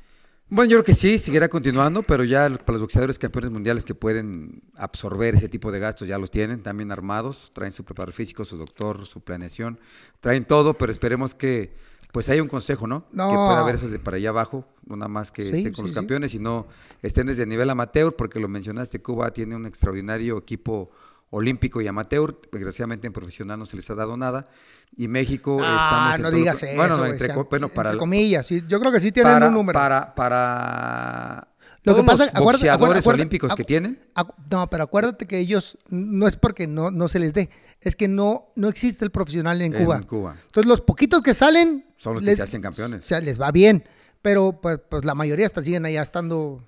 [0.50, 3.94] Bueno, yo creo que sí, seguirá continuando, pero ya para los boxeadores campeones mundiales que
[3.94, 8.46] pueden absorber ese tipo de gastos ya los tienen, también armados, traen su preparador físico,
[8.46, 9.78] su doctor, su planeación,
[10.22, 11.74] traen todo, pero esperemos que
[12.14, 13.06] pues haya un consejo, ¿no?
[13.12, 13.30] No.
[13.30, 15.76] Que pueda haber eso de para allá abajo, no nada más que Sí, estén con
[15.76, 15.96] sí, los sí.
[15.96, 16.68] campeones, sino
[17.02, 20.90] estén desde el nivel amateur, porque lo mencionaste, Cuba tiene un extraordinario equipo
[21.30, 24.46] olímpico y amateur, desgraciadamente en profesional no se les ha dado nada,
[24.96, 26.16] y México Ah, estamos...
[26.16, 26.76] en no lo digas eso.
[26.76, 27.90] Bueno, no, entre, co- bueno, para...
[27.90, 29.78] entre comillas, sí, yo creo que sí tienen para, un número.
[29.78, 31.48] Para, para
[31.84, 34.00] Lo que todos pasa- los acuérdate- boxeadores acuérdate- olímpicos que tienen.
[34.16, 37.50] Acu- No, pero acuérdate que ellos, no es porque no, no se les dé,
[37.82, 40.02] es que no, no existe el profesional en En Cuba.
[40.04, 40.36] Cuba.
[40.46, 43.04] Entonces los poquitos que salen, Son los que se hacen campeones.
[43.04, 43.84] o sea, les va bien,
[44.22, 46.64] pero pues, pues la mayoría hasta siguen allá estando...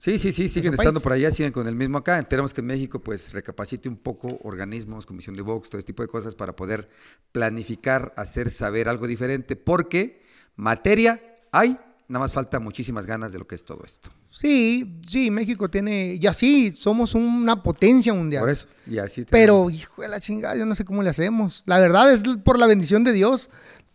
[0.00, 1.02] Sí, sí, sí, siguen estando país.
[1.02, 2.18] por allá, siguen con el mismo acá.
[2.18, 6.02] Esperemos que en México pues recapacite un poco organismos, comisión de box, todo este tipo
[6.02, 6.88] de cosas para poder
[7.32, 10.22] planificar, hacer saber algo diferente, porque
[10.56, 11.20] materia
[11.52, 11.76] hay,
[12.08, 14.08] nada más falta muchísimas ganas de lo que es todo esto.
[14.30, 18.40] Sí, sí, México tiene, ya sí, somos una potencia mundial.
[18.40, 21.62] Por eso, y así Pero, hijo de la chingada, yo no sé cómo le hacemos.
[21.66, 23.50] La verdad es por la bendición de Dios.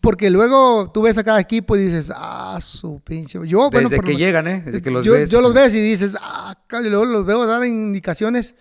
[0.06, 3.40] Porque luego tú ves a cada equipo y dices, ah, su pinche.
[3.48, 4.62] Yo, bueno, Desde por que llegan, ¿eh?
[4.64, 5.32] Desde que los yo, ves.
[5.32, 8.56] yo los ves y dices, ah, y luego los veo dar indicaciones.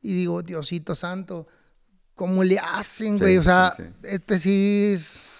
[0.00, 1.48] Y digo, Diosito santo,
[2.14, 3.38] ¿cómo le hacen, Sí, güey?
[3.38, 3.88] o sea, sí, sí.
[4.04, 5.36] este sí es-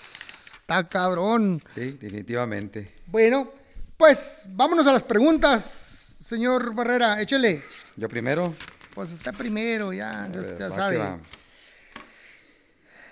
[0.60, 1.62] está cabrón.
[1.74, 2.92] Sí, definitivamente.
[3.06, 3.52] Bueno,
[3.96, 7.62] pues vámonos a las preguntas, señor Barrera, échele.
[7.96, 8.52] Yo primero.
[8.92, 10.98] Pues está primero, ya, ya, ya va sabe.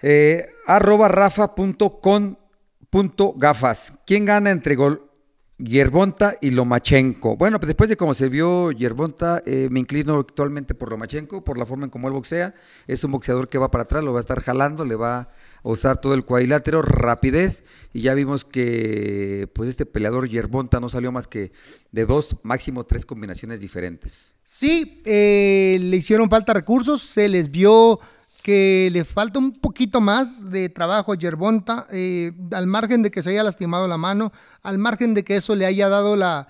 [0.06, 3.94] Eh, arroba rafa.con.gafas.
[4.06, 5.10] ¿Quién gana entre Gol
[5.56, 7.39] Yerbonta y Lomachenko?
[7.39, 11.56] Bueno, pues después de cómo se vio Yerbonta, eh, me inclino actualmente por Lomachenko, por
[11.56, 12.55] la forma en cómo él boxea.
[12.86, 15.31] Es un boxeador que va para atrás, lo va a estar jalando, le va a
[15.62, 17.64] usar todo el cuadrilátero, rapidez.
[17.94, 21.52] Y ya vimos que pues este peleador Yerbonta no salió más que
[21.93, 24.36] de dos, máximo tres combinaciones diferentes.
[24.44, 28.01] Sí, eh, le hicieron falta recursos, se les vio
[28.44, 33.22] que le falta un poquito más de trabajo a Yerbonta, eh, al margen de que
[33.22, 36.46] se haya lastimado la mano, al margen de que eso le haya dado la,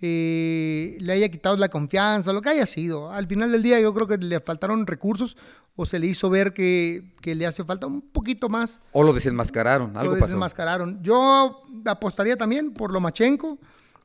[0.00, 3.10] eh, le haya quitado la confianza, lo que haya sido.
[3.10, 5.36] Al final del día yo creo que le faltaron recursos
[5.74, 9.12] o se le hizo ver que, que le hace falta un poquito más O lo
[9.12, 10.26] desenmascararon, algo lo pasó.
[10.26, 11.02] desenmascararon.
[11.02, 13.58] Yo apostaría también por Lomachenko.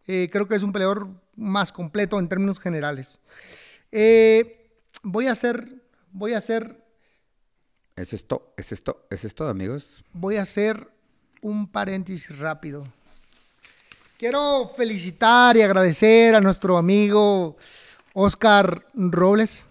[0.07, 3.19] Eh, creo que es un peleador más completo en términos generales.
[3.91, 4.71] Eh,
[5.03, 6.83] voy a hacer, voy a hacer,
[7.97, 10.05] Eso es todo, eso es todo, eso es todo, amigos.
[10.13, 10.87] voy a hacer
[11.41, 12.85] un paréntesis rápido.
[14.17, 17.57] Quiero felicitar y agradecer a nuestro amigo
[18.13, 19.67] Oscar Robles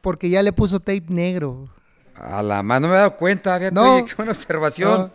[0.00, 1.68] porque ya le puso tape negro.
[2.14, 4.04] A la mano me he dado cuenta, fíjate, No.
[4.04, 5.12] qué buena observación.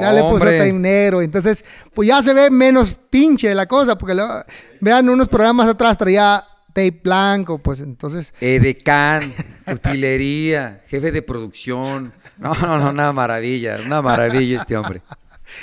[0.00, 1.22] Ya le puso tape negro.
[1.22, 4.44] Entonces, pues ya se ve menos pinche la cosa, porque lo-
[4.80, 6.44] vean unos programas atrás traía
[6.78, 8.32] tape blanco, pues entonces.
[8.40, 9.32] Edecán,
[9.66, 12.12] utilería, jefe de producción.
[12.38, 15.02] No, no, no, una maravilla, una maravilla este hombre.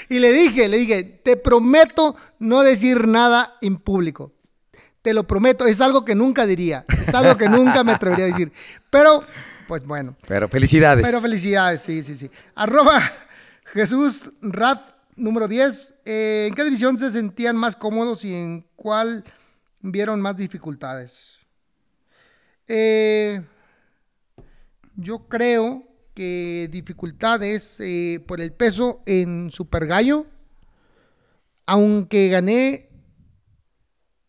[0.10, 4.34] Y le dije, le dije, te prometo no decir nada en público.
[5.02, 8.28] Te lo prometo, es algo que nunca diría, es algo que nunca me atrevería a
[8.30, 8.52] decir.
[8.90, 9.24] Pero,
[9.68, 11.06] pues bueno, Pero felicidades.
[11.06, 12.30] Pero felicidades, sí, sí, sí.
[12.56, 13.00] Arroba
[13.74, 14.82] Jesús Rat
[15.16, 15.96] número 10.
[16.04, 19.24] Eh, ¿En qué división se sentían más cómodos y en cuál
[19.92, 21.38] vieron más dificultades?
[22.68, 23.42] Eh,
[24.96, 25.84] yo creo
[26.14, 30.26] que dificultades eh, por el peso en Super Gallo.
[31.68, 32.90] Aunque gané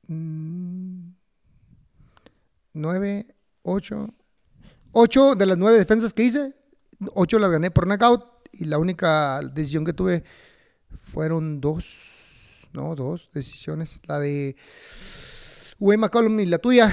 [0.09, 1.11] mm,
[2.73, 3.27] nueve,
[3.63, 4.09] ocho,
[4.93, 6.55] ocho de las nueve defensas que hice,
[7.15, 10.25] ocho las gané por knockout y la única decisión que tuve
[11.03, 11.87] fueron dos,
[12.73, 14.01] no, dos decisiones.
[14.07, 14.57] La de
[15.79, 16.91] Wayne McCollum y la tuya,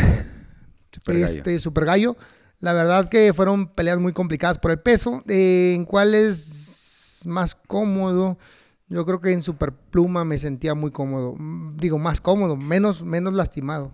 [0.91, 1.25] Super Gallo.
[1.25, 2.17] este Super Gallo.
[2.59, 5.23] La verdad que fueron peleas muy complicadas por el peso.
[5.27, 8.37] Eh, ¿En cuál es más cómodo?
[8.87, 11.35] Yo creo que en Super Pluma me sentía muy cómodo.
[11.37, 13.91] Mm, Digo, más cómodo, menos, menos lastimado.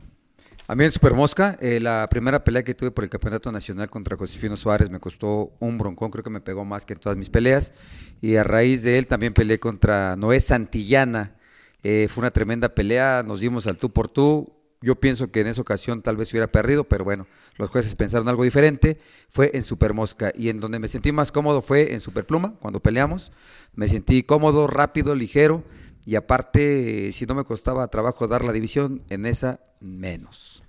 [0.68, 3.90] A mí en Super Mosca, eh, la primera pelea que tuve por el campeonato nacional
[3.90, 7.18] contra Josefino Suárez me costó un broncón, creo que me pegó más que en todas
[7.18, 7.74] mis peleas.
[8.22, 11.36] Y a raíz de él también peleé contra Noé Santillana,
[11.82, 14.54] Eh, fue una tremenda pelea, nos dimos al tú por tú.
[14.82, 17.28] Yo pienso que en esa ocasión tal vez hubiera perdido, pero bueno,
[17.58, 18.98] los jueces pensaron algo diferente.
[19.28, 22.56] Fue en Super Mosca y en donde me sentí más cómodo fue en Super Pluma,
[22.60, 23.32] cuando peleamos.
[23.76, 25.64] Me sentí cómodo, rápido, ligero
[26.06, 30.64] y aparte, si no me costaba trabajo dar la división, en esa menos.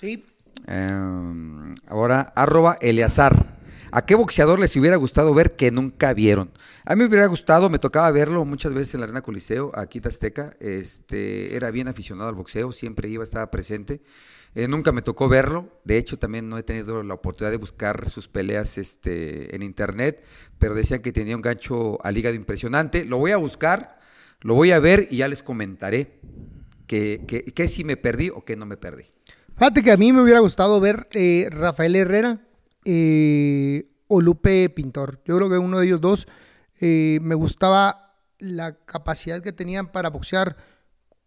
[0.00, 0.24] Sí.
[0.66, 3.57] Eh, ahora, arroba Eleazar.
[3.90, 6.50] ¿A qué boxeador les hubiera gustado ver que nunca vieron?
[6.84, 9.98] A mí me hubiera gustado, me tocaba verlo muchas veces en la Arena Coliseo, aquí
[9.98, 10.56] en Azteca.
[10.60, 14.02] Este, era bien aficionado al boxeo, siempre iba, estaba presente.
[14.54, 15.80] Eh, nunca me tocó verlo.
[15.84, 20.22] De hecho, también no he tenido la oportunidad de buscar sus peleas este, en internet,
[20.58, 23.04] pero decían que tenía un gancho al hígado impresionante.
[23.04, 23.98] Lo voy a buscar,
[24.40, 26.20] lo voy a ver y ya les comentaré
[26.86, 27.24] que,
[27.54, 29.04] que, si me perdí o que no me perdí.
[29.56, 32.47] Fíjate que a mí me hubiera gustado ver eh, Rafael Herrera
[32.84, 35.20] eh, o Lupe Pintor.
[35.24, 36.26] Yo creo que uno de ellos dos
[36.80, 40.56] eh, me gustaba la capacidad que tenían para boxear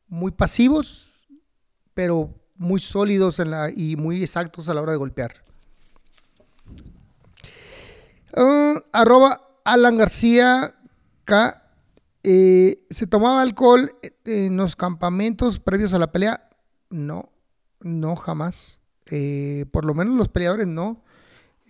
[0.07, 1.09] muy pasivos,
[1.93, 5.43] pero muy sólidos en la, y muy exactos a la hora de golpear.
[8.35, 10.75] Ah, arroba Alan García
[11.25, 11.63] K.
[12.23, 13.95] eh, ¿Se tomaba alcohol
[14.25, 16.49] en los campamentos previos a la pelea?
[16.89, 17.31] No,
[17.81, 18.79] no, jamás.
[19.07, 21.03] Eh, por lo menos los peleadores no.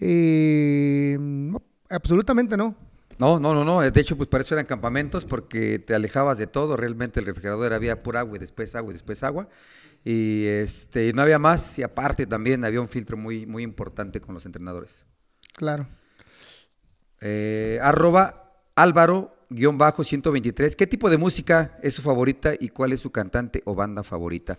[0.02, 2.76] Eh, no, absolutamente no.
[3.20, 3.82] No, no, no, no.
[3.82, 6.76] De hecho, pues para eso eran campamentos porque te alejabas de todo.
[6.76, 9.48] Realmente el refrigerador había pura agua y después agua y después agua.
[10.04, 11.78] Y este, no había más.
[11.78, 15.06] Y aparte también había un filtro muy, muy importante con los entrenadores.
[15.54, 15.88] Claro.
[17.20, 20.76] Eh, arroba Álvaro guion bajo 123.
[20.76, 24.58] ¿Qué tipo de música es su favorita y cuál es su cantante o banda favorita?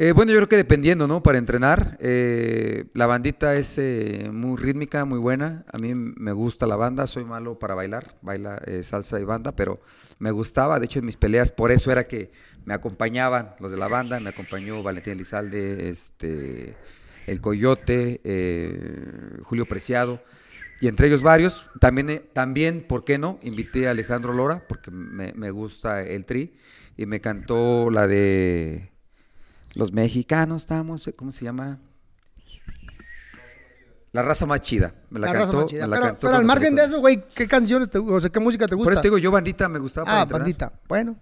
[0.00, 1.24] Eh, bueno, yo creo que dependiendo, ¿no?
[1.24, 5.64] Para entrenar, eh, la bandita es eh, muy rítmica, muy buena.
[5.72, 9.80] A mí me gusta la banda, soy malo para bailar, baila salsa y banda, pero
[10.20, 10.78] me gustaba.
[10.78, 12.30] De hecho, en mis peleas, por eso era que
[12.64, 16.76] me acompañaban los de la banda, me acompañó Valentín Elizalde, este,
[17.26, 18.20] El Coyote,
[19.42, 20.22] Julio Preciado,
[20.80, 21.70] y entre ellos varios.
[21.80, 23.36] También, también, ¿por qué no?
[23.42, 26.54] Invité a Alejandro Lora, porque me gusta el tri,
[26.96, 28.92] y me cantó la de
[29.78, 31.78] Los Mexicanos, estamos, ¿cómo se llama?
[34.10, 34.92] La raza más chida.
[35.08, 35.58] Me la, La raza cantó.
[35.60, 35.82] más chida.
[35.82, 38.28] me la pero cantó pero al margen de eso, güey, ¿qué canciones te, o sea,
[38.28, 38.86] qué música te gusta?
[38.86, 40.40] Por eso te digo, yo bandita me gustaba para ah, entrenar.
[40.42, 40.72] bandita.
[40.88, 41.16] Bueno.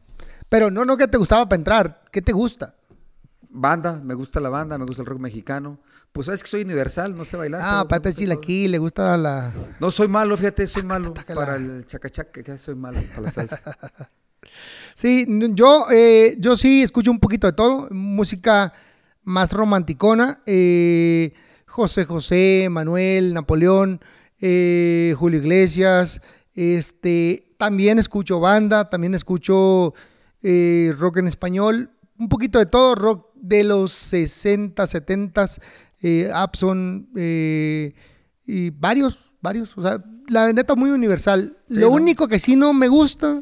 [0.48, 2.00] Pero no, no que te gustaba para entrar.
[2.10, 2.74] ¿Qué te gusta?
[3.50, 5.78] Banda, me gusta la banda, me gusta el rock mexicano.
[6.10, 7.60] Pues sabes que soy universal, no sé bailar.
[7.62, 9.52] Ah, pero- pata chilaquil, le gusta la...
[9.80, 11.12] No, soy malo, fíjate, soy malo.
[11.12, 11.40] tácala.
[11.42, 13.60] Para el chacachaca, que soy malo para la salsa.
[14.94, 17.88] Sí, yo, eh, yo sí escucho un poquito de todo.
[17.90, 18.72] Música
[19.24, 20.40] más romanticona.
[20.46, 21.32] eh,
[21.66, 24.00] José José, Manuel, Napoleón,
[24.40, 26.22] eh, Julio Iglesias.
[26.54, 29.92] Este, también escucho banda, también escucho
[30.42, 31.90] rock en español.
[32.18, 35.44] Un poquito de todo, rock de los 60, 70,
[36.02, 37.08] eh, Abson,
[38.46, 39.76] y varios, varios.
[39.76, 41.56] O sea, la neta muy universal.
[41.68, 41.94] Sí, Lo ¿no?
[41.96, 43.40] único que sí no me gusta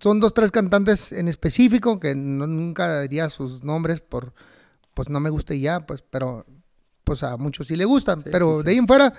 [0.00, 4.32] son dos, tres cantantes en específico que no- nunca diría sus nombres por,
[4.94, 6.46] pues no me gusta y ya, pues, pero,
[7.04, 8.64] pues a muchos sí le gustan, Sí, pero sí, sí.
[8.64, 9.12] de ahí en fuera,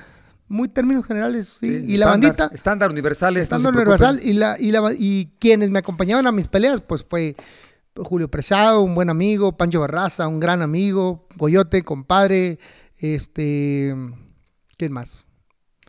[0.47, 1.67] muy términos generales, sí.
[1.67, 3.43] Y la estándar, bandita, Estándar universales.
[3.43, 7.03] estando no universal, y, la, y, la, y quienes me acompañaban a mis peleas, pues
[7.03, 7.35] fue
[7.95, 12.59] Julio Preciado, un buen amigo, Pancho Barraza, un gran amigo, Coyote, compadre,
[12.97, 13.95] este,
[14.77, 15.24] ¿quién más?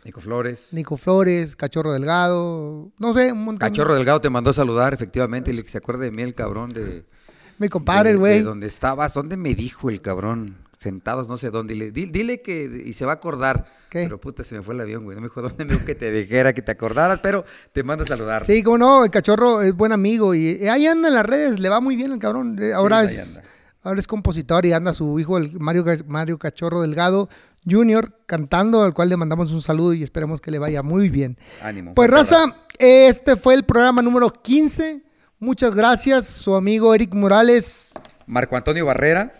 [0.06, 0.68] Nico Flores.
[0.72, 3.68] Nico Flores, Cachorro Delgado, no sé, un montón.
[3.68, 6.72] Cachorro Delgado te mandó a saludar, efectivamente, y le- se acuerda de mí el cabrón
[6.72, 7.04] de...
[7.58, 8.38] Mi compadre, el güey.
[8.38, 10.56] De donde estabas, ¿dónde me dijo el cabrón?
[10.78, 11.74] Sentados no sé dónde.
[11.74, 12.82] Y le- di- dile que...
[12.84, 13.66] Y se va a acordar.
[13.88, 14.02] ¿Qué?
[14.04, 15.14] Pero puta, se me fue el avión, güey.
[15.14, 18.04] No me dijo dónde me dijo que te dijera, que te acordaras, pero te manda
[18.04, 18.44] a saludar.
[18.44, 21.58] Sí, como no, el cachorro es buen amigo y eh, ahí anda en las redes,
[21.60, 22.58] le va muy bien el cabrón.
[22.60, 23.40] Eh, Ahora es
[23.82, 27.28] ahora es compositor y anda su hijo el Mario Mario Cachorro Delgado
[27.68, 28.12] Jr.
[28.26, 31.36] cantando, al cual le mandamos un saludo y esperemos que le vaya muy bien.
[31.62, 31.94] Ánimo.
[31.94, 35.02] Pues raza, este fue el programa número 15.
[35.38, 37.92] Muchas gracias, su amigo Eric Morales
[38.26, 39.32] Marco Antonio Barrera.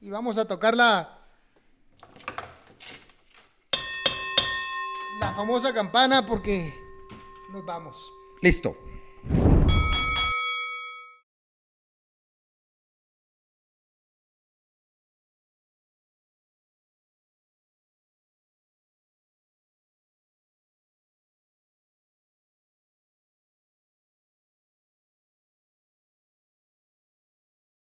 [0.00, 1.18] y vamos a tocar la
[5.20, 6.72] la famosa campana porque
[7.52, 7.96] nos vamos.
[8.42, 8.76] Listo.